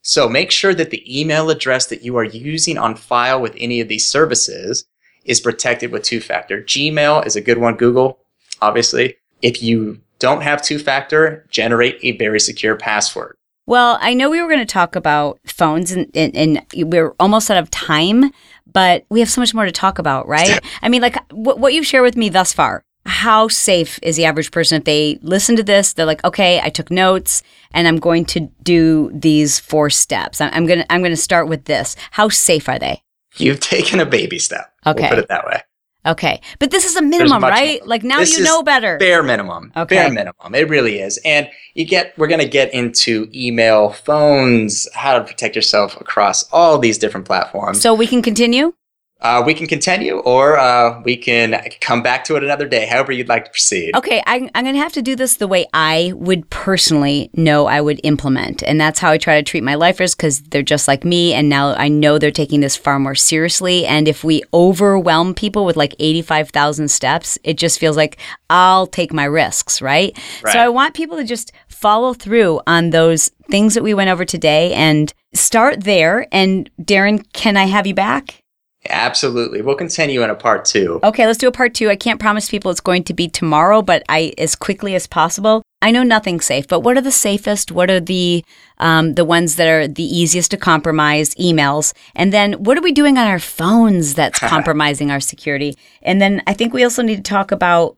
So 0.03 0.27
make 0.27 0.51
sure 0.51 0.73
that 0.75 0.89
the 0.89 1.21
email 1.21 1.49
address 1.49 1.87
that 1.87 2.03
you 2.03 2.17
are 2.17 2.25
using 2.25 2.77
on 2.77 2.95
file 2.95 3.41
with 3.41 3.55
any 3.57 3.79
of 3.79 3.87
these 3.87 4.05
services 4.05 4.85
is 5.23 5.39
protected 5.39 5.91
with 5.91 6.03
two 6.03 6.19
factor. 6.19 6.61
Gmail 6.61 7.25
is 7.25 7.37
a 7.37 7.41
good 7.41 7.57
one, 7.57 7.75
Google, 7.75 8.19
obviously. 8.61 9.15
If 9.41 9.63
you 9.63 10.01
don't 10.19 10.41
have 10.41 10.61
two 10.61 10.77
factor, 10.77 11.45
generate 11.49 11.99
a 12.03 12.17
very 12.17 12.39
secure 12.39 12.75
password. 12.75 13.37
Well, 13.65 13.97
I 14.01 14.13
know 14.13 14.29
we 14.29 14.41
were 14.41 14.49
going 14.49 14.59
to 14.59 14.65
talk 14.65 14.97
about 14.97 15.39
phones 15.45 15.91
and, 15.93 16.11
and, 16.13 16.35
and 16.35 16.91
we're 16.91 17.15
almost 17.17 17.49
out 17.49 17.57
of 17.57 17.71
time, 17.71 18.31
but 18.71 19.05
we 19.09 19.21
have 19.21 19.29
so 19.29 19.39
much 19.39 19.53
more 19.53 19.63
to 19.63 19.71
talk 19.71 19.99
about, 19.99 20.27
right? 20.27 20.59
I 20.81 20.89
mean, 20.89 21.01
like 21.01 21.15
what, 21.31 21.59
what 21.59 21.73
you've 21.73 21.85
shared 21.85 22.03
with 22.03 22.17
me 22.17 22.27
thus 22.27 22.51
far, 22.51 22.83
how 23.05 23.47
safe 23.47 23.99
is 24.01 24.15
the 24.15 24.25
average 24.25 24.51
person 24.51 24.77
if 24.77 24.85
they 24.85 25.19
listen 25.21 25.55
to 25.57 25.63
this? 25.63 25.93
They're 25.93 26.05
like, 26.05 26.23
okay, 26.23 26.61
I 26.61 26.69
took 26.69 26.89
notes 26.89 27.43
and 27.73 27.87
I'm 27.87 27.97
going 27.97 28.25
to 28.25 28.41
do 28.63 29.11
these 29.13 29.59
four 29.59 29.89
steps. 29.89 30.39
I'm, 30.39 30.51
I'm 30.53 30.65
going 30.65 30.79
to, 30.79 30.91
I'm 30.91 31.01
going 31.01 31.11
to 31.11 31.17
start 31.17 31.47
with 31.47 31.65
this. 31.65 31.95
How 32.11 32.29
safe 32.29 32.69
are 32.69 32.79
they? 32.79 33.01
You've 33.35 33.59
taken 33.59 33.99
a 33.99 34.05
baby 34.05 34.39
step. 34.39 34.73
Okay. 34.85 35.01
We'll 35.01 35.09
put 35.09 35.19
it 35.19 35.27
that 35.29 35.45
way. 35.45 35.61
Okay. 36.05 36.41
But 36.59 36.71
this 36.71 36.85
is 36.85 36.95
a 36.95 37.01
minimum, 37.01 37.41
right? 37.41 37.79
more. 37.79 37.87
Like 37.87 38.03
now 38.03 38.19
This 38.19 38.37
you 38.37 38.43
know 38.43 38.61
better. 38.61 38.97
Bare 38.97 39.23
minimum. 39.23 39.71
Okay. 39.75 39.95
Bare 39.95 40.11
minimum. 40.11 40.53
It 40.53 40.69
really 40.69 40.99
is. 40.99 41.17
And 41.23 41.49
you 41.75 41.85
get, 41.85 42.17
we're 42.17 42.27
going 42.27 42.41
to 42.41 42.47
get 42.47 42.73
into 42.73 43.29
email, 43.33 43.91
phones, 43.91 44.87
how 44.93 45.17
to 45.17 45.23
protect 45.23 45.55
yourself 45.55 45.99
across 45.99 46.43
all 46.51 46.77
these 46.77 46.97
different 46.97 47.25
platforms. 47.25 47.81
So 47.81 47.93
we 47.93 48.05
can 48.05 48.21
continue? 48.21 48.73
Uh, 49.23 49.41
we 49.45 49.53
can 49.53 49.67
continue 49.67 50.17
or 50.19 50.57
uh, 50.57 51.01
we 51.03 51.15
can 51.15 51.57
come 51.79 52.03
back 52.03 52.25
to 52.25 52.35
it 52.35 52.43
another 52.43 52.67
day, 52.67 52.85
however 52.85 53.13
you'd 53.13 53.29
like 53.29 53.45
to 53.45 53.51
proceed. 53.51 53.95
Okay, 53.95 54.21
I, 54.27 54.49
I'm 54.53 54.65
going 54.65 54.75
to 54.75 54.81
have 54.81 54.91
to 54.93 55.01
do 55.01 55.15
this 55.15 55.37
the 55.37 55.47
way 55.47 55.65
I 55.73 56.11
would 56.15 56.49
personally 56.49 57.29
know 57.33 57.65
I 57.65 57.79
would 57.79 58.01
implement. 58.03 58.63
And 58.63 58.81
that's 58.81 58.99
how 58.99 59.11
I 59.11 59.17
try 59.17 59.37
to 59.37 59.43
treat 59.43 59.63
my 59.63 59.75
lifers 59.75 60.13
because 60.13 60.41
they're 60.41 60.61
just 60.61 60.89
like 60.89 61.05
me. 61.05 61.33
And 61.33 61.47
now 61.47 61.73
I 61.73 61.87
know 61.87 62.17
they're 62.17 62.31
taking 62.31 62.59
this 62.59 62.75
far 62.75 62.99
more 62.99 63.15
seriously. 63.15 63.85
And 63.85 64.09
if 64.09 64.25
we 64.25 64.43
overwhelm 64.53 65.33
people 65.33 65.63
with 65.63 65.77
like 65.77 65.95
85,000 65.99 66.89
steps, 66.89 67.39
it 67.45 67.57
just 67.57 67.79
feels 67.79 67.95
like 67.95 68.17
I'll 68.49 68.87
take 68.87 69.13
my 69.13 69.23
risks, 69.25 69.81
right? 69.81 70.17
Right. 70.43 70.51
So 70.51 70.59
I 70.59 70.67
want 70.67 70.95
people 70.95 71.15
to 71.15 71.23
just 71.23 71.53
follow 71.69 72.13
through 72.13 72.59
on 72.67 72.89
those 72.89 73.29
things 73.49 73.73
that 73.75 73.83
we 73.83 73.93
went 73.93 74.09
over 74.09 74.25
today 74.25 74.73
and 74.73 75.13
start 75.33 75.85
there. 75.85 76.27
And 76.33 76.69
Darren, 76.81 77.25
can 77.31 77.55
I 77.55 77.67
have 77.67 77.87
you 77.87 77.93
back? 77.93 78.42
Absolutely. 78.89 79.61
We'll 79.61 79.75
continue 79.75 80.23
in 80.23 80.29
a 80.29 80.35
part 80.35 80.65
two. 80.65 80.99
Okay, 81.03 81.25
let's 81.25 81.37
do 81.37 81.47
a 81.47 81.51
part 81.51 81.73
two. 81.73 81.89
I 81.89 81.95
can't 81.95 82.19
promise 82.19 82.49
people 82.49 82.69
it's 82.69 82.81
going 82.81 83.03
to 83.05 83.13
be 83.13 83.29
tomorrow, 83.29 83.81
but 83.81 84.03
I 84.09 84.33
as 84.37 84.55
quickly 84.55 84.93
as 84.95 85.07
possible. 85.07 85.63
I 85.81 85.91
know 85.91 86.03
nothing's 86.03 86.45
safe, 86.45 86.67
but 86.67 86.79
what 86.79 86.97
are 86.97 87.01
the 87.01 87.11
safest? 87.11 87.71
What 87.71 87.89
are 87.89 87.99
the 87.99 88.43
um, 88.77 89.15
the 89.15 89.25
ones 89.25 89.55
that 89.55 89.67
are 89.67 89.87
the 89.87 90.03
easiest 90.03 90.51
to 90.51 90.57
compromise? 90.57 91.33
Emails, 91.35 91.93
and 92.15 92.33
then 92.33 92.53
what 92.53 92.77
are 92.77 92.81
we 92.81 92.91
doing 92.91 93.17
on 93.17 93.27
our 93.27 93.39
phones 93.39 94.15
that's 94.15 94.39
compromising 94.53 95.11
our 95.11 95.19
security? 95.19 95.77
And 96.01 96.21
then 96.21 96.41
I 96.47 96.53
think 96.53 96.73
we 96.73 96.83
also 96.83 97.01
need 97.01 97.17
to 97.17 97.21
talk 97.21 97.51
about, 97.51 97.97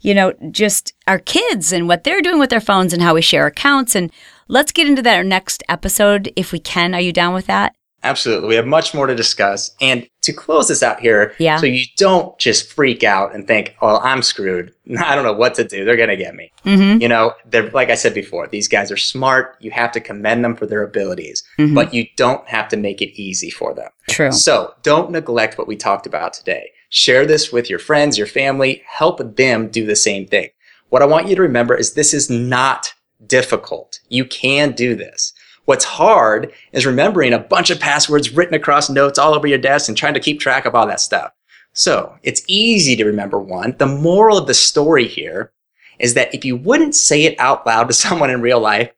you 0.00 0.14
know, 0.14 0.32
just 0.50 0.94
our 1.06 1.18
kids 1.18 1.72
and 1.72 1.88
what 1.88 2.04
they're 2.04 2.22
doing 2.22 2.38
with 2.38 2.50
their 2.50 2.60
phones 2.60 2.92
and 2.92 3.02
how 3.02 3.14
we 3.14 3.22
share 3.22 3.46
accounts. 3.46 3.94
And 3.94 4.10
let's 4.48 4.72
get 4.72 4.86
into 4.86 5.02
that 5.02 5.26
next 5.26 5.62
episode 5.68 6.32
if 6.36 6.52
we 6.52 6.58
can. 6.58 6.94
Are 6.94 7.00
you 7.00 7.12
down 7.12 7.34
with 7.34 7.46
that? 7.46 7.74
Absolutely. 8.06 8.48
We 8.48 8.54
have 8.54 8.66
much 8.66 8.94
more 8.94 9.06
to 9.06 9.14
discuss. 9.14 9.74
And 9.80 10.08
to 10.22 10.32
close 10.32 10.68
this 10.68 10.82
out 10.82 11.00
here, 11.00 11.34
Yeah. 11.38 11.56
so 11.58 11.66
you 11.66 11.84
don't 11.96 12.36
just 12.38 12.72
freak 12.72 13.04
out 13.04 13.34
and 13.34 13.46
think, 13.46 13.74
well, 13.82 14.00
I'm 14.02 14.22
screwed. 14.22 14.72
I 14.98 15.14
don't 15.14 15.24
know 15.24 15.32
what 15.32 15.54
to 15.56 15.64
do. 15.64 15.84
They're 15.84 15.96
going 15.96 16.08
to 16.08 16.16
get 16.16 16.34
me. 16.34 16.50
Mm-hmm. 16.64 17.00
You 17.02 17.08
know, 17.08 17.32
they're, 17.44 17.70
like 17.70 17.90
I 17.90 17.94
said 17.94 18.14
before, 18.14 18.46
these 18.48 18.68
guys 18.68 18.90
are 18.90 18.96
smart. 18.96 19.56
You 19.60 19.70
have 19.72 19.92
to 19.92 20.00
commend 20.00 20.44
them 20.44 20.56
for 20.56 20.66
their 20.66 20.82
abilities, 20.82 21.42
Mhm. 21.58 21.74
but 21.74 21.92
you 21.94 22.06
don't 22.16 22.46
have 22.48 22.68
to 22.68 22.76
make 22.76 23.00
it 23.02 23.20
easy 23.20 23.50
for 23.50 23.74
them. 23.74 23.90
True. 24.08 24.32
So 24.32 24.74
don't 24.82 25.10
neglect 25.10 25.58
what 25.58 25.68
we 25.68 25.76
talked 25.76 26.06
about 26.06 26.32
today. 26.32 26.70
Share 26.90 27.26
this 27.26 27.52
with 27.52 27.68
your 27.68 27.78
friends, 27.80 28.16
your 28.18 28.26
family, 28.28 28.82
help 28.86 29.18
them 29.36 29.68
do 29.68 29.84
the 29.84 29.96
same 29.96 30.26
thing. 30.26 30.50
What 30.88 31.02
I 31.02 31.06
want 31.06 31.28
you 31.28 31.34
to 31.36 31.42
remember 31.42 31.74
is 31.76 31.94
this 31.94 32.14
is 32.14 32.30
not 32.30 32.92
difficult. 33.26 33.98
You 34.08 34.24
can 34.24 34.72
do 34.72 34.94
this. 34.94 35.32
What's 35.66 35.84
hard 35.84 36.52
is 36.72 36.86
remembering 36.86 37.32
a 37.32 37.40
bunch 37.40 37.70
of 37.70 37.80
passwords 37.80 38.32
written 38.32 38.54
across 38.54 38.88
notes 38.88 39.18
all 39.18 39.34
over 39.34 39.46
your 39.46 39.58
desk 39.58 39.88
and 39.88 39.96
trying 39.96 40.14
to 40.14 40.20
keep 40.20 40.40
track 40.40 40.64
of 40.64 40.74
all 40.74 40.86
that 40.86 41.00
stuff. 41.00 41.32
So 41.72 42.16
it's 42.22 42.42
easy 42.46 42.96
to 42.96 43.04
remember 43.04 43.38
one. 43.38 43.74
The 43.78 43.86
moral 43.86 44.38
of 44.38 44.46
the 44.46 44.54
story 44.54 45.06
here 45.06 45.52
is 45.98 46.14
that 46.14 46.32
if 46.32 46.44
you 46.44 46.56
wouldn't 46.56 46.94
say 46.94 47.24
it 47.24 47.38
out 47.38 47.66
loud 47.66 47.88
to 47.88 47.92
someone 47.94 48.30
in 48.30 48.40
real 48.40 48.60
life, 48.60 48.90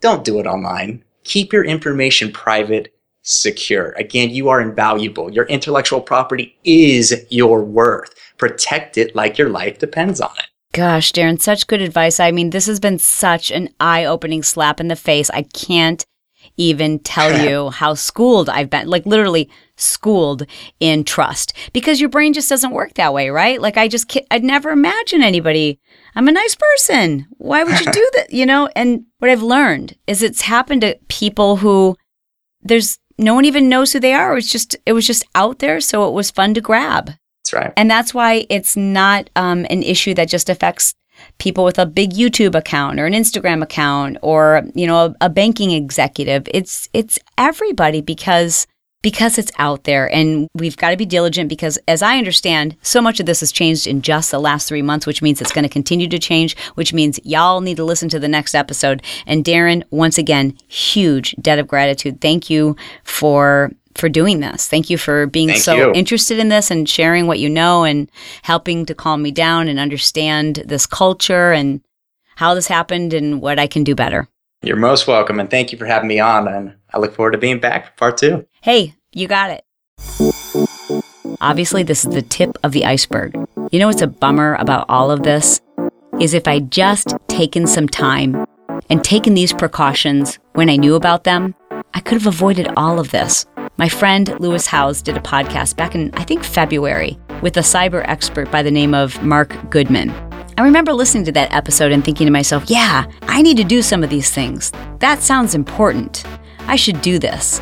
don't 0.00 0.24
do 0.24 0.38
it 0.40 0.46
online. 0.46 1.04
Keep 1.22 1.52
your 1.52 1.64
information 1.64 2.32
private, 2.32 2.92
secure. 3.22 3.92
Again, 3.92 4.30
you 4.30 4.48
are 4.48 4.60
invaluable. 4.60 5.32
Your 5.32 5.44
intellectual 5.44 6.00
property 6.00 6.56
is 6.64 7.26
your 7.30 7.62
worth. 7.64 8.12
Protect 8.38 8.98
it 8.98 9.14
like 9.14 9.38
your 9.38 9.50
life 9.50 9.78
depends 9.78 10.20
on 10.20 10.32
it. 10.38 10.46
Gosh, 10.72 11.12
Darren, 11.12 11.40
such 11.40 11.66
good 11.66 11.80
advice. 11.80 12.20
I 12.20 12.30
mean, 12.30 12.50
this 12.50 12.66
has 12.66 12.78
been 12.78 12.98
such 12.98 13.50
an 13.50 13.70
eye 13.80 14.04
opening 14.04 14.42
slap 14.42 14.80
in 14.80 14.88
the 14.88 14.96
face. 14.96 15.30
I 15.30 15.42
can't 15.42 16.04
even 16.58 16.98
tell 16.98 17.42
you 17.42 17.70
how 17.70 17.94
schooled 17.94 18.50
I've 18.50 18.68
been, 18.68 18.88
like 18.88 19.06
literally 19.06 19.48
schooled 19.76 20.44
in 20.80 21.04
trust 21.04 21.54
because 21.72 22.00
your 22.00 22.10
brain 22.10 22.34
just 22.34 22.48
doesn't 22.48 22.72
work 22.72 22.94
that 22.94 23.14
way, 23.14 23.30
right? 23.30 23.60
Like, 23.62 23.78
I 23.78 23.88
just, 23.88 24.14
I'd 24.30 24.44
never 24.44 24.70
imagine 24.70 25.22
anybody. 25.22 25.80
I'm 26.14 26.28
a 26.28 26.32
nice 26.32 26.56
person. 26.56 27.26
Why 27.38 27.64
would 27.64 27.78
you 27.80 27.90
do 27.90 28.10
that? 28.16 28.32
You 28.32 28.44
know, 28.44 28.68
and 28.76 29.06
what 29.18 29.30
I've 29.30 29.42
learned 29.42 29.96
is 30.06 30.22
it's 30.22 30.42
happened 30.42 30.82
to 30.82 30.98
people 31.08 31.56
who 31.56 31.96
there's 32.60 32.98
no 33.16 33.34
one 33.34 33.44
even 33.44 33.68
knows 33.68 33.92
who 33.92 34.00
they 34.00 34.12
are. 34.12 34.32
It 34.32 34.36
was 34.36 34.52
just, 34.52 34.76
it 34.84 34.92
was 34.92 35.06
just 35.06 35.24
out 35.34 35.60
there. 35.60 35.80
So 35.80 36.08
it 36.08 36.12
was 36.12 36.30
fun 36.30 36.54
to 36.54 36.60
grab. 36.60 37.12
That's 37.44 37.52
right. 37.52 37.72
And 37.76 37.90
that's 37.90 38.12
why 38.12 38.46
it's 38.50 38.76
not 38.76 39.30
um, 39.36 39.64
an 39.70 39.82
issue 39.82 40.12
that 40.14 40.28
just 40.28 40.50
affects 40.50 40.94
people 41.38 41.64
with 41.64 41.78
a 41.78 41.86
big 41.86 42.10
YouTube 42.12 42.54
account 42.54 42.98
or 42.98 43.06
an 43.06 43.12
Instagram 43.12 43.62
account 43.62 44.18
or 44.22 44.62
you 44.74 44.86
know 44.86 45.06
a, 45.06 45.14
a 45.22 45.30
banking 45.30 45.70
executive. 45.70 46.48
It's 46.52 46.88
it's 46.92 47.18
everybody 47.36 48.00
because 48.00 48.66
because 49.00 49.38
it's 49.38 49.52
out 49.58 49.84
there 49.84 50.12
and 50.12 50.48
we've 50.54 50.76
got 50.76 50.90
to 50.90 50.96
be 50.96 51.06
diligent 51.06 51.48
because 51.48 51.78
as 51.86 52.02
I 52.02 52.18
understand, 52.18 52.76
so 52.82 53.00
much 53.00 53.20
of 53.20 53.26
this 53.26 53.40
has 53.40 53.52
changed 53.52 53.86
in 53.86 54.02
just 54.02 54.32
the 54.32 54.40
last 54.40 54.68
3 54.68 54.82
months, 54.82 55.06
which 55.06 55.22
means 55.22 55.40
it's 55.40 55.52
going 55.52 55.62
to 55.62 55.68
continue 55.68 56.08
to 56.08 56.18
change, 56.18 56.56
which 56.74 56.92
means 56.92 57.20
y'all 57.24 57.60
need 57.60 57.76
to 57.76 57.84
listen 57.84 58.08
to 58.08 58.18
the 58.18 58.26
next 58.26 58.56
episode. 58.56 59.02
And 59.24 59.44
Darren, 59.44 59.84
once 59.90 60.18
again, 60.18 60.58
huge 60.66 61.36
debt 61.40 61.60
of 61.60 61.68
gratitude. 61.68 62.20
Thank 62.20 62.50
you 62.50 62.74
for 63.04 63.70
for 63.98 64.08
doing 64.08 64.40
this. 64.40 64.68
Thank 64.68 64.90
you 64.90 64.98
for 64.98 65.26
being 65.26 65.48
Thank 65.48 65.62
so 65.62 65.74
you. 65.74 65.92
interested 65.92 66.38
in 66.38 66.48
this 66.48 66.70
and 66.70 66.88
sharing 66.88 67.26
what 67.26 67.38
you 67.38 67.48
know 67.48 67.84
and 67.84 68.10
helping 68.42 68.86
to 68.86 68.94
calm 68.94 69.22
me 69.22 69.30
down 69.30 69.68
and 69.68 69.78
understand 69.78 70.62
this 70.66 70.86
culture 70.86 71.52
and 71.52 71.82
how 72.36 72.54
this 72.54 72.68
happened 72.68 73.12
and 73.12 73.40
what 73.42 73.58
I 73.58 73.66
can 73.66 73.84
do 73.84 73.94
better. 73.94 74.28
You're 74.62 74.76
most 74.76 75.06
welcome, 75.06 75.38
and 75.38 75.50
thank 75.50 75.70
you 75.70 75.78
for 75.78 75.86
having 75.86 76.08
me 76.08 76.18
on. 76.18 76.48
And 76.48 76.74
I 76.92 76.98
look 76.98 77.14
forward 77.14 77.32
to 77.32 77.38
being 77.38 77.60
back 77.60 77.86
for 77.86 77.92
part 77.92 78.16
two. 78.16 78.46
Hey, 78.60 78.94
you 79.12 79.28
got 79.28 79.50
it. 79.50 79.64
Obviously, 81.40 81.82
this 81.82 82.04
is 82.04 82.12
the 82.12 82.22
tip 82.22 82.56
of 82.64 82.72
the 82.72 82.84
iceberg. 82.84 83.36
You 83.70 83.78
know 83.78 83.86
what's 83.86 84.02
a 84.02 84.08
bummer 84.08 84.56
about 84.58 84.86
all 84.88 85.10
of 85.10 85.22
this? 85.22 85.60
Is 86.20 86.34
if 86.34 86.48
I 86.48 86.58
just 86.58 87.14
taken 87.28 87.66
some 87.66 87.88
time 87.88 88.44
and 88.90 89.04
taken 89.04 89.34
these 89.34 89.52
precautions 89.52 90.38
when 90.54 90.68
I 90.68 90.76
knew 90.76 90.96
about 90.96 91.22
them, 91.22 91.54
I 91.94 92.00
could 92.00 92.14
have 92.14 92.26
avoided 92.26 92.68
all 92.76 92.98
of 92.98 93.12
this. 93.12 93.46
My 93.78 93.88
friend 93.88 94.34
Lewis 94.40 94.66
Howes 94.66 95.00
did 95.00 95.16
a 95.16 95.20
podcast 95.20 95.76
back 95.76 95.94
in, 95.94 96.12
I 96.14 96.24
think, 96.24 96.42
February 96.42 97.16
with 97.42 97.56
a 97.58 97.60
cyber 97.60 98.02
expert 98.08 98.50
by 98.50 98.60
the 98.60 98.72
name 98.72 98.92
of 98.92 99.22
Marc 99.22 99.54
Goodman. 99.70 100.10
I 100.58 100.62
remember 100.62 100.92
listening 100.92 101.24
to 101.26 101.32
that 101.32 101.54
episode 101.54 101.92
and 101.92 102.04
thinking 102.04 102.26
to 102.26 102.32
myself, 102.32 102.64
yeah, 102.66 103.06
I 103.22 103.40
need 103.40 103.56
to 103.58 103.62
do 103.62 103.80
some 103.80 104.02
of 104.02 104.10
these 104.10 104.32
things. 104.32 104.72
That 104.98 105.22
sounds 105.22 105.54
important. 105.54 106.24
I 106.66 106.74
should 106.74 107.00
do 107.02 107.20
this. 107.20 107.60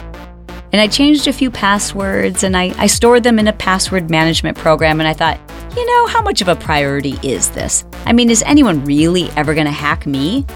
And 0.73 0.81
I 0.81 0.89
changed 0.89 1.29
a 1.29 1.35
few 1.35 1.51
passwords 1.51 2.45
and 2.45 2.57
I, 2.57 2.73
I 2.79 2.87
stored 2.87 3.23
them 3.23 3.39
in 3.39 3.47
a 3.47 3.53
password 3.53 4.09
management 4.09 4.57
program. 4.57 5.01
And 5.01 5.09
I 5.09 5.13
thought, 5.13 5.39
you 5.77 5.85
know, 5.85 6.07
how 6.07 6.23
much 6.23 6.41
of 6.41 6.49
a 6.49 6.57
priority 6.57 7.19
is 7.23 7.51
this? 7.51 7.85
I 8.07 8.15
mean, 8.15 8.31
is 8.31 8.43
anyone 8.47 8.83
really 8.87 9.29
ever 9.33 9.53
going 9.53 9.67
to 9.67 9.71
hack 9.71 10.07
me? 10.07 10.47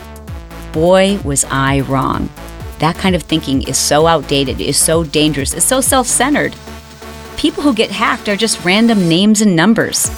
Boy, 0.73 1.19
was 1.23 1.45
I 1.51 1.81
wrong. 1.81 2.31
That 2.81 2.97
kind 2.97 3.15
of 3.15 3.23
thinking 3.23 3.63
is 3.69 3.77
so 3.77 4.07
outdated, 4.07 4.59
is 4.59 4.79
so 4.79 5.05
dangerous, 5.05 5.53
is 5.53 5.65
so 5.65 5.83
self 5.83 6.07
centered. 6.07 6.57
People 7.37 7.63
who 7.63 7.75
get 7.75 7.91
hacked 7.91 8.29
are 8.29 8.37
just 8.37 8.65
random 8.65 9.07
names 9.07 9.43
and 9.43 9.55
numbers. 9.55 10.09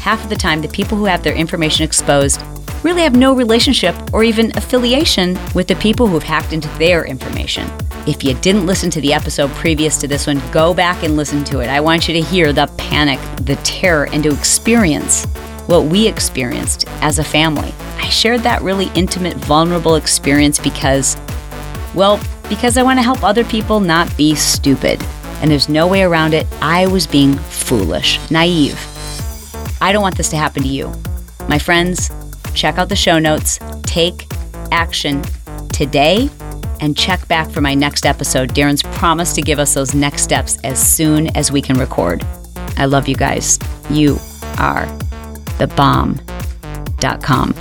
Half 0.00 0.24
of 0.24 0.30
the 0.30 0.36
time, 0.36 0.60
the 0.60 0.68
people 0.68 0.98
who 0.98 1.04
have 1.04 1.22
their 1.22 1.34
information 1.34 1.84
exposed 1.84 2.42
really 2.82 3.02
have 3.02 3.14
no 3.14 3.34
relationship 3.34 3.94
or 4.12 4.24
even 4.24 4.56
affiliation 4.56 5.38
with 5.54 5.68
the 5.68 5.76
people 5.76 6.08
who've 6.08 6.22
hacked 6.22 6.52
into 6.52 6.68
their 6.78 7.04
information. 7.04 7.70
If 8.08 8.24
you 8.24 8.34
didn't 8.34 8.66
listen 8.66 8.90
to 8.90 9.00
the 9.00 9.12
episode 9.12 9.50
previous 9.50 9.96
to 9.98 10.08
this 10.08 10.26
one, 10.26 10.42
go 10.50 10.74
back 10.74 11.04
and 11.04 11.16
listen 11.16 11.44
to 11.44 11.60
it. 11.60 11.68
I 11.68 11.80
want 11.80 12.08
you 12.08 12.14
to 12.14 12.20
hear 12.20 12.52
the 12.52 12.66
panic, 12.78 13.20
the 13.42 13.56
terror, 13.62 14.08
and 14.12 14.24
to 14.24 14.32
experience 14.32 15.24
what 15.66 15.84
we 15.84 16.08
experienced 16.08 16.84
as 17.00 17.18
a 17.20 17.24
family. 17.24 17.72
I 17.98 18.08
shared 18.08 18.40
that 18.40 18.62
really 18.62 18.90
intimate, 18.94 19.36
vulnerable 19.36 19.96
experience 19.96 20.58
because, 20.58 21.16
well, 21.94 22.20
because 22.48 22.76
I 22.76 22.82
want 22.82 22.98
to 22.98 23.02
help 23.02 23.22
other 23.22 23.44
people 23.44 23.80
not 23.80 24.14
be 24.16 24.34
stupid. 24.34 25.02
And 25.40 25.50
there's 25.50 25.68
no 25.68 25.86
way 25.86 26.02
around 26.02 26.34
it. 26.34 26.46
I 26.60 26.86
was 26.86 27.06
being 27.06 27.34
foolish, 27.34 28.18
naive. 28.30 28.78
I 29.80 29.92
don't 29.92 30.02
want 30.02 30.16
this 30.16 30.30
to 30.30 30.36
happen 30.36 30.62
to 30.62 30.68
you. 30.68 30.92
My 31.48 31.58
friends, 31.58 32.10
check 32.54 32.78
out 32.78 32.88
the 32.88 32.96
show 32.96 33.18
notes, 33.18 33.60
take 33.82 34.26
action 34.72 35.22
today, 35.72 36.28
and 36.80 36.96
check 36.96 37.26
back 37.28 37.50
for 37.50 37.60
my 37.60 37.74
next 37.74 38.06
episode. 38.06 38.50
Darren's 38.50 38.82
promised 38.82 39.34
to 39.36 39.42
give 39.42 39.58
us 39.58 39.74
those 39.74 39.94
next 39.94 40.22
steps 40.22 40.58
as 40.64 40.78
soon 40.80 41.28
as 41.36 41.52
we 41.52 41.62
can 41.62 41.78
record. 41.78 42.24
I 42.76 42.86
love 42.86 43.08
you 43.08 43.16
guys. 43.16 43.58
You 43.90 44.18
are 44.58 44.86
the 45.58 45.72
bomb.com. 45.76 47.54